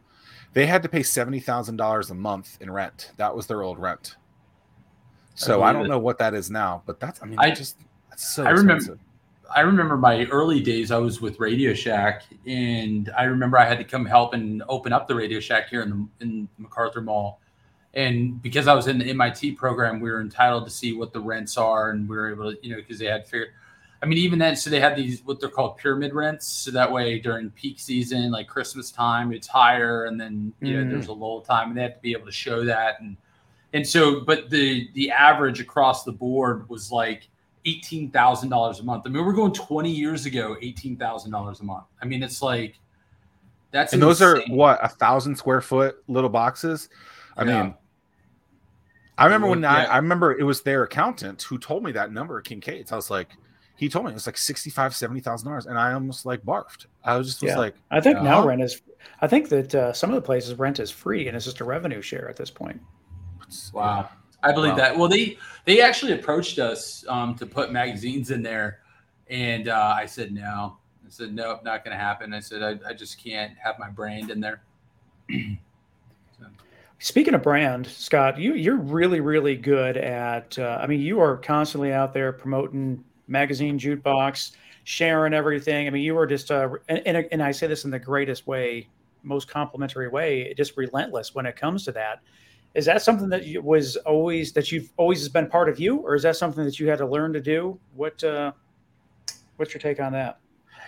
they 0.53 0.65
had 0.65 0.81
to 0.81 0.89
pay 0.89 1.03
seventy 1.03 1.39
thousand 1.39 1.75
dollars 1.75 2.09
a 2.09 2.15
month 2.15 2.57
in 2.59 2.71
rent. 2.71 3.11
That 3.17 3.35
was 3.35 3.45
their 3.45 3.61
old 3.61 3.77
rent. 3.77 4.15
So 5.39 5.61
I, 5.63 5.71
believe 5.71 5.73
don't 5.73 5.85
it. 5.85 5.89
know 5.89 5.99
what 5.99 6.17
that 6.19 6.33
is 6.33 6.49
now, 6.51 6.83
but 6.85 6.99
that's 6.99 7.21
I 7.23 7.25
mean, 7.25 7.39
I- 7.39 7.51
just 7.51 7.77
that's 8.09 8.27
so 8.35 8.45
I 8.45 8.49
remember- 8.51 8.97
I 9.55 9.61
remember 9.61 9.97
my 9.97 10.25
early 10.25 10.59
days 10.61 10.91
I 10.91 10.97
was 10.99 11.21
with 11.21 11.39
Radio 11.39 11.73
Shack 11.73 12.21
and 12.45 13.09
I 13.17 13.23
remember 13.23 13.57
I 13.57 13.65
had 13.65 13.79
to 13.79 13.83
come 13.83 14.05
help 14.05 14.35
and 14.35 14.61
open 14.69 14.93
up 14.93 15.07
the 15.07 15.15
Radio 15.15 15.39
Shack 15.39 15.69
here 15.69 15.81
in 15.81 15.89
the 15.89 16.25
in 16.25 16.47
MacArthur 16.59 17.01
Mall. 17.01 17.39
And 17.95 18.39
because 18.43 18.67
I 18.67 18.75
was 18.75 18.85
in 18.87 18.99
the 18.99 19.05
MIT 19.05 19.53
program, 19.53 19.99
we 19.99 20.11
were 20.11 20.21
entitled 20.21 20.65
to 20.65 20.69
see 20.69 20.93
what 20.93 21.13
the 21.13 21.19
rents 21.19 21.57
are 21.57 21.89
and 21.89 22.07
we 22.07 22.15
were 22.15 22.29
able 22.31 22.51
to, 22.53 22.59
you 22.61 22.69
know, 22.69 22.75
because 22.75 22.99
they 22.99 23.07
had 23.07 23.27
figured 23.27 23.49
I 24.03 24.05
mean, 24.05 24.19
even 24.19 24.37
then, 24.39 24.55
so 24.55 24.69
they 24.69 24.79
had 24.79 24.95
these 24.95 25.21
what 25.25 25.39
they're 25.39 25.49
called 25.49 25.77
pyramid 25.77 26.13
rents. 26.13 26.45
So 26.47 26.69
that 26.71 26.89
way 26.91 27.17
during 27.19 27.49
peak 27.49 27.79
season, 27.79 28.29
like 28.31 28.47
Christmas 28.47 28.91
time, 28.91 29.33
it's 29.33 29.47
higher, 29.47 30.05
and 30.05 30.21
then 30.21 30.53
you 30.61 30.77
know 30.77 30.83
Mm. 30.85 30.91
there's 30.91 31.07
a 31.07 31.13
lull 31.13 31.41
time, 31.41 31.69
and 31.69 31.77
they 31.77 31.81
have 31.81 31.95
to 31.95 32.01
be 32.01 32.11
able 32.13 32.27
to 32.27 32.31
show 32.31 32.63
that. 32.65 33.01
And 33.01 33.17
and 33.73 33.87
so, 33.87 34.21
but 34.21 34.49
the 34.49 34.89
the 34.93 35.11
average 35.11 35.59
across 35.59 36.03
the 36.03 36.11
board 36.11 36.67
was 36.69 36.91
like 36.91 37.29
eighteen 37.65 38.09
thousand 38.11 38.49
dollars 38.49 38.79
a 38.79 38.83
month. 38.83 39.03
I 39.05 39.09
mean, 39.09 39.25
we're 39.25 39.33
going 39.33 39.53
twenty 39.53 39.91
years 39.91 40.25
ago, 40.25 40.57
eighteen 40.61 40.95
thousand 40.97 41.31
dollars 41.31 41.59
a 41.59 41.63
month. 41.63 41.85
I 42.01 42.05
mean, 42.05 42.23
it's 42.23 42.41
like 42.41 42.79
that's 43.71 43.93
And 43.93 44.01
those 44.01 44.21
are 44.21 44.41
what 44.47 44.83
a 44.83 44.87
thousand 44.87 45.35
square 45.35 45.61
foot 45.61 46.03
little 46.07 46.29
boxes. 46.29 46.89
I 47.37 47.43
Yeah. 47.43 47.63
mean, 47.63 47.75
I 49.17 49.25
remember 49.25 49.47
when 49.47 49.61
yeah. 49.61 49.73
I, 49.73 49.83
I 49.83 49.95
remember 49.97 50.37
it 50.37 50.43
was 50.43 50.61
their 50.61 50.83
accountant 50.83 51.43
who 51.43 51.57
told 51.57 51.83
me 51.83 51.91
that 51.91 52.11
number 52.11 52.39
at 52.39 52.45
Kincaid's. 52.45 52.91
I 52.91 52.95
was 52.95 53.09
like, 53.09 53.29
he 53.75 53.89
told 53.89 54.05
me 54.05 54.11
it 54.11 54.15
was 54.15 54.25
like 54.25 54.37
sixty 54.37 54.69
five, 54.69 54.95
seventy 54.95 55.19
thousand 55.19 55.49
dollars, 55.49 55.65
and 55.65 55.77
I 55.77 55.93
almost 55.93 56.25
like 56.25 56.41
barfed. 56.43 56.85
I 57.03 57.17
was 57.17 57.27
just 57.27 57.43
was 57.43 57.55
like, 57.55 57.75
I 57.91 57.99
think 57.99 58.17
uh, 58.17 58.23
now 58.23 58.45
rent 58.45 58.61
is. 58.61 58.81
I 59.21 59.27
think 59.27 59.49
that 59.49 59.75
uh, 59.75 59.93
some 59.93 60.09
of 60.09 60.15
the 60.15 60.21
places 60.21 60.55
rent 60.55 60.79
is 60.79 60.89
free, 60.89 61.27
and 61.27 61.35
it's 61.35 61.45
just 61.45 61.59
a 61.59 61.65
revenue 61.65 62.01
share 62.01 62.27
at 62.29 62.37
this 62.37 62.49
point. 62.49 62.81
Wow, 63.73 64.09
I 64.43 64.51
believe 64.51 64.71
wow. 64.71 64.77
that. 64.77 64.97
Well, 64.97 65.09
they 65.09 65.37
they 65.65 65.81
actually 65.81 66.13
approached 66.13 66.59
us 66.59 67.05
um, 67.07 67.35
to 67.35 67.45
put 67.45 67.71
magazines 67.71 68.31
in 68.31 68.41
there, 68.41 68.79
and 69.29 69.67
uh, 69.67 69.93
I 69.95 70.05
said 70.05 70.31
no. 70.33 70.77
I 71.05 71.09
said 71.09 71.33
nope, 71.33 71.63
not 71.63 71.83
going 71.83 71.95
to 71.95 72.01
happen. 72.01 72.33
I 72.33 72.39
said 72.39 72.61
I, 72.61 72.89
I 72.89 72.93
just 72.93 73.23
can't 73.23 73.53
have 73.57 73.79
my 73.79 73.89
brand 73.89 74.29
in 74.29 74.39
there. 74.39 74.61
so. 75.31 76.45
Speaking 76.99 77.33
of 77.33 77.41
brand, 77.41 77.87
Scott, 77.87 78.37
you 78.37 78.53
you're 78.53 78.77
really 78.77 79.19
really 79.19 79.55
good 79.55 79.97
at. 79.97 80.57
Uh, 80.57 80.79
I 80.81 80.87
mean, 80.87 81.01
you 81.01 81.19
are 81.19 81.37
constantly 81.37 81.93
out 81.93 82.13
there 82.13 82.31
promoting 82.31 83.03
magazine 83.27 83.79
jukebox, 83.79 84.51
sharing 84.83 85.33
everything. 85.33 85.87
I 85.87 85.91
mean, 85.91 86.03
you 86.03 86.17
are 86.17 86.27
just 86.27 86.51
uh, 86.51 86.69
and, 86.89 87.01
and, 87.05 87.27
and 87.31 87.43
I 87.43 87.51
say 87.51 87.67
this 87.67 87.85
in 87.85 87.91
the 87.91 87.99
greatest 87.99 88.47
way, 88.47 88.87
most 89.23 89.47
complimentary 89.47 90.09
way, 90.09 90.53
just 90.55 90.77
relentless 90.77 91.33
when 91.33 91.45
it 91.45 91.55
comes 91.55 91.85
to 91.85 91.91
that. 91.93 92.21
Is 92.75 92.85
that 92.85 93.01
something 93.01 93.29
that 93.29 93.45
you, 93.45 93.61
was 93.61 93.95
always 93.97 94.51
that 94.53 94.71
you've 94.71 94.91
always 94.97 95.27
been 95.27 95.47
part 95.47 95.69
of 95.69 95.79
you, 95.79 95.97
or 95.97 96.15
is 96.15 96.23
that 96.23 96.35
something 96.37 96.63
that 96.63 96.79
you 96.79 96.87
had 96.87 96.99
to 96.99 97.05
learn 97.05 97.33
to 97.33 97.41
do? 97.41 97.79
What 97.95 98.23
uh, 98.23 98.51
what's 99.57 99.73
your 99.73 99.81
take 99.81 99.99
on 99.99 100.11
that? 100.13 100.39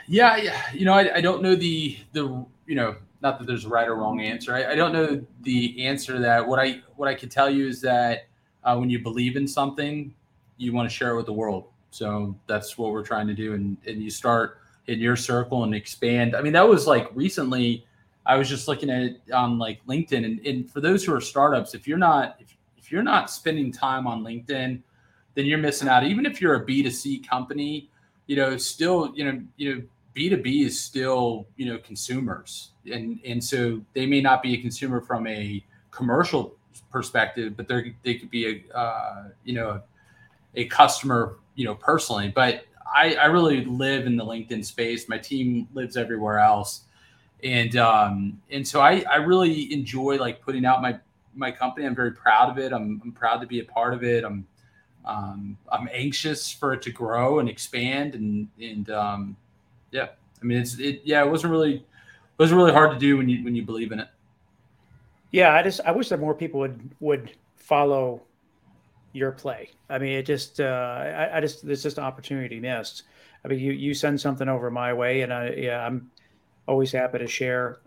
Yeah, 0.07 0.37
yeah. 0.37 0.61
You 0.73 0.85
know, 0.85 0.93
I, 0.93 1.15
I 1.15 1.21
don't 1.21 1.41
know 1.41 1.55
the 1.55 1.97
the 2.13 2.45
you 2.67 2.75
know 2.75 2.95
not 3.21 3.39
that 3.39 3.45
there's 3.47 3.65
a 3.65 3.69
right 3.69 3.87
or 3.87 3.95
wrong 3.95 4.21
answer. 4.21 4.53
I, 4.53 4.71
I 4.71 4.75
don't 4.75 4.93
know 4.93 5.23
the 5.41 5.85
answer 5.85 6.13
to 6.13 6.19
that 6.19 6.47
what 6.47 6.59
I 6.59 6.81
what 6.95 7.07
I 7.07 7.15
can 7.15 7.29
tell 7.29 7.49
you 7.49 7.67
is 7.67 7.81
that 7.81 8.27
uh, 8.63 8.77
when 8.77 8.89
you 8.89 8.99
believe 8.99 9.35
in 9.35 9.47
something, 9.47 10.13
you 10.57 10.73
want 10.73 10.89
to 10.89 10.95
share 10.95 11.11
it 11.11 11.17
with 11.17 11.25
the 11.25 11.33
world. 11.33 11.65
So 11.89 12.35
that's 12.47 12.77
what 12.77 12.91
we're 12.91 13.03
trying 13.03 13.27
to 13.27 13.33
do, 13.33 13.53
and 13.53 13.77
and 13.87 14.01
you 14.01 14.11
start 14.11 14.59
in 14.87 14.99
your 14.99 15.15
circle 15.15 15.63
and 15.63 15.73
expand. 15.73 16.35
I 16.35 16.41
mean, 16.41 16.53
that 16.53 16.67
was 16.67 16.85
like 16.85 17.09
recently. 17.15 17.85
I 18.25 18.37
was 18.37 18.47
just 18.47 18.67
looking 18.67 18.89
at 18.89 19.01
it 19.01 19.21
on 19.33 19.57
like 19.57 19.85
LinkedIn, 19.85 20.25
and, 20.25 20.39
and 20.45 20.71
for 20.71 20.81
those 20.81 21.03
who 21.03 21.13
are 21.13 21.21
startups, 21.21 21.73
if 21.73 21.87
you're 21.87 21.97
not 21.97 22.37
if, 22.39 22.55
if 22.77 22.91
you're 22.91 23.03
not 23.03 23.29
spending 23.29 23.71
time 23.71 24.05
on 24.07 24.23
LinkedIn, 24.23 24.81
then 25.35 25.45
you're 25.45 25.57
missing 25.57 25.87
out. 25.87 26.03
Even 26.03 26.25
if 26.25 26.41
you're 26.41 26.55
a 26.55 26.65
B 26.65 26.83
2 26.83 26.91
C 26.91 27.19
company, 27.19 27.89
you 28.27 28.35
know, 28.35 28.57
still, 28.57 29.11
you 29.15 29.25
know, 29.25 29.41
you 29.57 29.75
know, 29.75 29.81
B2B 30.15 30.65
is 30.65 30.79
still, 30.79 31.47
you 31.55 31.65
know, 31.65 31.77
consumers. 31.79 32.71
And 32.91 33.19
and 33.25 33.43
so 33.43 33.81
they 33.93 34.05
may 34.05 34.21
not 34.21 34.41
be 34.41 34.53
a 34.53 34.61
consumer 34.61 35.01
from 35.01 35.27
a 35.27 35.63
commercial 35.91 36.55
perspective, 36.91 37.55
but 37.55 37.67
they 37.67 37.95
they 38.03 38.15
could 38.15 38.29
be 38.29 38.63
a 38.73 38.77
uh, 38.77 39.23
you 39.43 39.53
know, 39.53 39.81
a 40.55 40.65
customer, 40.65 41.37
you 41.55 41.65
know, 41.65 41.75
personally. 41.75 42.31
But 42.33 42.65
I, 42.93 43.15
I 43.15 43.25
really 43.25 43.63
live 43.65 44.05
in 44.05 44.17
the 44.17 44.25
LinkedIn 44.25 44.65
space. 44.65 45.07
My 45.07 45.17
team 45.17 45.67
lives 45.73 45.95
everywhere 45.95 46.39
else. 46.39 46.81
And 47.43 47.75
um, 47.75 48.41
and 48.51 48.67
so 48.67 48.81
I, 48.81 49.03
I 49.09 49.15
really 49.15 49.73
enjoy 49.73 50.17
like 50.17 50.41
putting 50.41 50.65
out 50.65 50.81
my 50.81 50.99
my 51.33 51.51
company. 51.51 51.85
I'm 51.85 51.95
very 51.95 52.11
proud 52.11 52.49
of 52.49 52.59
it. 52.59 52.71
I'm, 52.71 53.01
I'm 53.03 53.11
proud 53.11 53.41
to 53.41 53.47
be 53.47 53.59
a 53.59 53.65
part 53.65 53.93
of 53.93 54.03
it. 54.03 54.23
I'm 54.23 54.45
um, 55.05 55.57
I'm 55.71 55.89
anxious 55.91 56.51
for 56.51 56.73
it 56.73 56.81
to 56.83 56.91
grow 56.91 57.39
and 57.39 57.49
expand 57.49 58.15
and 58.15 58.47
and 58.59 58.89
um, 58.91 59.37
yeah, 59.91 60.09
I 60.41 60.45
mean 60.45 60.59
it's 60.59 60.77
it 60.79 61.01
yeah 61.03 61.23
it 61.23 61.29
wasn't 61.29 61.51
really 61.51 61.75
it 61.75 62.39
wasn't 62.39 62.57
really 62.57 62.73
hard 62.73 62.91
to 62.91 62.99
do 62.99 63.17
when 63.17 63.27
you 63.27 63.43
when 63.43 63.55
you 63.55 63.63
believe 63.63 63.91
in 63.91 63.99
it. 63.99 64.07
Yeah, 65.31 65.53
I 65.53 65.63
just 65.63 65.81
I 65.85 65.91
wish 65.91 66.09
that 66.09 66.19
more 66.19 66.35
people 66.35 66.59
would 66.59 66.91
would 66.99 67.31
follow 67.55 68.21
your 69.13 69.31
play. 69.31 69.69
I 69.89 69.97
mean, 69.97 70.13
it 70.13 70.25
just 70.25 70.59
uh, 70.59 70.63
I, 70.63 71.37
I 71.37 71.41
just 71.41 71.63
it's 71.63 71.83
just 71.83 71.97
an 71.97 72.03
opportunity 72.03 72.59
missed. 72.59 73.03
I 73.43 73.47
mean, 73.47 73.59
you 73.59 73.71
you 73.71 73.93
send 73.93 74.19
something 74.21 74.47
over 74.47 74.69
my 74.69 74.93
way, 74.93 75.21
and 75.21 75.33
I 75.33 75.49
yeah 75.51 75.85
I'm 75.85 76.11
always 76.67 76.91
happy 76.91 77.19
to 77.19 77.27
share 77.27 77.79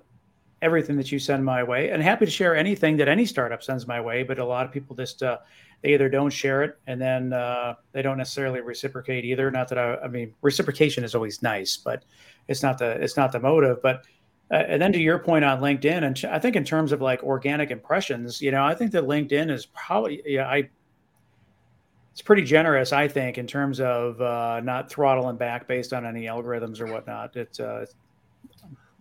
everything 0.62 0.96
that 0.96 1.12
you 1.12 1.18
send 1.18 1.44
my 1.44 1.62
way, 1.62 1.90
and 1.90 2.02
happy 2.02 2.24
to 2.24 2.30
share 2.30 2.56
anything 2.56 2.96
that 2.96 3.08
any 3.08 3.26
startup 3.26 3.62
sends 3.62 3.86
my 3.86 4.00
way. 4.00 4.22
But 4.22 4.38
a 4.38 4.44
lot 4.44 4.64
of 4.66 4.72
people 4.72 4.96
just 4.96 5.22
uh, 5.22 5.38
they 5.84 5.92
either 5.92 6.08
don't 6.08 6.30
share 6.30 6.62
it 6.62 6.78
and 6.86 6.98
then 6.98 7.34
uh, 7.34 7.74
they 7.92 8.00
don't 8.00 8.16
necessarily 8.16 8.62
reciprocate 8.62 9.26
either. 9.26 9.50
Not 9.50 9.68
that 9.68 9.78
I, 9.78 9.96
I, 9.96 10.08
mean, 10.08 10.34
reciprocation 10.40 11.04
is 11.04 11.14
always 11.14 11.42
nice, 11.42 11.76
but 11.76 12.04
it's 12.48 12.62
not 12.62 12.78
the 12.78 12.92
it's 13.02 13.18
not 13.18 13.32
the 13.32 13.40
motive. 13.40 13.82
But 13.82 14.06
uh, 14.50 14.64
and 14.66 14.80
then 14.80 14.92
to 14.92 14.98
your 14.98 15.18
point 15.18 15.44
on 15.44 15.60
LinkedIn, 15.60 16.04
and 16.04 16.32
I 16.32 16.38
think 16.38 16.56
in 16.56 16.64
terms 16.64 16.90
of 16.90 17.02
like 17.02 17.22
organic 17.22 17.70
impressions, 17.70 18.40
you 18.40 18.50
know, 18.50 18.64
I 18.64 18.74
think 18.74 18.92
that 18.92 19.04
LinkedIn 19.04 19.50
is 19.50 19.66
probably 19.66 20.22
yeah, 20.24 20.48
I 20.48 20.70
it's 22.12 22.22
pretty 22.22 22.44
generous, 22.44 22.92
I 22.92 23.06
think, 23.06 23.36
in 23.36 23.46
terms 23.46 23.78
of 23.78 24.20
uh, 24.22 24.60
not 24.60 24.88
throttling 24.88 25.36
back 25.36 25.68
based 25.68 25.92
on 25.92 26.06
any 26.06 26.22
algorithms 26.22 26.80
or 26.80 26.86
whatnot. 26.86 27.36
It's 27.36 27.60
uh, 27.60 27.84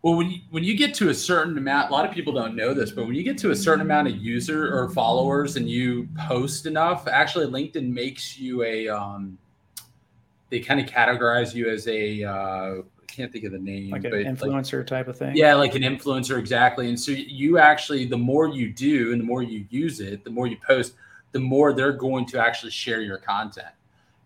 well, 0.04 0.16
when 0.16 0.30
you, 0.30 0.41
when 0.49 0.66
you 0.66 0.76
get 0.76 0.93
to 0.95 1.10
a 1.10 1.14
certain 1.14 1.58
amount, 1.58 1.89
a 1.89 1.93
lot 1.93 2.06
of 2.06 2.14
people 2.14 2.34
don't 2.34 2.58
know 2.58 2.74
this, 2.74 2.91
but 2.91 3.06
when 3.06 3.16
you 3.16 3.24
get 3.24 3.38
to 3.38 3.51
a 3.51 3.56
certain 3.56 3.80
amount 3.80 4.10
of 4.10 4.18
user 4.18 4.78
or 4.78 4.89
followers 4.89 5.56
and 5.56 5.70
you 5.70 6.10
post 6.28 6.66
enough, 6.66 7.08
actually 7.08 7.45
LinkedIn 7.45 7.89
makes 7.89 8.38
you 8.38 8.64
a, 8.64 8.89
um, 8.89 9.38
they 10.49 10.60
kind 10.60 10.82
of 10.82 10.88
categorize 10.88 11.56
you 11.56 11.70
as 11.70 11.88
a, 11.88 12.22
uh, 12.22 12.32
I 12.32 13.06
can't 13.08 13.32
think 13.32 13.45
of 13.45 13.54
the 13.54 13.60
name, 13.60 13.91
like 13.91 14.04
an 14.04 14.12
influencer 14.12 14.80
like, 14.80 14.88
type 14.88 15.08
of 15.08 15.18
thing. 15.18 15.38
Yeah, 15.38 15.56
like 15.56 15.74
an 15.74 15.84
influencer, 15.84 16.38
exactly. 16.38 16.89
And 16.89 16.99
so 16.99 17.14
you 17.14 17.58
actually, 17.58 18.06
the 18.06 18.18
more 18.18 18.49
you 18.49 18.74
do 18.74 19.14
and 19.14 19.22
the 19.22 19.26
more 19.26 19.41
you 19.41 19.66
use 19.70 20.01
it, 20.01 20.26
the 20.26 20.30
more 20.30 20.47
you 20.47 20.58
post, 20.68 20.95
the 21.32 21.39
more 21.39 21.72
they're 21.72 21.93
going 21.93 22.26
to 22.26 22.41
actually 22.41 22.72
share 22.72 22.99
your 22.99 23.20
content. 23.20 23.74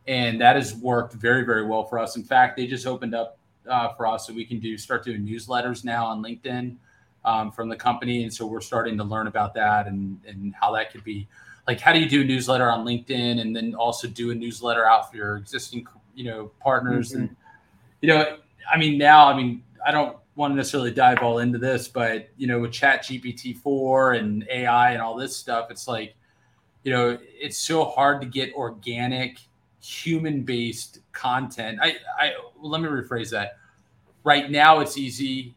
And 0.07 0.41
that 0.41 0.55
has 0.55 0.73
worked 0.73 1.13
very, 1.13 1.45
very 1.45 1.67
well 1.67 1.83
for 1.83 1.99
us. 1.99 2.15
In 2.15 2.23
fact, 2.23 2.57
they 2.57 2.65
just 2.65 2.87
opened 2.87 3.13
up 3.13 3.36
uh, 3.67 3.93
for 3.93 4.07
us. 4.07 4.27
So 4.27 4.33
we 4.33 4.45
can 4.45 4.59
do 4.59 4.77
start 4.77 5.03
doing 5.03 5.25
newsletters 5.25 5.83
now 5.83 6.05
on 6.05 6.23
LinkedIn 6.23 6.75
um, 7.25 7.51
from 7.51 7.69
the 7.69 7.75
company, 7.75 8.23
and 8.23 8.33
so 8.33 8.45
we're 8.45 8.61
starting 8.61 8.97
to 8.97 9.03
learn 9.03 9.27
about 9.27 9.53
that 9.55 9.87
and 9.87 10.19
and 10.27 10.53
how 10.59 10.71
that 10.73 10.91
could 10.91 11.03
be 11.03 11.27
like 11.67 11.79
how 11.79 11.91
do 11.91 11.99
you 11.99 12.09
do 12.09 12.21
a 12.21 12.23
newsletter 12.23 12.71
on 12.71 12.85
LinkedIn 12.85 13.41
and 13.41 13.55
then 13.55 13.75
also 13.75 14.07
do 14.07 14.31
a 14.31 14.35
newsletter 14.35 14.85
out 14.85 15.11
for 15.11 15.17
your 15.17 15.35
existing 15.35 15.85
you 16.15 16.23
know 16.23 16.51
partners 16.61 17.11
mm-hmm. 17.11 17.23
and 17.23 17.35
you 18.01 18.07
know 18.07 18.37
I 18.71 18.77
mean 18.77 18.97
now 18.97 19.27
I 19.27 19.35
mean 19.35 19.63
I 19.85 19.91
don't 19.91 20.17
want 20.35 20.51
to 20.51 20.55
necessarily 20.55 20.91
dive 20.91 21.19
all 21.19 21.39
into 21.39 21.57
this, 21.57 21.87
but 21.87 22.29
you 22.37 22.47
know 22.47 22.59
with 22.59 22.71
Chat 22.71 23.03
GPT 23.03 23.57
four 23.57 24.13
and 24.13 24.47
AI 24.49 24.91
and 24.91 25.01
all 25.01 25.15
this 25.15 25.35
stuff, 25.35 25.69
it's 25.71 25.87
like 25.87 26.15
you 26.83 26.91
know 26.91 27.17
it's 27.21 27.57
so 27.57 27.83
hard 27.85 28.21
to 28.21 28.27
get 28.27 28.53
organic 28.53 29.39
human 29.81 30.43
based 30.43 30.99
content. 31.17 31.79
I, 31.81 31.95
I 32.17 32.31
let 32.61 32.81
me 32.81 32.87
rephrase 32.87 33.31
that. 33.31 33.57
Right 34.23 34.49
now, 34.49 34.79
it's 34.79 34.97
easy. 34.97 35.55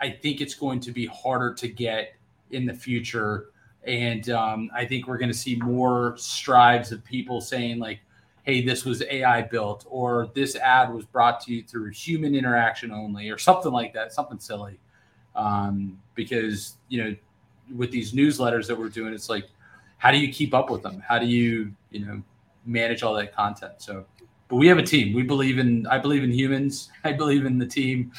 I 0.00 0.10
think 0.10 0.40
it's 0.40 0.54
going 0.54 0.80
to 0.80 0.92
be 0.92 1.06
harder 1.06 1.52
to 1.54 1.68
get 1.68 2.14
in 2.50 2.66
the 2.66 2.74
future. 2.74 3.46
And 3.86 4.28
um, 4.30 4.70
I 4.74 4.84
think 4.86 5.06
we're 5.06 5.18
going 5.18 5.30
to 5.30 5.36
see 5.36 5.56
more 5.56 6.14
strides 6.16 6.90
of 6.90 7.04
people 7.04 7.40
saying, 7.40 7.78
like, 7.78 8.00
hey, 8.44 8.64
this 8.64 8.84
was 8.84 9.02
AI 9.02 9.42
built, 9.42 9.86
or 9.88 10.30
this 10.34 10.56
ad 10.56 10.92
was 10.92 11.04
brought 11.06 11.40
to 11.42 11.54
you 11.54 11.62
through 11.62 11.90
human 11.90 12.34
interaction 12.34 12.90
only, 12.90 13.30
or 13.30 13.38
something 13.38 13.72
like 13.72 13.92
that, 13.94 14.12
something 14.12 14.38
silly. 14.38 14.78
Um, 15.34 15.98
because, 16.14 16.76
you 16.88 17.02
know, 17.02 17.16
with 17.74 17.90
these 17.90 18.12
newsletters 18.12 18.66
that 18.68 18.78
we're 18.78 18.88
doing, 18.88 19.12
it's 19.12 19.28
like, 19.28 19.48
how 19.98 20.10
do 20.10 20.18
you 20.18 20.32
keep 20.32 20.54
up 20.54 20.70
with 20.70 20.82
them? 20.82 21.02
How 21.06 21.18
do 21.18 21.26
you, 21.26 21.72
you 21.90 22.04
know, 22.04 22.22
manage 22.66 23.02
all 23.02 23.14
that 23.14 23.34
content. 23.34 23.74
So, 23.78 24.04
but 24.48 24.56
we 24.56 24.66
have 24.68 24.78
a 24.78 24.82
team. 24.82 25.14
We 25.14 25.22
believe 25.22 25.58
in. 25.58 25.86
I 25.86 25.98
believe 25.98 26.22
in 26.22 26.30
humans. 26.30 26.90
I 27.04 27.12
believe 27.12 27.46
in 27.46 27.58
the 27.58 27.66
team, 27.66 28.12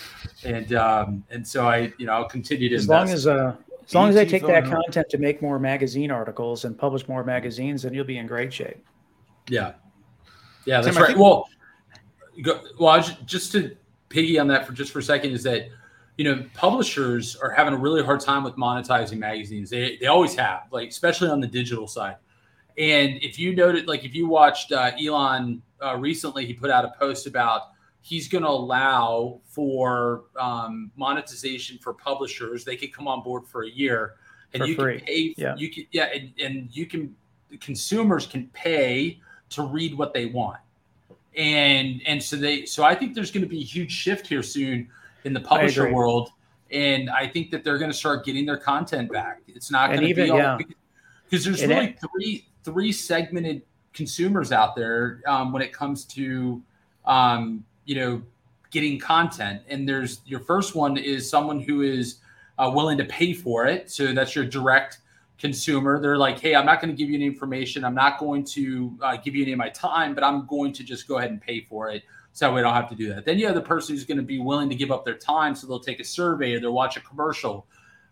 and 0.43 0.73
um, 0.73 1.23
and 1.29 1.47
so 1.47 1.67
I, 1.67 1.93
you 1.97 2.05
know, 2.05 2.13
I'll 2.13 2.27
continue 2.27 2.69
to. 2.69 2.75
As 2.75 2.83
invest. 2.83 3.07
long 3.07 3.13
as 3.13 3.27
uh, 3.27 3.55
as 3.85 3.93
long 3.93 4.09
as 4.09 4.15
they 4.15 4.25
take 4.25 4.45
that 4.47 4.65
content 4.65 5.09
to 5.09 5.17
make 5.17 5.41
more 5.41 5.59
magazine 5.59 6.09
articles 6.09 6.65
and 6.65 6.77
publish 6.77 7.07
more 7.07 7.23
magazines, 7.23 7.83
then 7.83 7.93
you'll 7.93 8.05
be 8.05 8.17
in 8.17 8.25
great 8.25 8.51
shape. 8.51 8.83
Yeah, 9.47 9.73
yeah, 10.65 10.81
that's 10.81 10.95
Tim, 10.95 11.03
right. 11.03 11.07
Think- 11.09 11.19
well, 11.19 11.47
go, 12.41 12.61
well, 12.79 13.01
just 13.25 13.51
to 13.51 13.75
piggy 14.09 14.39
on 14.39 14.47
that 14.47 14.65
for 14.65 14.73
just 14.73 14.91
for 14.91 14.99
a 14.99 15.03
second 15.03 15.31
is 15.31 15.43
that 15.43 15.67
you 16.17 16.23
know 16.23 16.43
publishers 16.55 17.35
are 17.35 17.51
having 17.51 17.73
a 17.73 17.77
really 17.77 18.03
hard 18.03 18.19
time 18.19 18.43
with 18.43 18.55
monetizing 18.55 19.19
magazines. 19.19 19.69
They 19.69 19.97
they 19.97 20.07
always 20.07 20.35
have, 20.35 20.63
like 20.71 20.89
especially 20.89 21.29
on 21.29 21.39
the 21.39 21.47
digital 21.47 21.87
side. 21.87 22.15
And 22.77 23.23
if 23.23 23.39
you 23.39 23.55
noted, 23.55 23.87
like 23.87 24.03
if 24.03 24.13
you 24.13 24.27
watched 24.27 24.71
uh, 24.71 24.91
Elon 25.01 25.61
uh, 25.85 25.95
recently, 25.97 26.45
he 26.45 26.53
put 26.53 26.71
out 26.71 26.83
a 26.83 26.93
post 26.97 27.27
about 27.27 27.69
he's 28.01 28.27
going 28.27 28.43
to 28.43 28.49
allow 28.49 29.39
for 29.45 30.25
um, 30.39 30.91
monetization 30.95 31.77
for 31.77 31.93
publishers. 31.93 32.63
They 32.63 32.75
could 32.75 32.93
come 32.93 33.07
on 33.07 33.23
board 33.23 33.47
for 33.47 33.63
a 33.63 33.69
year, 33.69 34.15
and 34.53 34.61
for 34.61 34.67
you 34.67 34.75
free. 34.75 34.97
can 34.97 35.05
pay. 35.05 35.33
Yeah, 35.37 35.55
you 35.55 35.69
can 35.71 35.85
yeah, 35.91 36.09
and, 36.13 36.33
and 36.39 36.69
you 36.71 36.85
can 36.85 37.15
consumers 37.59 38.25
can 38.25 38.47
pay 38.53 39.19
to 39.49 39.63
read 39.63 39.97
what 39.97 40.13
they 40.13 40.25
want, 40.25 40.59
and 41.35 42.01
and 42.05 42.21
so 42.21 42.35
they 42.35 42.65
so 42.65 42.83
I 42.83 42.95
think 42.95 43.13
there's 43.13 43.31
going 43.31 43.43
to 43.43 43.49
be 43.49 43.61
a 43.61 43.65
huge 43.65 43.91
shift 43.91 44.27
here 44.27 44.43
soon 44.43 44.87
in 45.23 45.33
the 45.33 45.41
publisher 45.41 45.91
world, 45.93 46.29
and 46.71 47.09
I 47.09 47.27
think 47.27 47.51
that 47.51 47.63
they're 47.63 47.77
going 47.77 47.91
to 47.91 47.97
start 47.97 48.25
getting 48.25 48.45
their 48.45 48.57
content 48.57 49.11
back. 49.11 49.41
It's 49.47 49.71
not 49.71 49.91
going 49.91 50.07
to 50.07 50.13
be 50.13 50.29
all, 50.29 50.37
yeah. 50.37 50.57
because 51.29 51.45
there's 51.45 51.65
really 51.65 51.95
three 52.11 52.47
three 52.63 52.91
segmented 52.91 53.61
consumers 53.95 54.51
out 54.51 54.75
there 54.75 55.21
um, 55.25 55.51
when 55.51 55.63
it 55.63 55.73
comes 55.73 56.05
to 56.05 56.61
um, 57.05 57.63
you 57.85 57.95
know 57.95 58.21
getting 58.69 58.99
content. 58.99 59.61
And 59.67 59.87
there's 59.89 60.21
your 60.25 60.41
first 60.41 60.75
one 60.75 60.97
is 60.97 61.27
someone 61.27 61.59
who 61.59 61.81
is 61.81 62.17
uh, 62.59 62.71
willing 62.73 62.97
to 62.99 63.05
pay 63.05 63.33
for 63.33 63.65
it. 63.65 63.89
So 63.89 64.13
that's 64.13 64.35
your 64.35 64.45
direct 64.45 64.99
consumer. 65.39 65.99
They're 65.99 66.17
like 66.17 66.39
hey 66.39 66.55
i'm 66.55 66.65
not 66.65 66.79
going 66.79 66.95
to 66.95 66.97
give 66.97 67.09
you 67.09 67.15
any 67.15 67.25
information. 67.25 67.83
I'm 67.83 67.95
not 67.95 68.19
going 68.19 68.43
to 68.45 68.97
uh, 69.01 69.17
give 69.17 69.35
you 69.35 69.43
any 69.43 69.51
of 69.51 69.57
my 69.57 69.69
time 69.69 70.13
but 70.15 70.23
i'm 70.23 70.45
going 70.47 70.71
to 70.73 70.83
just 70.83 71.07
go 71.07 71.17
ahead 71.17 71.29
and 71.29 71.41
pay 71.41 71.61
for 71.61 71.89
it 71.89 72.03
so 72.35 72.53
we 72.53 72.59
don't 72.59 72.73
have 72.73 72.89
to 72.89 72.95
do 72.95 73.07
that. 73.13 73.23
Then 73.23 73.39
you 73.39 73.45
have 73.45 73.55
the 73.55 73.61
person 73.61 73.95
who's 73.95 74.03
going 74.03 74.17
to 74.17 74.23
be 74.23 74.39
willing 74.39 74.67
to 74.67 74.75
give 74.75 74.91
up 74.91 75.05
their 75.05 75.17
time 75.17 75.55
so 75.55 75.67
they'll 75.67 75.79
take 75.79 76.01
a 76.01 76.03
survey 76.03 76.53
or 76.53 76.59
they'll 76.59 76.73
watch 76.73 76.97
a 76.97 76.99
commercial. 76.99 77.65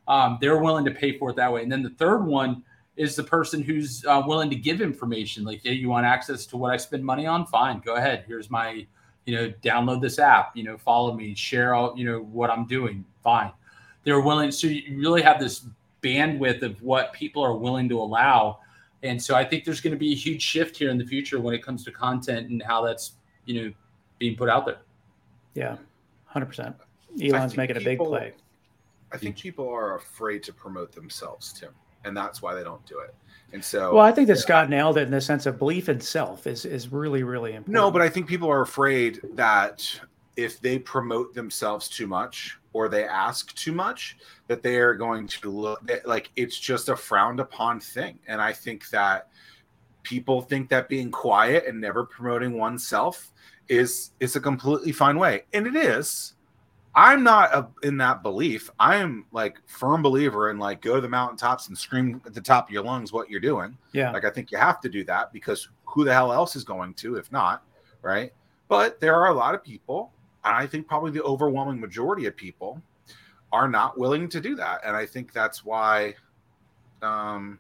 Um, 0.08 0.38
they're 0.40 0.60
willing 0.60 0.86
to 0.86 0.92
pay 0.92 1.18
for 1.18 1.32
it 1.32 1.36
that 1.36 1.52
way. 1.52 1.62
And 1.62 1.70
then 1.70 1.84
the 1.84 1.90
third 1.90 2.24
one 2.24 2.64
is 2.96 3.16
the 3.16 3.24
person 3.24 3.62
who's 3.62 4.06
uh, 4.06 4.22
willing 4.26 4.50
to 4.50 4.56
give 4.56 4.82
information 4.82 5.44
like 5.44 5.62
hey 5.64 5.74
you 5.74 5.90
want 5.90 6.06
access 6.06 6.46
to 6.46 6.58
what 6.58 6.72
i 6.72 6.78
spend 6.78 7.04
money 7.04 7.26
on 7.26 7.46
fine 7.46 7.80
go 7.80 7.96
ahead 7.96 8.24
here's 8.28 8.50
my 8.50 8.86
you 9.26 9.36
know, 9.36 9.54
download 9.64 10.02
this 10.02 10.20
app, 10.20 10.56
you 10.56 10.64
know, 10.64 10.78
follow 10.78 11.14
me, 11.14 11.34
share 11.34 11.74
all, 11.74 11.98
you 11.98 12.06
know, 12.06 12.20
what 12.20 12.50
I'm 12.50 12.66
doing. 12.66 13.06
Fine. 13.24 13.52
They're 14.04 14.20
willing. 14.20 14.52
So 14.52 14.68
you 14.68 14.98
really 14.98 15.22
have 15.22 15.40
this 15.40 15.66
bandwidth 16.02 16.62
of 16.62 16.82
what 16.82 17.14
people 17.14 17.42
are 17.44 17.56
willing 17.56 17.88
to 17.90 18.00
allow. 18.00 18.60
And 19.02 19.22
so 19.22 19.36
I 19.36 19.46
think 19.46 19.64
there's 19.64 19.82
going 19.82 19.94
to 19.94 20.00
be 20.00 20.12
a 20.12 20.16
huge 20.16 20.42
shift 20.42 20.78
here 20.78 20.90
in 20.90 20.98
the 20.98 21.06
future 21.06 21.40
when 21.40 21.54
it 21.54 21.64
comes 21.64 21.84
to 21.86 21.92
content 21.92 22.50
and 22.50 22.62
how 22.62 22.84
that's, 22.84 23.14
you 23.46 23.62
know, 23.62 23.74
being 24.20 24.36
put 24.36 24.50
out 24.50 24.66
there. 24.66 24.80
Yeah. 25.54 25.78
100%. 26.34 26.74
Elon's 27.22 27.56
making 27.56 27.78
people, 27.78 28.14
a 28.14 28.20
big 28.20 28.34
play. 28.34 28.34
I 29.12 29.18
think 29.18 29.38
people 29.38 29.70
are 29.70 29.96
afraid 29.96 30.44
to 30.44 30.54
promote 30.54 30.92
themselves, 30.92 31.54
Tim, 31.54 31.70
and 32.06 32.16
that's 32.16 32.42
why 32.42 32.54
they 32.54 32.64
don't 32.64 32.86
do 32.86 33.00
it. 33.00 33.14
And 33.54 33.64
so, 33.64 33.94
well, 33.94 34.04
I 34.04 34.12
think 34.12 34.28
that 34.30 34.38
Scott 34.38 34.70
nailed 34.70 34.98
it 34.98 35.04
in 35.04 35.12
the 35.12 35.22
sense 35.22 35.46
of 35.46 35.60
belief 35.60 35.88
in 35.88 36.02
self 36.02 36.48
is 36.48 36.66
is 36.66 36.92
really 36.92 37.24
really 37.24 37.52
important. 37.52 37.74
No, 37.74 37.92
but 37.92 38.02
I 38.02 38.10
think 38.10 38.28
people 38.28 38.50
are 38.50 38.62
afraid 38.62 39.22
that 39.36 40.00
if 40.36 40.60
they 40.60 40.80
promote 40.80 41.34
themselves 41.34 41.88
too 41.88 42.08
much 42.08 42.58
or 42.74 42.90
they 42.90 43.06
ask 43.06 43.54
too 43.54 43.72
much, 43.72 44.18
that 44.48 44.64
they 44.64 44.78
are 44.78 44.96
going 44.96 45.28
to 45.28 45.52
look 45.52 45.88
like 46.06 46.32
it's 46.36 46.58
just 46.58 46.90
a 46.90 46.96
frowned 46.96 47.40
upon 47.40 47.80
thing. 47.80 48.18
And 48.28 48.42
I 48.42 48.52
think 48.52 48.90
that 48.90 49.30
people 50.02 50.42
think 50.42 50.70
that 50.70 50.90
being 50.90 51.12
quiet 51.12 51.66
and 51.68 51.80
never 51.80 52.04
promoting 52.04 52.58
oneself 52.58 53.32
is 53.70 54.12
is 54.20 54.36
a 54.36 54.42
completely 54.42 54.92
fine 54.92 55.18
way, 55.18 55.44
and 55.54 55.68
it 55.68 55.76
is. 55.76 56.34
I'm 56.96 57.24
not 57.24 57.54
a, 57.54 57.68
in 57.82 57.98
that 57.98 58.22
belief. 58.22 58.70
I 58.80 58.98
am 58.98 59.26
like 59.32 59.58
firm 59.66 60.04
believer 60.04 60.52
in 60.52 60.60
like 60.60 60.82
go 60.82 60.96
to 60.96 61.02
the 61.02 61.10
mountaintops 61.10 61.68
and 61.68 61.78
scream 61.78 62.22
at 62.26 62.34
the 62.34 62.42
top 62.42 62.68
of 62.68 62.74
your 62.74 62.84
lungs 62.84 63.12
what 63.12 63.30
you're 63.30 63.40
doing. 63.40 63.76
Yeah. 63.94 64.12
Like 64.12 64.26
I 64.26 64.30
think 64.30 64.52
you 64.52 64.58
have 64.60 64.80
to 64.82 64.90
do 64.90 65.04
that 65.06 65.34
because 65.34 65.70
who 65.86 66.04
the 66.04 66.14
hell 66.14 66.32
else 66.32 66.56
is 66.56 66.64
going 66.64 66.94
to 66.96 67.16
if 67.16 67.32
not, 67.32 67.64
right? 68.02 68.32
But 68.68 69.00
there 69.00 69.16
are 69.16 69.30
a 69.30 69.34
lot 69.34 69.56
of 69.56 69.64
people, 69.64 70.12
and 70.44 70.56
I 70.56 70.68
think 70.68 70.88
probably 70.88 71.12
the 71.12 71.24
overwhelming 71.24 71.80
majority 71.80 72.26
of 72.28 72.36
people 72.36 72.82
are 73.52 73.68
not 73.68 73.98
willing 73.98 74.30
to 74.30 74.40
do 74.40 74.56
that, 74.56 74.82
and 74.86 74.96
I 74.96 75.06
think 75.06 75.34
that's 75.34 75.66
why 75.66 76.16
um 77.02 77.60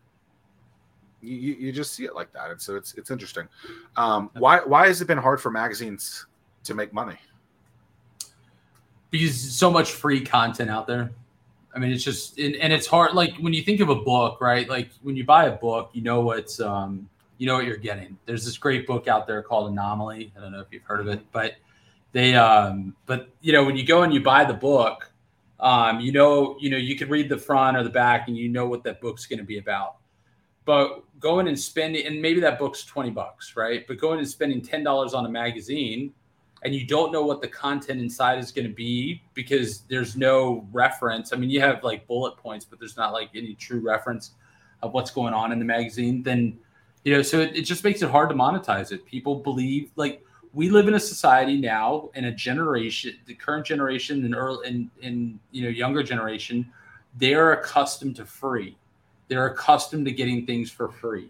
you, 1.21 1.53
you 1.53 1.71
just 1.71 1.93
see 1.93 2.05
it 2.05 2.15
like 2.15 2.31
that. 2.33 2.51
And 2.51 2.61
so 2.61 2.75
it's 2.75 2.93
it's 2.95 3.09
interesting. 3.09 3.47
Um 3.97 4.29
why 4.37 4.59
why 4.59 4.87
has 4.87 5.01
it 5.01 5.05
been 5.05 5.17
hard 5.17 5.41
for 5.41 5.49
magazines 5.49 6.27
to 6.65 6.75
make 6.75 6.93
money? 6.93 7.17
Because 9.13 9.39
so 9.39 9.69
much 9.69 9.91
free 9.91 10.19
content 10.19 10.71
out 10.71 10.87
there. 10.87 11.11
I 11.75 11.77
mean, 11.77 11.91
it's 11.91 12.03
just 12.03 12.39
and, 12.39 12.55
and, 12.55 12.73
it's 12.73 12.87
hard. 12.87 13.13
Like 13.13 13.35
when 13.37 13.53
you 13.53 13.61
think 13.61 13.79
of 13.79 13.89
a 13.89 13.95
book, 13.95 14.41
right? 14.41 14.67
Like 14.67 14.89
when 15.03 15.15
you 15.15 15.23
buy 15.23 15.45
a 15.45 15.51
book, 15.51 15.91
you 15.93 16.01
know 16.01 16.21
what's 16.21 16.59
um, 16.59 17.07
you 17.37 17.45
know 17.45 17.53
what 17.53 17.65
you're 17.65 17.77
getting. 17.77 18.17
There's 18.25 18.43
this 18.43 18.57
great 18.57 18.87
book 18.87 19.07
out 19.07 19.27
there 19.27 19.43
called 19.43 19.71
Anomaly. 19.71 20.33
I 20.35 20.41
don't 20.41 20.51
know 20.51 20.61
if 20.61 20.67
you've 20.71 20.83
heard 20.83 20.99
of 20.99 21.07
it, 21.07 21.21
but 21.31 21.53
they 22.11 22.33
um, 22.33 22.95
but 23.05 23.29
you 23.41 23.53
know 23.53 23.63
when 23.63 23.77
you 23.77 23.85
go 23.85 24.01
and 24.01 24.11
you 24.11 24.19
buy 24.19 24.45
the 24.45 24.53
book, 24.53 25.11
um, 25.59 25.99
you 25.99 26.11
know 26.11 26.57
you 26.59 26.71
know 26.71 26.77
you 26.77 26.95
can 26.97 27.07
read 27.07 27.29
the 27.29 27.37
front 27.37 27.77
or 27.77 27.83
the 27.83 27.91
back 27.91 28.27
and 28.27 28.35
you 28.35 28.49
know 28.49 28.65
what 28.65 28.83
that 28.83 28.99
book's 28.99 29.27
going 29.27 29.39
to 29.39 29.45
be 29.45 29.59
about. 29.59 29.97
But 30.65 31.03
going 31.19 31.47
and 31.47 31.59
spending 31.59 32.07
and 32.07 32.19
maybe 32.19 32.39
that 32.41 32.57
book's 32.57 32.83
twenty 32.83 33.11
bucks, 33.11 33.55
right? 33.55 33.85
But 33.87 33.99
going 33.99 34.17
and 34.17 34.27
spending 34.27 34.59
ten 34.59 34.83
dollars 34.83 35.13
on 35.13 35.23
a 35.27 35.29
magazine 35.29 36.13
and 36.63 36.73
you 36.73 36.85
don't 36.85 37.11
know 37.11 37.23
what 37.23 37.41
the 37.41 37.47
content 37.47 37.99
inside 37.99 38.39
is 38.39 38.51
going 38.51 38.67
to 38.67 38.73
be 38.73 39.21
because 39.33 39.81
there's 39.89 40.15
no 40.15 40.65
reference. 40.71 41.33
I 41.33 41.35
mean, 41.35 41.49
you 41.49 41.59
have 41.59 41.83
like 41.83 42.07
bullet 42.07 42.37
points, 42.37 42.65
but 42.65 42.79
there's 42.79 42.95
not 42.95 43.11
like 43.11 43.29
any 43.35 43.53
true 43.55 43.81
reference 43.81 44.31
of 44.81 44.93
what's 44.93 45.11
going 45.11 45.33
on 45.33 45.51
in 45.51 45.59
the 45.59 45.65
magazine. 45.65 46.23
Then, 46.23 46.57
you 47.03 47.13
know, 47.13 47.21
so 47.21 47.39
it, 47.39 47.55
it 47.55 47.61
just 47.63 47.83
makes 47.83 48.01
it 48.01 48.09
hard 48.09 48.29
to 48.29 48.35
monetize 48.35 48.91
it. 48.91 49.05
People 49.05 49.35
believe 49.35 49.91
like 49.97 50.23
we 50.53 50.69
live 50.69 50.87
in 50.87 50.93
a 50.93 50.99
society 50.99 51.59
now 51.59 52.09
in 52.13 52.25
a 52.25 52.31
generation, 52.31 53.17
the 53.25 53.33
current 53.33 53.65
generation 53.65 54.23
and 54.23 54.35
early 54.35 54.67
and 54.67 54.89
in 55.01 55.39
you 55.51 55.63
know 55.63 55.69
younger 55.69 56.03
generation, 56.03 56.71
they 57.17 57.33
are 57.33 57.53
accustomed 57.53 58.15
to 58.15 58.25
free. 58.25 58.77
They're 59.27 59.47
accustomed 59.47 60.05
to 60.05 60.11
getting 60.11 60.45
things 60.45 60.71
for 60.71 60.89
free. 60.89 61.29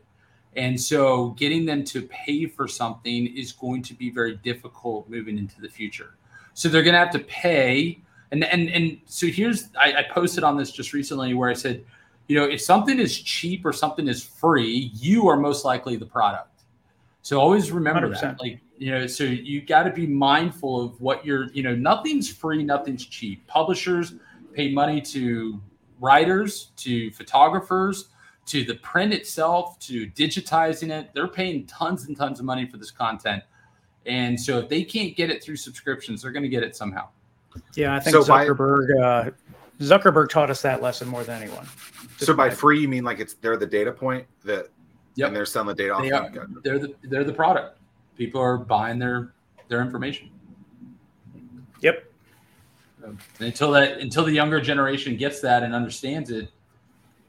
And 0.56 0.80
so 0.80 1.30
getting 1.32 1.66
them 1.66 1.84
to 1.86 2.04
pay 2.04 2.46
for 2.46 2.68
something 2.68 3.28
is 3.36 3.52
going 3.52 3.82
to 3.84 3.94
be 3.94 4.10
very 4.10 4.38
difficult 4.38 5.10
moving 5.10 5.38
into 5.38 5.60
the 5.62 5.70
future. 5.70 6.16
So 6.54 6.70
they're 6.70 6.84
going 6.84 6.94
to 6.94 7.00
have 7.00 7.12
to 7.12 7.20
pay. 7.20 8.00
And, 8.32 8.44
and, 8.44 8.70
and 8.70 9.00
so 9.06 9.28
here's, 9.28 9.70
I, 9.80 9.94
I 9.94 10.04
posted 10.04 10.44
on 10.44 10.58
this 10.58 10.72
just 10.72 10.94
recently 10.94 11.34
where 11.34 11.50
I 11.50 11.54
said, 11.54 11.84
you 12.28 12.40
know, 12.40 12.46
if 12.46 12.62
something 12.62 13.00
is 13.00 13.20
cheap 13.20 13.66
or 13.66 13.74
something 13.74 14.08
is 14.08 14.24
free, 14.24 14.92
you 14.94 15.28
are 15.28 15.38
most 15.38 15.66
likely 15.66 15.96
the 15.96 16.06
product. 16.06 16.62
So 17.22 17.40
always 17.40 17.72
remember 17.72 18.10
100%. 18.10 18.22
that. 18.22 18.40
Like, 18.40 18.60
you 18.78 18.92
know, 18.92 19.08
so 19.08 19.24
you 19.24 19.62
got 19.62 19.84
to 19.84 19.92
be 19.92 20.06
mindful 20.06 20.84
of 20.84 21.00
what 21.02 21.26
you're, 21.26 21.52
you 21.54 21.64
know, 21.64 21.76
nothing's 21.76 22.30
free, 22.30 22.64
nothing's 22.64 23.06
cheap. 23.06 23.46
Publishers 23.48 24.14
pay 24.54 24.72
money 24.72 25.02
to 25.02 25.60
writers, 26.00 26.72
to 26.78 27.12
photographers, 27.12 28.10
to 28.46 28.64
the 28.64 28.76
print 28.76 29.14
itself 29.14 29.80
to 29.80 30.08
digitizing 30.08 30.90
it. 30.90 31.12
They're 31.14 31.28
paying 31.28 31.66
tons 31.66 32.06
and 32.08 32.18
tons 32.18 32.40
of 32.40 32.46
money 32.46 32.66
for 32.66 32.78
this 32.78 32.92
content. 32.92 33.44
And 34.06 34.40
so 34.40 34.60
if 34.60 34.70
they 34.70 34.84
can't 34.84 35.16
get 35.16 35.30
it 35.30 35.44
through 35.44 35.56
subscriptions, 35.56 36.22
they're 36.22 36.32
going 36.32 36.44
to 36.44 36.50
get 36.50 36.64
it 36.64 36.76
somehow. 36.76 37.08
Yeah, 37.76 37.96
I 37.96 38.00
think 38.00 38.16
so 38.16 38.24
Zuckerberg 38.24 39.00
by, 39.00 39.02
uh, 39.02 39.30
Zuckerberg 39.80 40.30
taught 40.30 40.50
us 40.50 40.62
that 40.64 40.82
lesson 40.82 41.08
more 41.08 41.24
than 41.24 41.42
anyone. 41.42 41.66
Just 42.18 42.26
so 42.26 42.34
by, 42.34 42.50
by 42.50 42.56
free, 42.56 42.82
you 42.82 42.88
mean 42.88 43.04
like 43.04 43.20
it's 43.20 43.36
they're 43.36 43.58
the 43.58 43.68
data 43.68 43.92
point 43.92 44.26
that 44.44 44.70
yep. 45.16 45.28
and 45.28 45.36
they're 45.36 45.46
selling 45.46 45.68
the 45.68 45.76
data 45.76 45.98
they 46.02 46.12
off. 46.12 46.36
Are, 46.36 46.48
they're 46.64 46.80
the 46.80 46.96
they're 47.04 47.24
the 47.24 47.34
product. 47.34 47.80
People 48.18 48.42
are 48.42 48.58
buying 48.58 49.00
their 49.00 49.34
their 49.68 49.82
information. 49.82 50.30
Yep. 51.82 52.12
until 53.40 53.72
that 53.72 54.00
until 54.00 54.24
the 54.24 54.32
younger 54.32 54.62
generation 54.62 55.18
gets 55.18 55.42
that 55.42 55.64
and 55.64 55.76
understands 55.76 56.32
it, 56.32 56.50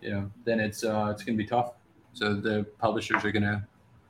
you 0.05 0.11
know, 0.11 0.31
then 0.45 0.61
it's 0.61 0.85
uh, 0.85 1.09
it's 1.11 1.25
going 1.25 1.37
to 1.37 1.43
be 1.43 1.49
tough. 1.49 1.73
So 2.13 2.35
the 2.35 2.65
publishers 2.79 3.25
are 3.25 3.33
going 3.33 3.43
to 3.43 3.63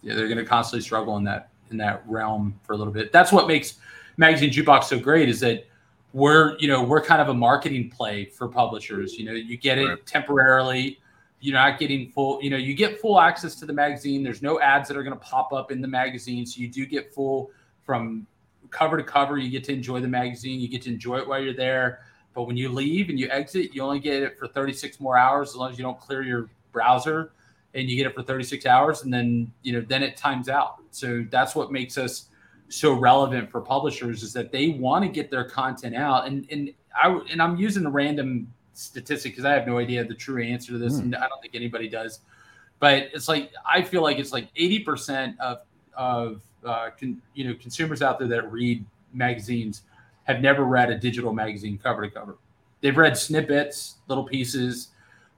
yeah, 0.03 0.15
they're 0.15 0.29
going 0.29 0.39
to 0.39 0.45
constantly 0.45 0.83
struggle 0.83 1.17
in 1.17 1.25
that 1.25 1.51
in 1.71 1.77
that 1.79 2.03
realm 2.07 2.59
for 2.63 2.75
a 2.75 2.77
little 2.77 2.93
bit. 2.93 3.13
That's 3.13 3.33
what 3.33 3.47
makes 3.47 3.79
magazine 4.17 4.51
jukebox 4.51 4.85
so 4.85 4.99
great 4.99 5.29
is 5.29 5.41
that 5.41 5.67
we're 6.13 6.57
you 6.59 6.69
know 6.69 6.83
we're 6.83 7.03
kind 7.03 7.21
of 7.21 7.29
a 7.29 7.35
marketing 7.35 7.91
play 7.91 8.27
for 8.27 8.49
publishers. 8.49 9.15
You 9.15 9.25
know, 9.25 9.33
you 9.33 9.57
get 9.57 9.79
it 9.79 9.87
right. 9.87 10.07
temporarily. 10.07 11.01
You're 11.41 11.55
not 11.55 11.79
getting 11.79 12.11
full. 12.11 12.43
You 12.43 12.51
know, 12.51 12.57
you 12.57 12.75
get 12.75 13.01
full 13.01 13.21
access 13.21 13.55
to 13.57 13.67
the 13.67 13.73
magazine. 13.73 14.23
There's 14.23 14.43
no 14.43 14.61
ads 14.61 14.89
that 14.89 14.97
are 14.97 15.03
going 15.03 15.19
to 15.19 15.25
pop 15.25 15.53
up 15.53 15.71
in 15.71 15.81
the 15.81 15.89
magazine, 15.89 16.47
so 16.47 16.61
you 16.61 16.69
do 16.69 16.87
get 16.87 17.15
full 17.15 17.51
from 17.83 18.27
cover 18.71 18.97
to 18.97 19.03
cover. 19.03 19.39
You 19.39 19.51
get 19.51 19.65
to 19.65 19.73
enjoy 19.73 20.01
the 20.01 20.09
magazine. 20.09 20.61
You 20.61 20.69
get 20.69 20.83
to 20.83 20.91
enjoy 20.91 21.19
it 21.19 21.29
while 21.29 21.41
you're 21.41 21.55
there. 21.55 22.01
But 22.35 22.43
when 22.45 22.57
you 22.57 22.69
leave 22.69 23.09
and 23.09 23.19
you 23.19 23.29
exit, 23.31 23.75
you 23.75 23.83
only 23.83 24.01
get 24.01 24.23
it 24.23 24.39
for 24.39 24.49
36 24.49 25.01
more 25.01 25.17
hours 25.17 25.51
as 25.51 25.57
long 25.57 25.71
as 25.71 25.79
you 25.79 25.85
don't 25.85 25.99
clear 25.99 26.23
your 26.23 26.49
browser 26.73 27.31
and 27.75 27.89
you 27.89 27.97
get 27.97 28.07
it 28.07 28.15
for 28.15 28.23
36 28.23 28.67
hours 28.67 29.03
and 29.03 29.13
then 29.13 29.53
you 29.63 29.73
know 29.73 29.81
then 29.81 30.03
it 30.03 30.17
times 30.17 30.49
out. 30.49 30.77
So 30.91 31.25
that's 31.31 31.55
what 31.55 31.73
makes 31.73 31.97
us 31.97 32.27
so 32.69 32.93
relevant 32.93 33.51
for 33.51 33.61
publishers 33.61 34.23
is 34.23 34.33
that 34.33 34.51
they 34.51 34.71
want 34.71 35.05
to 35.05 35.09
get 35.09 35.31
their 35.31 35.45
content 35.45 35.95
out 35.95 36.27
and 36.27 36.47
and 36.51 36.73
I 37.01 37.21
and 37.31 37.41
I'm 37.41 37.57
using 37.57 37.87
a 37.87 37.91
random 37.91 38.53
statistic 38.73 39.33
because 39.33 39.45
I 39.45 39.53
have 39.53 39.67
no 39.67 39.79
idea 39.79 40.05
the 40.05 40.15
true 40.15 40.43
answer 40.43 40.73
to 40.73 40.79
this 40.79 40.95
mm. 40.95 41.03
and 41.03 41.17
I 41.17 41.29
don't 41.29 41.41
think 41.41 41.55
anybody 41.55 41.89
does. 41.89 42.21
But 42.81 43.11
it's 43.13 43.29
like 43.29 43.53
I 43.69 43.83
feel 43.83 44.03
like 44.03 44.19
it's 44.19 44.33
like 44.33 44.53
80% 44.55 45.39
of 45.39 45.59
of 45.97 46.43
uh, 46.65 46.91
con, 46.99 47.21
you 47.35 47.49
know 47.49 47.55
consumers 47.55 48.03
out 48.03 48.19
there 48.19 48.29
that 48.29 48.51
read 48.51 48.85
magazines 49.13 49.83
have 50.25 50.41
never 50.41 50.65
read 50.65 50.91
a 50.91 50.99
digital 50.99 51.33
magazine 51.33 51.79
cover 51.83 52.03
to 52.03 52.11
cover. 52.11 52.37
They've 52.81 52.97
read 52.97 53.17
snippets, 53.17 53.97
little 54.09 54.25
pieces, 54.25 54.89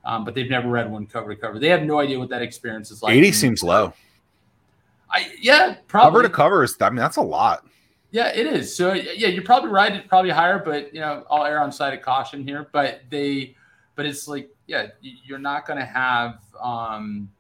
um, 0.05 0.25
but 0.25 0.35
they've 0.35 0.51
never 0.51 0.69
read 0.69 0.91
one 0.91 1.07
cover 1.07 1.35
to 1.35 1.41
cover. 1.41 1.59
They 1.59 1.69
have 1.69 1.83
no 1.83 2.01
idea 2.01 2.19
what 2.19 2.29
that 2.31 2.43
experience 2.43 2.91
is 2.91 3.03
like. 3.03 3.15
80 3.15 3.33
seems 3.33 3.63
low. 3.63 3.93
I 5.11 5.33
yeah, 5.41 5.77
probably 5.87 6.23
cover 6.23 6.23
to 6.23 6.35
cover 6.35 6.65
is. 6.65 6.77
I 6.81 6.91
mean, 6.91 6.97
that's 6.97 7.17
a 7.17 7.23
lot. 7.23 7.65
Yeah, 8.11 8.29
it 8.29 8.47
is. 8.47 8.75
So 8.75 8.93
yeah, 8.95 9.29
you're 9.29 9.45
probably 9.45 9.71
right. 9.71 9.93
It's 9.93 10.09
probably 10.09 10.31
higher, 10.31 10.59
but 10.59 10.93
you 10.95 11.01
know, 11.01 11.25
I'll 11.31 11.45
err 11.45 11.61
on 11.61 11.71
side 11.71 11.95
of 11.95 12.03
caution 12.03 12.43
here. 12.43 12.69
But 12.73 13.03
they, 13.11 13.55
but 13.95 14.07
it's 14.07 14.27
like 14.27 14.51
yeah, 14.67 14.89
you're 15.01 15.39
not 15.39 15.67
going 15.67 15.79
to 15.79 15.85
have 15.85 16.41
um, 16.61 17.31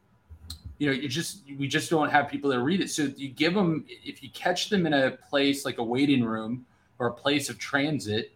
you 0.78 0.86
know, 0.86 0.92
you 0.92 1.08
just 1.08 1.42
we 1.58 1.66
just 1.66 1.88
don't 1.90 2.10
have 2.10 2.28
people 2.28 2.50
that 2.50 2.60
read 2.60 2.80
it. 2.80 2.90
So 2.90 3.04
you 3.16 3.28
give 3.28 3.54
them 3.54 3.84
if 3.88 4.22
you 4.22 4.30
catch 4.30 4.68
them 4.68 4.86
in 4.86 4.92
a 4.92 5.12
place 5.12 5.64
like 5.64 5.78
a 5.78 5.84
waiting 5.84 6.22
room 6.22 6.66
or 6.98 7.08
a 7.08 7.12
place 7.12 7.48
of 7.48 7.58
transit, 7.58 8.32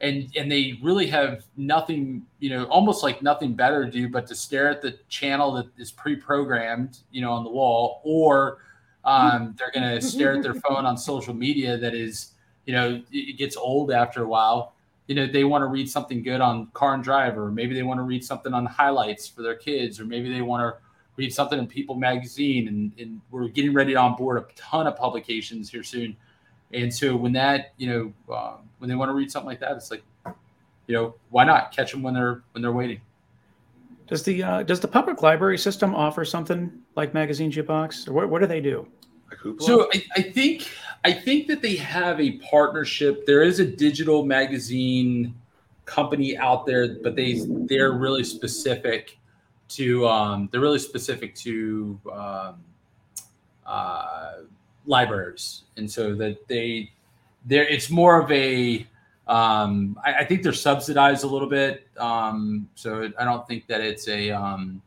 and 0.00 0.30
and 0.36 0.50
they 0.50 0.78
really 0.82 1.06
have 1.06 1.44
nothing, 1.56 2.26
you 2.38 2.50
know, 2.50 2.64
almost 2.64 3.02
like 3.02 3.22
nothing 3.22 3.54
better 3.54 3.84
to 3.84 3.90
do 3.90 4.08
but 4.08 4.26
to 4.26 4.34
stare 4.34 4.68
at 4.68 4.82
the 4.82 4.98
channel 5.08 5.52
that 5.52 5.66
is 5.78 5.90
pre-programmed, 5.90 6.98
you 7.10 7.22
know, 7.22 7.32
on 7.32 7.44
the 7.44 7.50
wall, 7.50 8.00
or 8.04 8.58
um, 9.04 9.54
they're 9.58 9.70
going 9.72 9.88
to 9.98 10.06
stare 10.06 10.36
at 10.36 10.42
their 10.42 10.54
phone 10.54 10.84
on 10.84 10.96
social 10.98 11.34
media 11.34 11.78
that 11.78 11.94
is, 11.94 12.32
you 12.66 12.74
know, 12.74 13.02
it 13.10 13.38
gets 13.38 13.56
old 13.56 13.90
after 13.90 14.22
a 14.22 14.28
while. 14.28 14.74
You 15.06 15.14
know, 15.14 15.26
they 15.26 15.44
want 15.44 15.62
to 15.62 15.66
read 15.66 15.88
something 15.88 16.22
good 16.22 16.40
on 16.40 16.66
Car 16.74 16.94
and 16.94 17.02
Driver, 17.02 17.50
maybe 17.50 17.74
they 17.74 17.84
want 17.84 17.98
to 17.98 18.02
read 18.02 18.24
something 18.24 18.52
on 18.52 18.66
highlights 18.66 19.28
for 19.28 19.42
their 19.42 19.54
kids, 19.54 20.00
or 20.00 20.04
maybe 20.04 20.32
they 20.32 20.42
want 20.42 20.62
to 20.62 20.80
read 21.16 21.32
something 21.32 21.58
in 21.58 21.66
People 21.66 21.94
Magazine, 21.94 22.68
and, 22.68 22.92
and 22.98 23.20
we're 23.30 23.48
getting 23.48 23.72
ready 23.72 23.92
to 23.92 23.98
onboard 23.98 24.38
a 24.38 24.46
ton 24.54 24.86
of 24.86 24.96
publications 24.96 25.70
here 25.70 25.82
soon. 25.82 26.16
And 26.72 26.92
so 26.92 27.16
when 27.16 27.32
that, 27.32 27.72
you 27.76 28.14
know, 28.26 28.34
um, 28.34 28.68
when 28.78 28.88
they 28.88 28.96
want 28.96 29.08
to 29.08 29.14
read 29.14 29.30
something 29.30 29.48
like 29.48 29.60
that, 29.60 29.72
it's 29.72 29.90
like, 29.90 30.02
you 30.86 30.94
know, 30.94 31.14
why 31.30 31.44
not 31.44 31.72
catch 31.74 31.92
them 31.92 32.02
when 32.02 32.14
they're 32.14 32.42
when 32.52 32.62
they're 32.62 32.72
waiting? 32.72 33.00
Does 34.06 34.22
the 34.22 34.42
uh, 34.42 34.62
does 34.62 34.80
the 34.80 34.88
public 34.88 35.22
library 35.22 35.58
system 35.58 35.94
offer 35.94 36.24
something 36.24 36.72
like 36.94 37.12
Magazine 37.12 37.50
Jukebox, 37.50 38.08
or 38.08 38.12
what, 38.12 38.28
what 38.28 38.40
do 38.40 38.46
they 38.46 38.60
do? 38.60 38.86
So 39.58 39.88
I, 39.92 40.02
I 40.16 40.22
think 40.22 40.68
I 41.04 41.12
think 41.12 41.48
that 41.48 41.60
they 41.62 41.76
have 41.76 42.20
a 42.20 42.38
partnership. 42.38 43.26
There 43.26 43.42
is 43.42 43.58
a 43.60 43.66
digital 43.66 44.24
magazine 44.24 45.34
company 45.84 46.36
out 46.36 46.66
there, 46.66 46.96
but 47.02 47.16
they 47.16 47.42
they're 47.46 47.92
really 47.92 48.24
specific 48.24 49.18
to 49.70 50.06
um, 50.06 50.48
they're 50.52 50.60
really 50.60 50.78
specific 50.78 51.34
to 51.36 51.98
um, 52.12 52.64
uh, 53.66 54.32
libraries, 54.86 55.62
and 55.76 55.90
so 55.90 56.14
that 56.14 56.46
they 56.48 56.90
there 57.44 57.66
it's 57.66 57.90
more 57.90 58.20
of 58.20 58.30
a 58.30 58.86
um, 59.26 59.98
I, 60.04 60.14
I, 60.14 60.24
think 60.24 60.44
they're 60.44 60.52
subsidized 60.52 61.24
a 61.24 61.26
little 61.26 61.48
bit, 61.48 61.88
um, 61.98 62.68
so 62.76 63.10
I 63.18 63.24
don't 63.24 63.46
think 63.48 63.66
that 63.66 63.80
it's 63.80 64.06
a 64.06 64.30
um, 64.30 64.80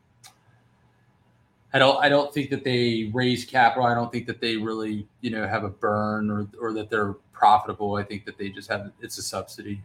I 1.74 1.80
don't 1.80 2.02
I 2.04 2.10
don't 2.10 2.34
think 2.34 2.50
that 2.50 2.64
they 2.64 3.12
raise 3.14 3.46
capital. 3.46 3.86
I 3.86 3.94
don't 3.94 4.12
think 4.12 4.26
that 4.28 4.40
they 4.40 4.56
really 4.56 5.08
you 5.22 5.30
know 5.30 5.48
have 5.48 5.64
a 5.64 5.70
burn 5.70 6.32
or 6.32 6.48
or 6.60 6.74
that 6.74 6.90
they're 6.90 7.14
profitable. 7.34 7.96
I 7.96 8.04
think 8.04 8.26
that 8.26 8.38
they 8.38 8.50
just 8.50 8.70
have 8.70 8.92
it's 9.02 9.18
a 9.18 9.24
subsidy. 9.24 9.82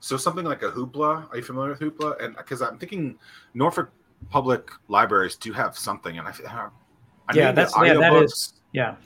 So 0.00 0.16
something 0.16 0.44
like 0.44 0.62
a 0.62 0.70
Hoopla. 0.70 1.30
Are 1.30 1.36
you 1.36 1.42
familiar 1.42 1.70
with 1.70 1.80
Hoopla? 1.80 2.24
And 2.24 2.36
because 2.36 2.62
I'm 2.62 2.78
thinking 2.78 3.18
Norfolk 3.54 3.90
Public 4.30 4.70
Libraries 4.88 5.36
do 5.36 5.52
have 5.52 5.76
something, 5.76 6.18
and 6.18 6.26
I, 6.26 6.68
I 7.28 7.34
yeah, 7.34 7.52
that's 7.52 7.74
yeah, 7.76 7.94
that 7.94 8.14
is 8.22 8.54
yeah. 8.72 8.96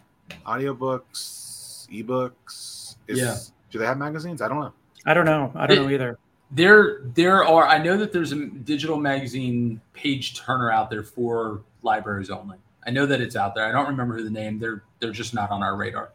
Audiobooks, 0.46 1.88
ebooks. 1.88 2.96
Is, 3.08 3.18
yeah. 3.18 3.36
Do 3.70 3.78
they 3.78 3.86
have 3.86 3.98
magazines? 3.98 4.40
I 4.42 4.48
don't 4.48 4.60
know. 4.60 4.72
I 5.06 5.14
don't 5.14 5.24
know. 5.24 5.52
I 5.54 5.66
don't 5.66 5.78
it, 5.78 5.82
know 5.82 5.90
either. 5.90 6.18
There, 6.50 7.00
there 7.14 7.44
are. 7.44 7.66
I 7.66 7.78
know 7.78 7.96
that 7.96 8.12
there's 8.12 8.32
a 8.32 8.46
digital 8.46 8.96
magazine 8.96 9.80
page 9.92 10.38
turner 10.38 10.70
out 10.70 10.90
there 10.90 11.02
for 11.02 11.62
libraries 11.82 12.30
only. 12.30 12.58
I 12.86 12.90
know 12.90 13.06
that 13.06 13.20
it's 13.20 13.36
out 13.36 13.54
there. 13.54 13.66
I 13.66 13.72
don't 13.72 13.88
remember 13.88 14.16
who 14.16 14.24
the 14.24 14.30
name. 14.30 14.58
They're 14.58 14.84
they're 15.00 15.12
just 15.12 15.34
not 15.34 15.50
on 15.50 15.62
our 15.62 15.76
radar. 15.76 16.12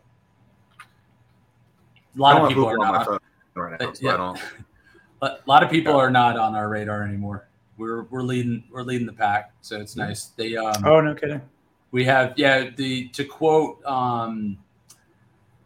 A 2.15 2.19
lot 2.19 2.41
of 2.41 2.49
people 2.49 2.65
are 2.65 2.77
not. 2.77 3.07
On, 3.07 3.19
right 3.55 3.79
now, 3.79 3.93
so 3.93 4.05
yeah. 4.05 4.33
a 5.21 5.37
lot 5.45 5.63
of 5.63 5.69
people 5.69 5.93
yeah. 5.93 5.99
are 5.99 6.11
not 6.11 6.37
on 6.37 6.55
our 6.55 6.69
radar 6.69 7.03
anymore. 7.03 7.47
We're 7.77 8.03
we're 8.03 8.21
leading 8.21 8.63
we're 8.71 8.83
leading 8.83 9.07
the 9.07 9.13
pack, 9.13 9.51
so 9.61 9.79
it's 9.79 9.95
nice. 9.95 10.25
They 10.37 10.55
um, 10.55 10.83
oh 10.85 11.01
no 11.01 11.13
kidding. 11.13 11.41
We 11.91 12.03
have 12.05 12.33
yeah 12.37 12.69
the 12.75 13.07
to 13.09 13.23
quote 13.23 13.83
um, 13.85 14.57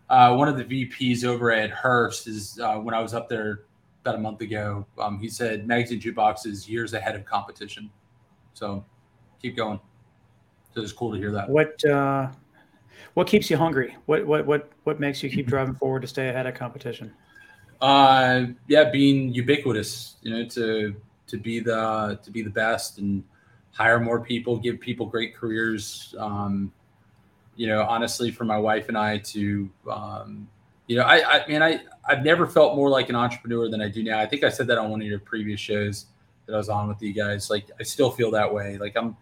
uh, 0.09 0.35
one 0.35 0.47
of 0.47 0.57
the 0.57 0.65
VPs 0.65 1.23
over 1.23 1.51
at 1.51 1.71
Hearst 1.71 2.27
is 2.27 2.59
uh, 2.61 2.75
when 2.75 2.93
I 2.93 2.99
was 2.99 3.13
up 3.13 3.29
there 3.29 3.61
about 4.01 4.15
a 4.15 4.19
month 4.19 4.41
ago. 4.41 4.85
Um, 4.99 5.19
he 5.19 5.29
said 5.29 5.67
magazine 5.67 5.99
jukebox 5.99 6.45
is 6.45 6.67
years 6.67 6.93
ahead 6.93 7.15
of 7.15 7.25
competition. 7.25 7.89
So 8.53 8.83
keep 9.41 9.55
going. 9.55 9.79
So 10.75 10.81
it's 10.81 10.91
cool 10.91 11.11
to 11.11 11.17
hear 11.17 11.31
that. 11.31 11.49
What 11.49 11.83
uh, 11.85 12.29
what 13.13 13.27
keeps 13.27 13.49
you 13.49 13.57
hungry? 13.57 13.95
What 14.05 14.25
what 14.25 14.45
what 14.45 14.69
what 14.83 14.99
makes 14.99 15.23
you 15.23 15.29
keep 15.29 15.47
driving 15.47 15.75
forward 15.75 16.01
to 16.01 16.07
stay 16.07 16.29
ahead 16.29 16.45
of 16.45 16.55
competition? 16.55 17.13
Uh, 17.79 18.45
yeah, 18.67 18.89
being 18.89 19.33
ubiquitous. 19.33 20.15
You 20.21 20.31
know, 20.31 20.45
to 20.49 20.95
to 21.27 21.37
be 21.37 21.59
the 21.59 22.19
to 22.23 22.31
be 22.31 22.41
the 22.41 22.49
best 22.49 22.99
and 22.99 23.23
hire 23.71 23.99
more 23.99 24.19
people, 24.19 24.57
give 24.57 24.79
people 24.79 25.05
great 25.05 25.35
careers. 25.35 26.15
Um, 26.17 26.71
you 27.55 27.67
know, 27.67 27.83
honestly, 27.83 28.31
for 28.31 28.45
my 28.45 28.57
wife 28.57 28.89
and 28.89 28.97
I 28.97 29.17
to, 29.17 29.69
um, 29.89 30.47
you 30.87 30.95
know, 30.97 31.03
I, 31.03 31.41
I 31.41 31.47
mean, 31.47 31.61
I, 31.61 31.81
I've 32.05 32.23
never 32.23 32.47
felt 32.47 32.75
more 32.75 32.89
like 32.89 33.09
an 33.09 33.15
entrepreneur 33.15 33.69
than 33.69 33.81
I 33.81 33.89
do 33.89 34.03
now. 34.03 34.19
I 34.19 34.25
think 34.25 34.43
I 34.43 34.49
said 34.49 34.67
that 34.67 34.77
on 34.77 34.89
one 34.89 35.01
of 35.01 35.07
your 35.07 35.19
previous 35.19 35.59
shows 35.59 36.07
that 36.45 36.53
I 36.53 36.57
was 36.57 36.69
on 36.69 36.87
with 36.87 37.01
you 37.01 37.13
guys. 37.13 37.49
Like, 37.49 37.69
I 37.79 37.83
still 37.83 38.11
feel 38.11 38.31
that 38.31 38.51
way. 38.51 38.77
Like, 38.77 38.97
I'm, 38.97 39.15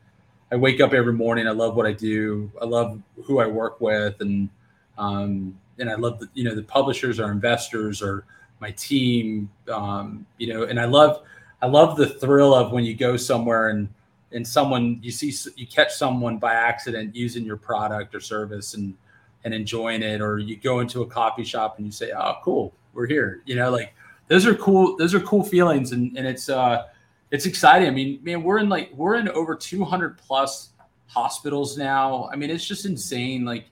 I 0.52 0.56
wake 0.56 0.82
up 0.82 0.94
every 0.94 1.14
morning. 1.14 1.48
I 1.48 1.52
love 1.52 1.76
what 1.76 1.86
I 1.86 1.94
do. 1.94 2.52
I 2.62 2.66
love 2.66 3.00
who 3.24 3.40
I 3.40 3.46
work 3.46 3.80
with, 3.82 4.20
and 4.22 4.50
um, 4.98 5.58
and 5.78 5.90
I 5.90 5.96
love 5.96 6.20
the, 6.20 6.28
you 6.34 6.44
know 6.44 6.56
the 6.56 6.64
publishers, 6.64 7.20
our 7.20 7.32
investors, 7.32 8.02
or 8.02 8.26
my 8.60 8.72
team. 8.72 9.50
Um, 9.72 10.26
you 10.38 10.52
know, 10.52 10.64
and 10.64 10.80
I 10.80 10.86
love 10.86 11.22
I 11.62 11.68
love 11.68 11.98
the 11.98 12.08
thrill 12.08 12.56
of 12.56 12.72
when 12.72 12.84
you 12.84 12.96
go 12.96 13.16
somewhere 13.16 13.70
and 13.70 13.88
and 14.32 14.48
someone 14.48 15.00
you 15.02 15.12
see 15.12 15.34
you 15.56 15.66
catch 15.66 15.94
someone 15.94 16.38
by 16.38 16.54
accident 16.54 17.16
using 17.16 17.44
your 17.44 17.58
product 17.58 18.14
or 18.14 18.20
service 18.20 18.74
and 18.74 18.96
and 19.44 19.54
enjoying 19.54 20.04
it 20.04 20.22
or 20.22 20.40
you 20.40 20.56
go 20.56 20.80
into 20.80 21.02
a 21.02 21.06
coffee 21.06 21.44
shop 21.44 21.78
and 21.78 21.86
you 21.86 21.92
say 21.92 22.12
oh 22.12 22.36
cool 22.44 22.74
we're 22.94 23.08
here 23.08 23.42
you 23.46 23.56
know 23.56 23.72
like 23.72 23.94
those 24.28 24.46
are 24.46 24.56
cool 24.56 24.96
those 24.98 25.14
are 25.14 25.20
cool 25.22 25.44
feelings 25.44 25.92
and 25.92 26.18
and 26.18 26.26
it's 26.26 26.50
uh 26.50 26.86
it's 27.32 27.46
exciting. 27.46 27.88
I 27.88 27.92
mean 27.92 28.20
man 28.24 28.44
we're 28.44 28.60
in 28.60 28.70
like 28.70 28.92
we're 28.94 29.16
in 29.16 29.28
over 29.30 29.56
200 29.56 30.18
plus 30.18 30.70
hospitals 31.08 31.78
now. 31.78 32.30
I 32.32 32.36
mean 32.36 32.50
it's 32.50 32.66
just 32.66 32.86
insane 32.86 33.46
like 33.46 33.66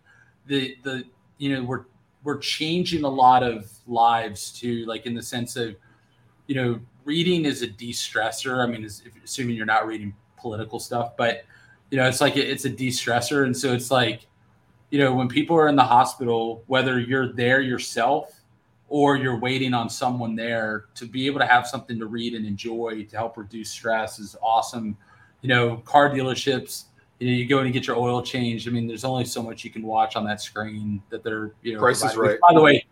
the 0.47 0.75
the 0.83 1.03
you 1.37 1.55
know 1.55 1.63
we're 1.63 1.85
we're 2.23 2.37
changing 2.37 3.03
a 3.03 3.09
lot 3.09 3.43
of 3.43 3.71
lives 3.87 4.51
too 4.51 4.85
like 4.85 5.05
in 5.05 5.13
the 5.13 5.23
sense 5.23 5.55
of 5.55 5.75
you 6.47 6.55
know 6.55 6.79
reading 7.05 7.45
is 7.45 7.61
a 7.61 7.67
de-stressor. 7.67 8.63
I 8.63 8.67
mean 8.67 8.87
assuming 9.23 9.55
you're 9.55 9.65
not 9.65 9.87
reading 9.87 10.13
political 10.37 10.79
stuff, 10.79 11.17
but 11.17 11.43
you 11.89 11.97
know, 11.97 12.07
it's 12.07 12.21
like 12.21 12.35
it's 12.37 12.65
a 12.65 12.69
de-stressor, 12.69 13.45
and 13.45 13.55
so 13.55 13.73
it's 13.73 13.89
like, 13.91 14.27
you 14.89 14.99
know, 14.99 15.13
when 15.13 15.27
people 15.27 15.55
are 15.55 15.67
in 15.67 15.75
the 15.75 15.83
hospital, 15.83 16.63
whether 16.67 16.99
you're 16.99 17.33
there 17.33 17.61
yourself 17.61 18.41
or 18.89 19.17
you're 19.17 19.37
waiting 19.37 19.73
on 19.73 19.89
someone 19.89 20.35
there 20.35 20.85
to 20.95 21.05
be 21.05 21.27
able 21.27 21.39
to 21.39 21.45
have 21.45 21.67
something 21.67 21.99
to 21.99 22.05
read 22.05 22.33
and 22.33 22.45
enjoy 22.45 23.05
to 23.09 23.17
help 23.17 23.37
reduce 23.37 23.69
stress 23.69 24.19
is 24.19 24.35
awesome. 24.41 24.97
You 25.41 25.49
know, 25.49 25.77
car 25.77 26.09
dealerships, 26.09 26.85
you 27.19 27.27
know, 27.27 27.33
you 27.33 27.45
go 27.45 27.59
and 27.59 27.73
get 27.73 27.85
your 27.87 27.97
oil 27.97 28.21
changed. 28.21 28.67
I 28.67 28.71
mean, 28.71 28.87
there's 28.87 29.03
only 29.03 29.25
so 29.25 29.43
much 29.43 29.63
you 29.63 29.69
can 29.69 29.83
watch 29.83 30.15
on 30.15 30.25
that 30.25 30.41
screen 30.41 31.01
that 31.09 31.23
they're, 31.23 31.51
you 31.63 31.73
know, 31.73 31.79
price 31.79 32.03
is 32.03 32.15
right. 32.15 32.39
By 32.39 32.53
the 32.53 32.61
way, 32.61 32.85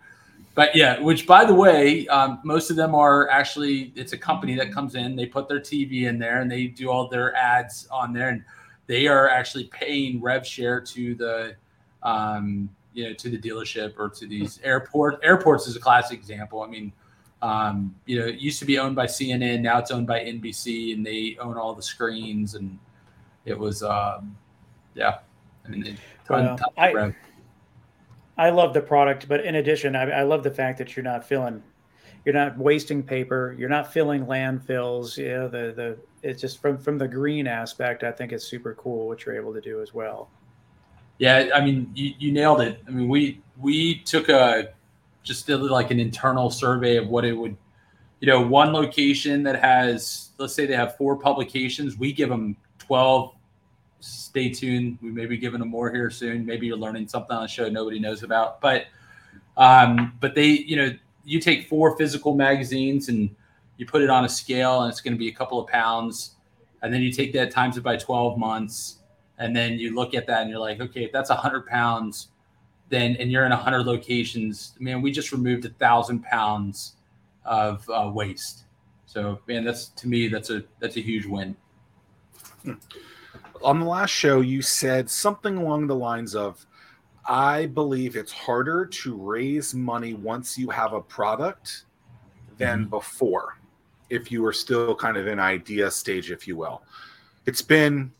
but 0.56 0.74
yeah, 0.74 1.00
which 1.02 1.28
by 1.28 1.44
the 1.44 1.54
way, 1.54 2.08
um, 2.08 2.40
most 2.44 2.70
of 2.70 2.78
them 2.78 2.96
are 2.96 3.30
actually 3.30 3.92
it's 3.96 4.14
a 4.14 4.18
company 4.18 4.56
that 4.56 4.72
comes 4.72 4.96
in, 4.96 5.16
they 5.16 5.26
put 5.26 5.50
their 5.50 5.60
TV 5.60 6.08
in 6.08 6.18
there, 6.18 6.40
and 6.40 6.50
they 6.50 6.68
do 6.68 6.90
all 6.90 7.10
their 7.10 7.36
ads 7.36 7.88
on 7.92 8.14
there, 8.14 8.30
and 8.30 8.44
they 8.88 9.08
are 9.08 9.30
actually 9.30 9.66
paying 9.66 10.22
rev 10.22 10.48
share 10.48 10.80
to 10.80 11.14
the 11.16 11.56
um, 12.04 12.70
you 12.94 13.04
know 13.04 13.14
to 13.14 13.30
the 13.30 13.38
dealership 13.38 13.96
or 14.00 14.10
to 14.10 14.28
these 14.28 14.62
airport 14.64 15.20
airports 15.24 15.68
is 15.68 15.76
a 15.76 15.80
classic 15.80 16.18
example. 16.18 16.62
I 16.62 16.68
mean, 16.68 16.94
um, 17.42 17.94
you 18.06 18.18
know, 18.20 18.26
it 18.26 18.40
used 18.40 18.60
to 18.60 18.66
be 18.66 18.80
owned 18.80 18.96
by 18.96 19.08
CNN, 19.08 19.62
now 19.62 19.78
it's 19.78 19.92
owned 19.92 20.08
by 20.08 20.22
NBC, 20.22 20.94
and 20.94 21.06
they 21.06 21.38
own 21.40 21.58
all 21.58 21.76
the 21.76 21.84
screens, 21.84 22.56
and 22.56 22.80
it 23.44 23.60
was 23.60 23.84
um, 23.84 24.38
yeah. 24.94 25.20
I 25.66 25.68
mean, 25.68 25.84
they, 25.84 25.96
ton, 26.26 26.56
ton 26.56 26.70
I, 26.78 27.14
I 28.38 28.50
love 28.50 28.74
the 28.74 28.82
product, 28.82 29.28
but 29.28 29.46
in 29.46 29.56
addition, 29.56 29.96
I, 29.96 30.10
I, 30.10 30.24
love 30.24 30.44
the 30.44 30.52
fact 30.52 30.78
that 30.80 30.96
you're 30.96 31.04
not 31.04 31.26
filling, 31.26 31.64
you're 32.26 32.36
not 32.36 32.58
wasting 32.58 33.02
paper, 33.02 33.56
you're 33.58 33.70
not 33.70 33.94
filling 33.94 34.26
landfills. 34.26 35.18
You 35.18 35.30
know, 35.30 35.48
the 35.48 35.74
the 35.76 35.98
it's 36.22 36.42
just 36.42 36.62
from 36.62 36.78
from 36.78 36.98
the 36.98 37.08
green 37.08 37.48
aspect. 37.48 38.04
I 38.04 38.12
think 38.12 38.34
it's 38.34 38.46
super 38.46 38.74
cool 38.76 39.08
what 39.08 39.26
you're 39.26 39.36
able 39.36 39.54
to 39.54 39.62
do 39.62 39.82
as 39.82 39.94
well. 39.94 40.30
Yeah, 41.18 41.50
I 41.56 41.64
mean, 41.64 41.90
you, 41.96 42.14
you 42.20 42.32
nailed 42.34 42.60
it. 42.60 42.82
I 42.88 42.92
mean, 42.92 43.08
we 43.08 43.42
we 43.58 44.00
took 44.00 44.28
a 44.28 44.74
just 45.24 45.48
did 45.48 45.62
like 45.62 45.92
an 45.92 46.00
internal 46.00 46.50
survey 46.50 46.98
of 46.98 47.08
what 47.08 47.26
it 47.26 47.34
would, 47.34 47.56
you 48.20 48.28
know, 48.28 48.42
one 48.42 48.74
location 48.74 49.44
that 49.44 49.62
has 49.62 50.32
let's 50.38 50.54
say 50.54 50.66
they 50.66 50.76
have 50.76 50.98
four 50.98 51.16
publications, 51.16 51.98
we 51.98 52.12
give 52.12 52.30
them 52.30 52.58
twelve 52.80 53.35
stay 54.00 54.50
tuned. 54.50 54.98
We 55.02 55.12
may 55.12 55.26
be 55.26 55.38
giving 55.38 55.60
them 55.60 55.70
more 55.70 55.92
here 55.92 56.10
soon. 56.10 56.46
Maybe 56.46 56.68
you're 56.68 56.78
learning 56.78 57.08
something 57.08 57.36
on 57.36 57.44
the 57.44 57.48
show 57.48 57.70
nobody 57.70 58.00
knows 58.00 58.24
about. 58.24 58.62
But 58.62 58.86
um, 59.58 60.14
but 60.20 60.36
they, 60.36 60.48
you 60.48 60.76
know, 60.76 60.92
you 61.24 61.40
take 61.40 61.68
four 61.68 61.98
physical 61.98 62.36
magazines 62.36 63.10
and 63.10 63.34
you 63.78 63.86
put 63.86 64.02
it 64.02 64.10
on 64.10 64.26
a 64.26 64.30
scale, 64.30 64.82
and 64.82 64.92
it's 64.92 65.02
going 65.02 65.14
to 65.14 65.20
be 65.20 65.28
a 65.28 65.34
couple 65.34 65.60
of 65.60 65.68
pounds. 65.68 66.36
and 66.82 66.94
then 66.94 67.02
you 67.02 67.12
take 67.12 67.34
that 67.34 67.52
times 67.52 67.78
it 67.78 67.84
by 67.84 67.98
12 67.98 68.38
months, 68.38 69.00
and 69.40 69.56
then 69.56 69.80
you 69.80 69.96
look 69.96 70.14
at 70.14 70.28
that 70.28 70.42
and 70.42 70.50
you're 70.50 70.60
like, 70.60 70.80
okay, 70.80 71.04
if 71.04 71.12
that's 71.12 71.30
100 71.30 71.66
pounds, 71.66 72.30
then 72.90 73.16
and 73.20 73.32
you're 73.32 73.46
in 73.46 73.52
100 73.52 73.86
locations, 73.86 74.76
man, 74.80 75.02
we 75.02 75.12
just 75.12 75.32
removed 75.32 75.66
a 75.66 75.70
thousand 75.70 76.24
pounds 76.24 76.96
of 77.44 77.90
uh, 77.90 78.10
waste. 78.14 78.66
So, 79.08 79.40
man, 79.48 79.64
that's 79.64 79.88
to 79.90 80.08
me, 80.08 80.28
that's 80.28 80.50
a 80.50 80.64
that's 80.80 80.98
a 80.98 81.02
huge 81.02 81.26
win. 81.26 81.56
Hmm. 82.64 82.74
On 83.64 83.80
the 83.80 83.86
last 83.86 84.12
show, 84.12 84.42
you 84.42 84.62
said 84.62 85.10
something 85.10 85.58
along 85.58 85.88
the 85.88 85.96
lines 85.96 86.36
of, 86.36 86.66
"I 87.28 87.68
believe 87.68 88.16
it's 88.16 88.32
harder 88.32 88.86
to 88.86 89.16
raise 89.16 89.74
money 89.74 90.14
once 90.14 90.58
you 90.58 90.70
have 90.70 90.94
a 90.94 91.02
product 91.02 91.86
than 92.58 92.82
mm-hmm. 92.82 92.90
before, 92.90 93.58
if 94.10 94.32
you 94.32 94.46
are 94.46 94.54
still 94.54 94.96
kind 94.96 95.18
of 95.18 95.28
in 95.28 95.40
idea 95.40 95.90
stage, 95.90 96.32
if 96.32 96.48
you 96.48 96.56
will." 96.56 96.84
It's 97.46 97.62
been 97.62 98.12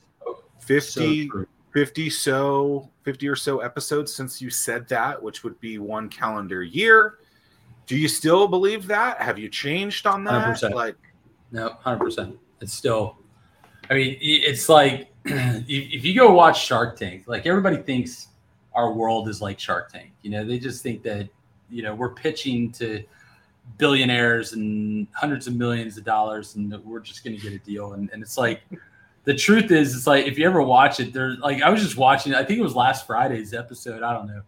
50, 0.60 1.30
so 1.30 1.46
50 1.74 2.10
so 2.10 2.90
50 3.04 3.28
or 3.28 3.36
so 3.36 3.60
episodes 3.60 4.14
since 4.14 4.42
you 4.42 4.50
said 4.50 4.88
that, 4.90 5.22
which 5.22 5.44
would 5.44 5.60
be 5.60 5.78
one 5.78 6.10
calendar 6.10 6.64
year. 6.64 7.20
Do 7.86 7.96
you 7.96 8.08
still 8.08 8.48
believe 8.48 8.88
that? 8.88 9.22
Have 9.22 9.38
you 9.38 9.50
changed 9.50 10.08
on 10.08 10.24
that? 10.24 10.58
100%. 10.58 10.74
Like, 10.74 10.96
no, 11.52 11.70
hundred 11.82 12.00
percent. 12.00 12.40
It's 12.62 12.74
still. 12.74 13.18
I 13.90 13.94
mean, 13.94 14.18
it's 14.20 14.68
like 14.70 15.10
if 15.68 16.06
you 16.06 16.16
go 16.16 16.32
watch 16.32 16.64
Shark 16.64 16.98
Tank, 16.98 17.24
like 17.28 17.46
everybody 17.46 17.78
thinks 17.78 18.28
our 18.74 18.92
world 18.92 19.28
is 19.28 19.42
like 19.42 19.60
Shark 19.60 19.92
Tank. 19.92 20.12
You 20.22 20.32
know, 20.32 20.46
they 20.46 20.60
just 20.60 20.84
think 20.84 21.02
that 21.04 21.28
you 21.70 21.82
know 21.82 21.96
we're 21.96 22.14
pitching 22.14 22.72
to 22.74 23.04
billionaires 23.78 24.54
and 24.54 25.08
hundreds 25.14 25.48
of 25.48 25.56
millions 25.56 25.98
of 25.98 26.04
dollars, 26.04 26.56
and 26.56 26.72
we're 26.84 27.00
just 27.00 27.24
going 27.24 27.36
to 27.36 27.42
get 27.42 27.54
a 27.54 27.60
deal. 27.60 27.94
And, 27.94 28.10
and 28.14 28.22
it's 28.22 28.38
like 28.38 28.62
the 29.24 29.34
truth 29.34 29.72
is, 29.72 29.96
it's 29.96 30.06
like 30.06 30.26
if 30.28 30.38
you 30.38 30.46
ever 30.46 30.62
watch 30.62 31.00
it, 31.00 31.12
there's 31.12 31.40
like 31.40 31.62
I 31.64 31.70
was 31.70 31.82
just 31.82 31.98
watching. 31.98 32.36
I 32.36 32.44
think 32.44 32.60
it 32.60 32.64
was 32.64 32.76
last 32.76 33.08
Friday's 33.08 33.54
episode. 33.54 34.04
I 34.04 34.14
don't 34.14 34.28
know 34.28 34.44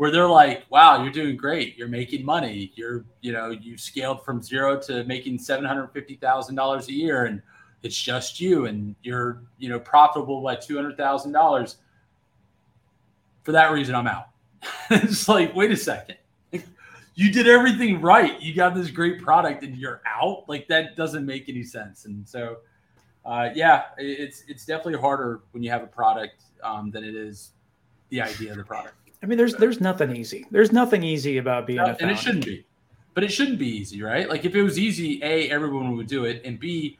where 0.00 0.10
they're 0.10 0.26
like, 0.26 0.64
wow, 0.70 1.02
you're 1.02 1.12
doing 1.12 1.36
great. 1.36 1.76
You're 1.76 1.86
making 1.86 2.24
money. 2.24 2.72
You're, 2.74 3.04
you 3.20 3.32
know, 3.32 3.50
you've 3.50 3.80
scaled 3.80 4.24
from 4.24 4.40
zero 4.40 4.80
to 4.80 5.04
making 5.04 5.36
$750,000 5.36 6.88
a 6.88 6.92
year 6.92 7.26
and 7.26 7.42
it's 7.82 8.00
just 8.00 8.40
you 8.40 8.66
and 8.66 8.94
you're, 9.02 9.42
you 9.58 9.68
know, 9.68 9.80
profitable 9.80 10.42
by 10.42 10.56
$200,000. 10.56 11.76
For 13.42 13.52
that 13.52 13.72
reason, 13.72 13.94
I'm 13.94 14.06
out. 14.06 14.28
it's 14.90 15.28
like, 15.28 15.54
wait 15.54 15.70
a 15.70 15.76
second. 15.76 16.16
You 17.16 17.30
did 17.30 17.46
everything 17.46 18.00
right. 18.00 18.40
You 18.40 18.54
got 18.54 18.74
this 18.74 18.90
great 18.90 19.20
product 19.20 19.62
and 19.62 19.76
you're 19.76 20.00
out. 20.06 20.48
Like 20.48 20.66
that 20.68 20.96
doesn't 20.96 21.26
make 21.26 21.50
any 21.50 21.62
sense. 21.62 22.06
And 22.06 22.26
so, 22.26 22.58
uh, 23.26 23.50
yeah, 23.54 23.86
it's 23.98 24.44
it's 24.48 24.64
definitely 24.64 24.98
harder 24.98 25.40
when 25.50 25.62
you 25.62 25.70
have 25.70 25.82
a 25.82 25.86
product 25.86 26.44
um, 26.62 26.90
than 26.90 27.04
it 27.04 27.14
is 27.14 27.50
the 28.08 28.22
idea 28.22 28.52
of 28.52 28.56
the 28.56 28.64
product. 28.64 28.94
I 29.22 29.26
mean, 29.26 29.36
there's 29.36 29.54
there's 29.54 29.80
nothing 29.82 30.16
easy. 30.16 30.46
There's 30.50 30.72
nothing 30.72 31.02
easy 31.02 31.36
about 31.36 31.66
being 31.66 31.78
no, 31.78 31.94
and 32.00 32.10
it 32.10 32.18
shouldn't 32.18 32.46
be. 32.46 32.64
But 33.12 33.24
it 33.24 33.32
shouldn't 33.32 33.58
be 33.58 33.68
easy, 33.68 34.02
right? 34.02 34.28
Like 34.28 34.46
if 34.46 34.54
it 34.54 34.62
was 34.62 34.78
easy, 34.78 35.20
a 35.22 35.50
everyone 35.50 35.96
would 35.96 36.06
do 36.06 36.24
it, 36.24 36.40
and 36.44 36.58
b 36.58 36.98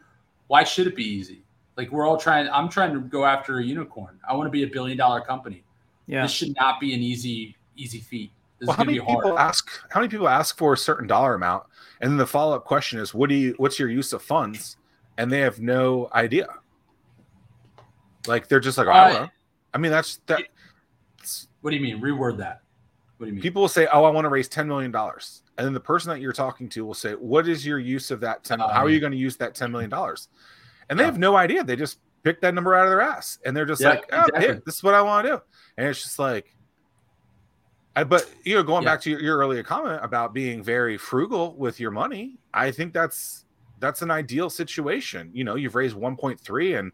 why 0.51 0.64
should 0.64 0.88
it 0.88 0.96
be 0.96 1.05
easy? 1.05 1.44
Like 1.76 1.92
we're 1.92 2.05
all 2.05 2.16
trying. 2.16 2.48
I'm 2.48 2.68
trying 2.68 2.92
to 2.92 2.98
go 2.98 3.24
after 3.24 3.61
a 3.61 3.64
unicorn. 3.64 4.18
I 4.28 4.34
want 4.34 4.48
to 4.48 4.51
be 4.51 4.64
a 4.64 4.66
billion 4.66 4.98
dollar 4.98 5.20
company. 5.20 5.62
Yeah. 6.09 6.22
This 6.22 6.32
should 6.32 6.57
not 6.57 6.80
be 6.80 6.92
an 6.92 7.01
easy 7.01 7.57
easy 7.76 8.01
feat. 8.01 8.32
This 8.59 8.66
well, 8.66 8.76
how 8.76 8.82
many 8.82 8.98
people 8.98 9.38
ask? 9.38 9.70
How 9.90 10.01
many 10.01 10.11
people 10.11 10.28
ask 10.28 10.59
for 10.59 10.72
a 10.72 10.76
certain 10.76 11.07
dollar 11.07 11.34
amount, 11.34 11.66
and 12.01 12.11
then 12.11 12.16
the 12.16 12.26
follow 12.26 12.57
up 12.57 12.64
question 12.64 12.98
is, 12.98 13.14
"What 13.14 13.28
do 13.28 13.36
you? 13.36 13.55
What's 13.59 13.78
your 13.78 13.88
use 13.90 14.12
of 14.12 14.22
funds?" 14.22 14.76
And 15.18 15.30
they 15.30 15.38
have 15.38 15.61
no 15.61 16.11
idea. 16.14 16.48
Like 18.26 18.48
they're 18.48 18.59
just 18.59 18.76
like, 18.76 18.88
oh, 18.88 18.90
I 18.90 19.07
don't 19.09 19.16
uh, 19.16 19.20
know. 19.20 19.30
I 19.72 19.78
mean, 19.78 19.92
that's 19.92 20.16
that. 20.26 20.42
What 21.61 21.70
do 21.70 21.76
you 21.76 21.82
mean? 21.82 22.01
Reword 22.01 22.38
that. 22.38 22.62
What 23.18 23.26
do 23.26 23.28
you 23.28 23.34
mean? 23.34 23.42
People 23.42 23.62
will 23.62 23.68
say, 23.68 23.86
"Oh, 23.92 24.03
I 24.03 24.11
want 24.11 24.24
to 24.24 24.30
raise 24.30 24.48
ten 24.48 24.66
million 24.66 24.90
dollars," 24.90 25.42
and 25.61 25.66
then 25.66 25.74
the 25.74 25.80
person 25.80 26.08
that 26.08 26.22
you're 26.22 26.32
talking 26.32 26.70
to 26.70 26.86
will 26.86 26.94
say, 26.94 27.12
"What 27.12 27.46
is 27.46 27.66
your 27.66 27.78
use 27.78 28.11
of 28.11 28.20
that 28.20 28.44
ten? 28.44 28.62
Um, 28.62 28.70
how 28.70 28.82
are 28.82 28.88
you 28.88 28.98
going 28.98 29.12
to 29.12 29.18
use 29.18 29.36
that 29.36 29.54
ten 29.54 29.70
million 29.70 29.90
dollars?" 29.90 30.28
And 30.88 30.98
they 30.98 31.02
yeah. 31.02 31.11
have 31.11 31.18
no 31.18 31.36
idea. 31.36 31.62
They 31.62 31.76
just 31.76 31.98
pick 32.22 32.40
that 32.40 32.54
number 32.54 32.74
out 32.74 32.84
of 32.84 32.90
their 32.90 33.02
ass, 33.02 33.38
and 33.44 33.54
they're 33.54 33.66
just 33.66 33.82
yeah, 33.82 33.90
like, 33.90 34.08
"Oh, 34.11 34.22
exactly. 34.22 34.54
hey, 34.54 34.61
this 34.64 34.76
is 34.76 34.82
what 34.82 34.94
I 34.94 35.02
want 35.02 35.26
to 35.26 35.32
do," 35.32 35.42
and 35.76 35.86
it's 35.86 36.02
just 36.02 36.18
like. 36.18 36.56
I, 37.94 38.04
but 38.04 38.32
you 38.44 38.54
know, 38.54 38.62
going 38.62 38.84
yeah. 38.84 38.90
back 38.90 39.02
to 39.02 39.11
your, 39.11 39.20
your 39.20 39.38
earlier 39.38 39.62
comment 39.62 40.00
about 40.02 40.32
being 40.32 40.62
very 40.62 40.96
frugal 40.96 41.56
with 41.56 41.78
your 41.78 41.90
money, 41.90 42.38
I 42.54 42.70
think 42.70 42.94
that's 42.94 43.44
that's 43.80 44.00
an 44.00 44.11
ideal 44.11 44.48
situation. 44.48 45.30
You 45.34 45.44
know, 45.44 45.56
you've 45.56 45.74
raised 45.74 45.96
1.3 45.96 46.78
and 46.78 46.92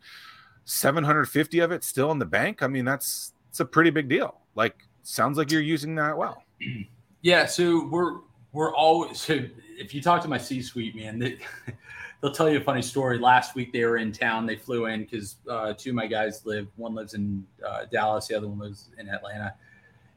750 0.65 1.59
of 1.61 1.71
it 1.71 1.85
still 1.85 2.11
in 2.11 2.19
the 2.19 2.25
bank. 2.25 2.63
I 2.65 2.67
mean, 2.67 2.85
that's 2.85 3.33
it's 3.51 3.61
a 3.61 3.65
pretty 3.65 3.91
big 3.91 4.09
deal. 4.09 4.41
Like, 4.57 4.89
sounds 5.05 5.39
like 5.39 5.53
you're 5.53 5.61
using 5.61 5.95
that 5.97 6.19
well. 6.19 6.43
Yeah. 7.23 7.47
So 7.47 7.89
we're 7.91 8.21
we're 8.57 8.75
always 8.75 9.29
if 9.79 9.95
you 9.95 10.01
talk 10.01 10.23
to 10.23 10.29
my 10.29 10.39
C-suite, 10.39 10.97
man, 10.97 11.19
they, 11.19 11.39
they'll 12.21 12.33
tell 12.33 12.49
you 12.49 12.57
a 12.59 12.63
funny 12.63 12.83
story. 12.83 13.19
Last 13.19 13.55
week 13.55 13.73
they 13.73 13.85
were 13.85 13.99
in 13.99 14.11
town. 14.11 14.47
They 14.47 14.57
flew 14.57 14.87
in 14.87 15.03
because 15.05 15.37
uh, 15.49 15.75
two 15.75 15.91
of 15.91 15.97
my 15.97 16.07
guys 16.07 16.45
live. 16.47 16.67
One 16.77 16.95
lives 16.95 17.13
in 17.15 17.47
uh, 17.65 17.85
Dallas. 17.93 18.29
The 18.29 18.37
other 18.37 18.49
one 18.49 18.59
lives 18.59 18.89
in 18.99 19.09
Atlanta. 19.11 19.55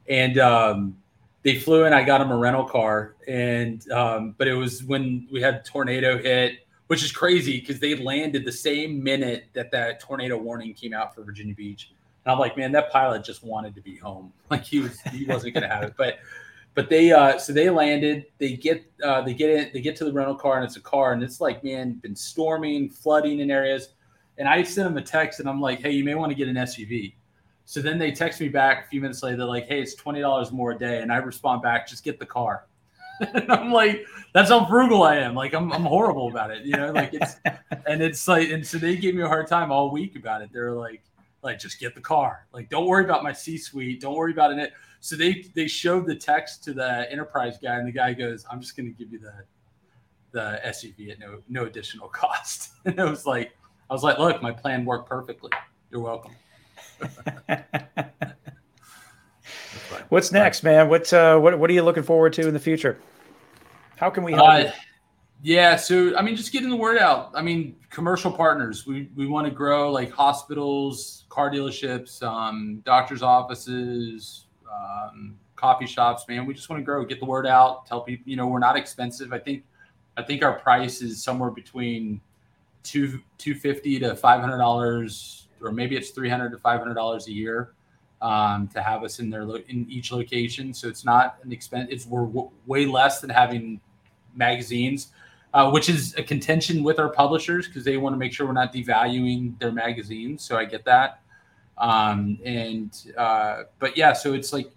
And 0.08 0.38
um, 0.38 0.96
they 1.42 1.56
flew 1.58 1.84
in. 1.84 1.92
I 1.92 2.02
got 2.02 2.18
them 2.18 2.30
a 2.30 2.36
rental 2.36 2.64
car, 2.64 3.14
and 3.28 3.88
um, 3.92 4.34
but 4.38 4.48
it 4.48 4.54
was 4.54 4.82
when 4.82 5.28
we 5.30 5.40
had 5.40 5.64
tornado 5.64 6.18
hit, 6.18 6.66
which 6.88 7.04
is 7.04 7.12
crazy 7.12 7.60
because 7.60 7.78
they 7.78 7.94
landed 7.94 8.44
the 8.44 8.52
same 8.52 9.04
minute 9.04 9.44
that 9.52 9.70
that 9.70 10.00
tornado 10.00 10.38
warning 10.38 10.74
came 10.74 10.94
out 10.94 11.14
for 11.14 11.22
Virginia 11.22 11.54
Beach. 11.54 11.92
And 12.24 12.32
I'm 12.32 12.38
like, 12.38 12.56
man, 12.56 12.72
that 12.72 12.90
pilot 12.90 13.24
just 13.24 13.44
wanted 13.44 13.74
to 13.74 13.80
be 13.80 13.96
home. 13.96 14.32
Like 14.50 14.64
he 14.64 14.80
was, 14.80 15.00
he 15.12 15.26
wasn't 15.26 15.54
to 15.54 15.68
have 15.68 15.84
it. 15.84 15.94
But, 15.96 16.18
but 16.74 16.88
they, 16.88 17.12
uh, 17.12 17.38
so 17.38 17.52
they 17.52 17.70
landed. 17.70 18.26
They 18.38 18.54
get, 18.54 18.84
uh, 19.02 19.22
they 19.22 19.34
get 19.34 19.50
in, 19.50 19.70
they 19.72 19.80
get 19.80 19.96
to 19.96 20.04
the 20.04 20.12
rental 20.12 20.34
car, 20.34 20.56
and 20.56 20.64
it's 20.64 20.76
a 20.76 20.80
car, 20.80 21.12
and 21.12 21.22
it's 21.22 21.40
like, 21.40 21.64
man, 21.64 21.94
been 21.94 22.16
storming, 22.16 22.90
flooding 22.90 23.40
in 23.40 23.50
areas. 23.50 23.90
And 24.38 24.48
I 24.48 24.62
sent 24.62 24.88
them 24.88 24.96
a 24.96 25.02
text, 25.02 25.40
and 25.40 25.48
I'm 25.48 25.60
like, 25.60 25.80
hey, 25.80 25.90
you 25.90 26.04
may 26.04 26.14
want 26.14 26.30
to 26.30 26.36
get 26.36 26.48
an 26.48 26.56
SUV. 26.56 27.14
So 27.64 27.80
then 27.80 27.98
they 27.98 28.10
text 28.10 28.40
me 28.40 28.48
back 28.48 28.86
a 28.86 28.88
few 28.88 29.00
minutes 29.00 29.22
later. 29.22 29.36
They're 29.36 29.46
like, 29.46 29.68
hey, 29.68 29.80
it's 29.80 29.94
twenty 29.94 30.20
dollars 30.20 30.50
more 30.50 30.72
a 30.72 30.78
day, 30.78 31.02
and 31.02 31.12
I 31.12 31.18
respond 31.18 31.62
back, 31.62 31.86
just 31.86 32.02
get 32.02 32.18
the 32.18 32.26
car. 32.26 32.66
and 33.34 33.50
I'm 33.52 33.70
like, 33.70 34.06
that's 34.32 34.48
how 34.48 34.64
frugal 34.64 35.02
I 35.02 35.16
am. 35.16 35.34
Like 35.34 35.52
I'm, 35.54 35.72
I'm 35.72 35.84
horrible 35.84 36.28
about 36.28 36.50
it, 36.50 36.64
you 36.64 36.76
know. 36.76 36.90
Like 36.90 37.10
it's, 37.12 37.36
and 37.86 38.02
it's 38.02 38.26
like, 38.26 38.48
and 38.50 38.66
so 38.66 38.78
they 38.78 38.96
gave 38.96 39.14
me 39.14 39.22
a 39.22 39.28
hard 39.28 39.46
time 39.46 39.70
all 39.70 39.90
week 39.90 40.16
about 40.16 40.42
it. 40.42 40.50
They're 40.52 40.72
like, 40.72 41.02
like 41.42 41.58
just 41.58 41.80
get 41.80 41.94
the 41.94 42.00
car. 42.00 42.46
Like 42.52 42.68
don't 42.68 42.86
worry 42.86 43.04
about 43.04 43.22
my 43.22 43.32
c 43.32 43.56
suite 43.56 44.00
don't 44.00 44.14
worry 44.14 44.32
about 44.32 44.52
it. 44.52 44.72
So 45.00 45.16
they 45.16 45.46
they 45.54 45.66
showed 45.66 46.06
the 46.06 46.14
text 46.14 46.62
to 46.64 46.74
the 46.74 47.10
enterprise 47.10 47.58
guy 47.60 47.76
and 47.76 47.88
the 47.88 47.92
guy 47.92 48.12
goes 48.12 48.44
i'm 48.50 48.60
just 48.60 48.76
going 48.76 48.86
to 48.86 48.98
give 48.98 49.12
you 49.12 49.18
the 49.18 49.32
the 50.32 50.60
suv 50.66 51.10
at 51.10 51.18
no 51.18 51.42
no 51.48 51.64
additional 51.64 52.08
cost. 52.12 52.72
And 52.84 52.98
it 52.98 53.04
was 53.04 53.26
like 53.26 53.52
i 53.88 53.92
was 53.92 54.02
like 54.02 54.18
look 54.18 54.42
my 54.42 54.52
plan 54.52 54.84
worked 54.84 55.08
perfectly. 55.08 55.50
You're 55.90 56.02
welcome. 56.02 56.32
What's 60.08 60.32
next 60.32 60.62
man? 60.62 60.88
What 60.88 61.12
uh 61.12 61.38
what, 61.38 61.58
what 61.58 61.70
are 61.70 61.72
you 61.72 61.82
looking 61.82 62.02
forward 62.02 62.32
to 62.34 62.46
in 62.46 62.54
the 62.54 62.60
future? 62.60 62.98
How 63.96 64.10
can 64.10 64.24
we 64.24 64.32
help 64.32 64.48
uh, 64.48 64.70
yeah, 65.42 65.76
so 65.76 66.16
I 66.16 66.22
mean, 66.22 66.36
just 66.36 66.52
getting 66.52 66.68
the 66.68 66.76
word 66.76 66.98
out. 66.98 67.30
I 67.34 67.40
mean, 67.40 67.76
commercial 67.88 68.30
partners. 68.30 68.86
We 68.86 69.08
we 69.16 69.26
want 69.26 69.46
to 69.46 69.50
grow 69.50 69.90
like 69.90 70.10
hospitals, 70.10 71.24
car 71.28 71.50
dealerships, 71.50 72.22
um, 72.22 72.82
doctors' 72.84 73.22
offices, 73.22 74.46
um, 74.70 75.38
coffee 75.56 75.86
shops. 75.86 76.24
Man, 76.28 76.44
we 76.44 76.52
just 76.52 76.68
want 76.68 76.80
to 76.80 76.84
grow, 76.84 77.04
get 77.06 77.20
the 77.20 77.26
word 77.26 77.46
out, 77.46 77.86
tell 77.86 78.02
people. 78.02 78.28
You 78.28 78.36
know, 78.36 78.46
we're 78.48 78.58
not 78.58 78.76
expensive. 78.76 79.32
I 79.32 79.38
think 79.38 79.64
I 80.18 80.22
think 80.22 80.42
our 80.42 80.58
price 80.58 81.00
is 81.00 81.22
somewhere 81.24 81.50
between 81.50 82.20
two 82.82 83.20
two 83.38 83.54
fifty 83.54 83.98
to 83.98 84.14
five 84.16 84.40
hundred 84.40 84.58
dollars, 84.58 85.48
or 85.62 85.72
maybe 85.72 85.96
it's 85.96 86.10
three 86.10 86.28
hundred 86.28 86.50
to 86.50 86.58
five 86.58 86.80
hundred 86.80 86.94
dollars 86.94 87.28
a 87.28 87.32
year 87.32 87.72
um, 88.20 88.68
to 88.68 88.82
have 88.82 89.04
us 89.04 89.20
in 89.20 89.30
their 89.30 89.44
lo- 89.44 89.62
in 89.68 89.86
each 89.90 90.12
location. 90.12 90.74
So 90.74 90.86
it's 90.86 91.04
not 91.04 91.38
an 91.44 91.50
expense. 91.50 91.88
It's 91.90 92.06
we're 92.06 92.26
w- 92.26 92.50
way 92.66 92.84
less 92.84 93.22
than 93.22 93.30
having 93.30 93.80
magazines 94.34 95.08
uh, 95.52 95.70
which 95.70 95.88
is 95.88 96.14
a 96.16 96.22
contention 96.22 96.82
with 96.82 96.98
our 96.98 97.08
publishers 97.08 97.66
because 97.66 97.84
they 97.84 97.96
want 97.96 98.14
to 98.14 98.18
make 98.18 98.32
sure 98.32 98.46
we're 98.46 98.52
not 98.52 98.72
devaluing 98.72 99.58
their 99.58 99.72
magazines. 99.72 100.42
So 100.42 100.56
I 100.56 100.64
get 100.64 100.84
that. 100.84 101.20
Um, 101.78 102.38
and 102.44 102.96
uh, 103.16 103.64
but 103.78 103.96
yeah, 103.96 104.12
so 104.12 104.34
it's 104.34 104.52
like 104.52 104.70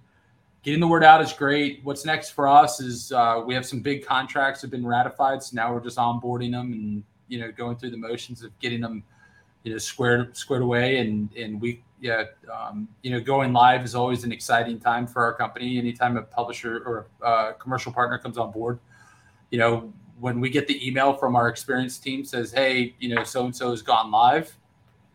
getting 0.63 0.79
the 0.79 0.87
word 0.87 1.03
out 1.03 1.21
is 1.21 1.33
great. 1.33 1.81
What's 1.83 2.05
next 2.05 2.31
for 2.31 2.47
us 2.47 2.79
is 2.79 3.11
uh, 3.11 3.43
we 3.45 3.53
have 3.53 3.65
some 3.65 3.81
big 3.81 4.05
contracts 4.05 4.61
have 4.61 4.71
been 4.71 4.85
ratified, 4.85 5.43
so 5.43 5.55
now 5.55 5.73
we're 5.73 5.83
just 5.83 5.97
onboarding 5.97 6.51
them 6.51 6.71
and 6.71 7.03
you 7.27 7.39
know 7.39 7.51
going 7.51 7.75
through 7.75 7.89
the 7.89 7.97
motions 7.97 8.43
of 8.43 8.57
getting 8.59 8.81
them 8.81 9.03
you 9.63 9.71
know 9.71 9.77
squared 9.77 10.35
squared 10.35 10.61
away 10.61 10.97
and 10.97 11.33
and 11.35 11.59
we 11.59 11.81
yeah 12.01 12.25
um, 12.51 12.87
you 13.01 13.11
know 13.11 13.19
going 13.19 13.53
live 13.53 13.83
is 13.83 13.95
always 13.95 14.23
an 14.23 14.31
exciting 14.31 14.79
time 14.79 15.07
for 15.07 15.23
our 15.23 15.33
company 15.33 15.77
anytime 15.77 16.17
a 16.17 16.21
publisher 16.21 16.83
or 16.85 17.07
a 17.21 17.53
commercial 17.53 17.91
partner 17.91 18.17
comes 18.17 18.37
on 18.37 18.51
board 18.51 18.79
you 19.51 19.57
know 19.57 19.91
when 20.19 20.39
we 20.39 20.49
get 20.49 20.67
the 20.67 20.87
email 20.87 21.13
from 21.13 21.35
our 21.35 21.49
experienced 21.49 22.03
team 22.03 22.23
says, 22.23 22.51
"Hey, 22.51 22.95
you 22.99 23.13
know, 23.13 23.23
so 23.23 23.45
and 23.45 23.55
so 23.55 23.71
has 23.71 23.81
gone 23.81 24.11
live," 24.11 24.55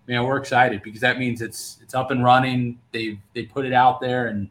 man, 0.07 0.24
we're 0.24 0.38
excited 0.38 0.82
because 0.82 1.01
that 1.01 1.18
means 1.18 1.42
it's 1.42 1.78
it's 1.82 1.94
up 1.94 2.11
and 2.11 2.24
running. 2.24 2.78
They 2.92 3.20
they 3.34 3.44
put 3.44 3.64
it 3.64 3.72
out 3.72 4.01
there 4.01 4.28
and 4.28 4.49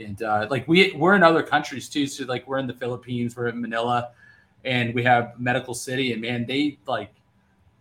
and 0.00 0.22
uh, 0.22 0.46
like 0.50 0.66
we 0.66 0.92
we're 0.92 1.14
in 1.14 1.22
other 1.22 1.42
countries 1.42 1.88
too. 1.88 2.06
So 2.06 2.24
like 2.24 2.48
we're 2.48 2.58
in 2.58 2.66
the 2.66 2.74
Philippines, 2.74 3.36
we're 3.36 3.48
in 3.48 3.60
Manila, 3.60 4.10
and 4.64 4.94
we 4.94 5.04
have 5.04 5.38
Medical 5.38 5.74
City, 5.74 6.12
and 6.12 6.20
man, 6.20 6.46
they 6.46 6.78
like 6.86 7.12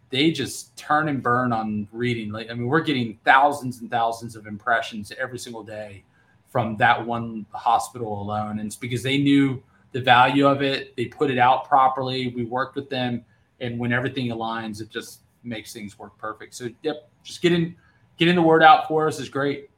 they 0.09 0.31
just 0.31 0.75
turn 0.77 1.09
and 1.09 1.23
burn 1.23 1.51
on 1.51 1.87
reading. 1.91 2.31
Like 2.31 2.51
I 2.51 2.53
mean, 2.53 2.67
we're 2.67 2.81
getting 2.81 3.17
thousands 3.23 3.81
and 3.81 3.89
thousands 3.89 4.35
of 4.35 4.45
impressions 4.45 5.11
every 5.19 5.39
single 5.39 5.63
day 5.63 6.03
from 6.49 6.77
that 6.77 7.03
one 7.03 7.45
hospital 7.51 8.21
alone, 8.21 8.59
and 8.59 8.67
it's 8.67 8.75
because 8.75 9.01
they 9.01 9.17
knew 9.17 9.63
the 9.93 10.01
value 10.01 10.45
of 10.45 10.61
it. 10.61 10.95
They 10.97 11.05
put 11.05 11.31
it 11.31 11.37
out 11.37 11.67
properly. 11.67 12.33
We 12.35 12.43
worked 12.43 12.75
with 12.75 12.89
them, 12.89 13.23
and 13.61 13.79
when 13.79 13.93
everything 13.93 14.27
aligns, 14.27 14.81
it 14.81 14.89
just 14.89 15.21
makes 15.43 15.71
things 15.71 15.97
work 15.97 16.17
perfect. 16.17 16.55
So 16.55 16.69
yep, 16.81 17.09
just 17.23 17.41
getting 17.41 17.75
getting 18.17 18.35
the 18.35 18.41
word 18.41 18.63
out 18.63 18.87
for 18.87 19.07
us 19.07 19.19
is 19.19 19.29
great. 19.29 19.69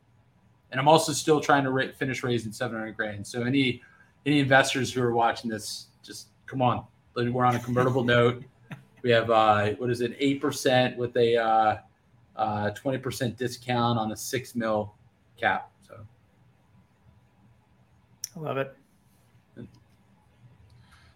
And 0.71 0.79
I'm 0.79 0.87
also 0.87 1.13
still 1.13 1.39
trying 1.39 1.63
to 1.63 1.71
ra- 1.71 1.91
finish 1.97 2.23
raising 2.23 2.51
700 2.51 2.95
grand. 2.97 3.27
So 3.27 3.43
any 3.43 3.81
any 4.25 4.39
investors 4.39 4.91
who 4.91 5.03
are 5.03 5.13
watching 5.13 5.49
this, 5.49 5.87
just 6.03 6.27
come 6.47 6.61
on. 6.61 6.85
We're 7.15 7.45
on 7.45 7.55
a 7.55 7.59
convertible 7.59 8.03
note. 8.15 8.43
We 9.03 9.11
have 9.11 9.29
uh, 9.29 9.71
what 9.73 9.89
is 9.89 10.01
it, 10.01 10.15
eight 10.17 10.41
percent 10.41 10.97
with 10.97 11.15
a 11.17 11.37
uh, 11.37 11.77
uh, 12.35 12.71
20% 12.71 13.37
discount 13.37 13.99
on 13.99 14.11
a 14.11 14.17
six 14.17 14.55
mil 14.55 14.93
cap. 15.37 15.69
So 15.87 15.99
I 18.35 18.39
love 18.39 18.57
it. 18.57 18.75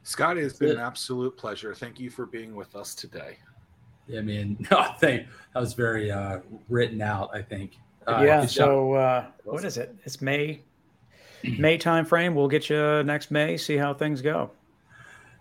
Scott, 0.10 0.40
it's 0.40 0.58
been 0.58 0.72
an 0.72 0.80
absolute 0.80 1.38
pleasure. 1.38 1.76
Thank 1.76 2.00
you 2.00 2.10
for 2.10 2.26
being 2.26 2.56
with 2.56 2.76
us 2.76 2.96
today. 2.96 3.38
Yeah, 4.08 4.22
man. 4.22 4.58
No, 4.72 4.80
I 4.80 4.94
think 4.94 5.28
that 5.54 5.60
was 5.60 5.74
very 5.74 6.10
uh, 6.10 6.40
written 6.68 7.00
out. 7.00 7.30
I 7.32 7.44
think. 7.44 7.78
Uh, 8.08 8.24
yeah. 8.26 8.44
So 8.48 8.94
uh, 8.94 9.28
what 9.44 9.64
is 9.64 9.78
it? 9.78 9.96
It's 10.06 10.20
May. 10.20 10.62
May 11.60 11.78
time 11.78 12.06
frame. 12.06 12.34
We'll 12.34 12.48
get 12.48 12.72
you 12.72 13.04
next 13.04 13.30
May. 13.30 13.56
See 13.56 13.78
how 13.78 13.94
things 13.94 14.24
go. 14.24 14.50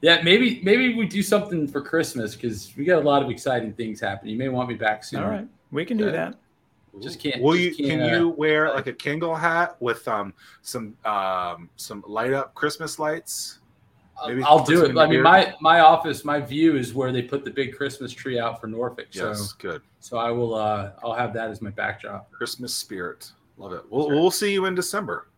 Yeah, 0.03 0.21
maybe 0.23 0.61
maybe 0.63 0.95
we 0.95 1.07
do 1.07 1.23
something 1.23 1.67
for 1.67 1.81
Christmas 1.81 2.37
because 2.37 2.71
we 2.77 2.85
got 2.85 3.03
a 3.03 3.07
lot 3.07 3.23
of 3.23 3.31
exciting 3.31 3.73
things 3.73 4.03
happening. 4.03 4.33
You 4.33 4.39
may 4.39 4.51
want 4.51 4.69
me 4.69 4.75
back 4.75 5.03
soon. 5.03 5.23
All 5.23 5.31
right, 5.31 5.49
we 5.73 5.87
can 5.87 5.97
do 5.97 6.05
yeah. 6.05 6.11
that. 6.11 6.35
Just 7.01 7.21
can't. 7.21 7.41
Will 7.41 7.55
just 7.55 7.79
you? 7.79 7.87
Can't, 7.89 8.03
can 8.03 8.21
you 8.21 8.29
uh, 8.29 8.35
wear 8.35 8.69
like 8.69 8.87
a 8.87 8.93
Kingle 8.93 9.35
hat 9.35 9.81
with 9.81 10.07
um 10.07 10.35
some 10.61 10.95
um 11.07 11.71
some 11.77 12.05
light 12.07 12.35
up 12.35 12.55
Christmas 12.55 12.99
lights? 12.99 13.61
Maybe 14.27 14.43
I'll 14.43 14.65
do 14.65 14.85
it. 14.85 14.97
I 14.97 15.07
mean, 15.07 15.23
my 15.23 15.55
my 15.61 15.81
office, 15.81 16.25
my 16.25 16.41
view 16.41 16.77
is 16.77 16.95
where 16.95 17.13
they 17.13 17.23
put 17.23 17.45
the 17.45 17.51
big 17.51 17.75
Christmas 17.75 18.13
tree 18.13 18.39
out 18.39 18.61
for 18.61 18.67
Norfolk. 18.67 19.07
Yes, 19.13 19.51
so, 19.51 19.57
good. 19.59 19.83
So 20.01 20.17
I 20.19 20.31
will. 20.31 20.55
uh 20.55 20.93
I'll 21.03 21.15
have 21.15 21.33
that 21.35 21.51
as 21.51 21.63
my 21.63 21.71
backdrop. 21.71 22.31
Christmas 22.31 22.75
spirit, 22.75 23.31
love 23.57 23.73
it. 23.73 23.83
We'll 23.91 24.07
sure. 24.07 24.15
we'll 24.15 24.31
see 24.31 24.53
you 24.53 24.65
in 24.67 24.75
December. 24.75 25.29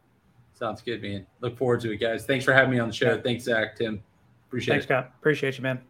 Sounds 0.55 0.83
good, 0.83 1.03
man. 1.03 1.27
Look 1.41 1.57
forward 1.57 1.81
to 1.81 1.93
it, 1.93 1.97
guys. 1.97 2.27
Thanks 2.27 2.45
for 2.45 2.53
having 2.53 2.71
me 2.71 2.79
on 2.79 2.89
the 2.89 2.95
show. 2.95 3.15
Yeah. 3.15 3.23
Thanks, 3.23 3.45
Zack, 3.45 3.77
Tim. 3.77 4.03
Appreciate 4.49 4.75
Thanks, 4.75 4.85
it. 4.85 4.89
Scott. 4.89 5.13
Appreciate 5.19 5.57
you, 5.57 5.63
man. 5.63 5.81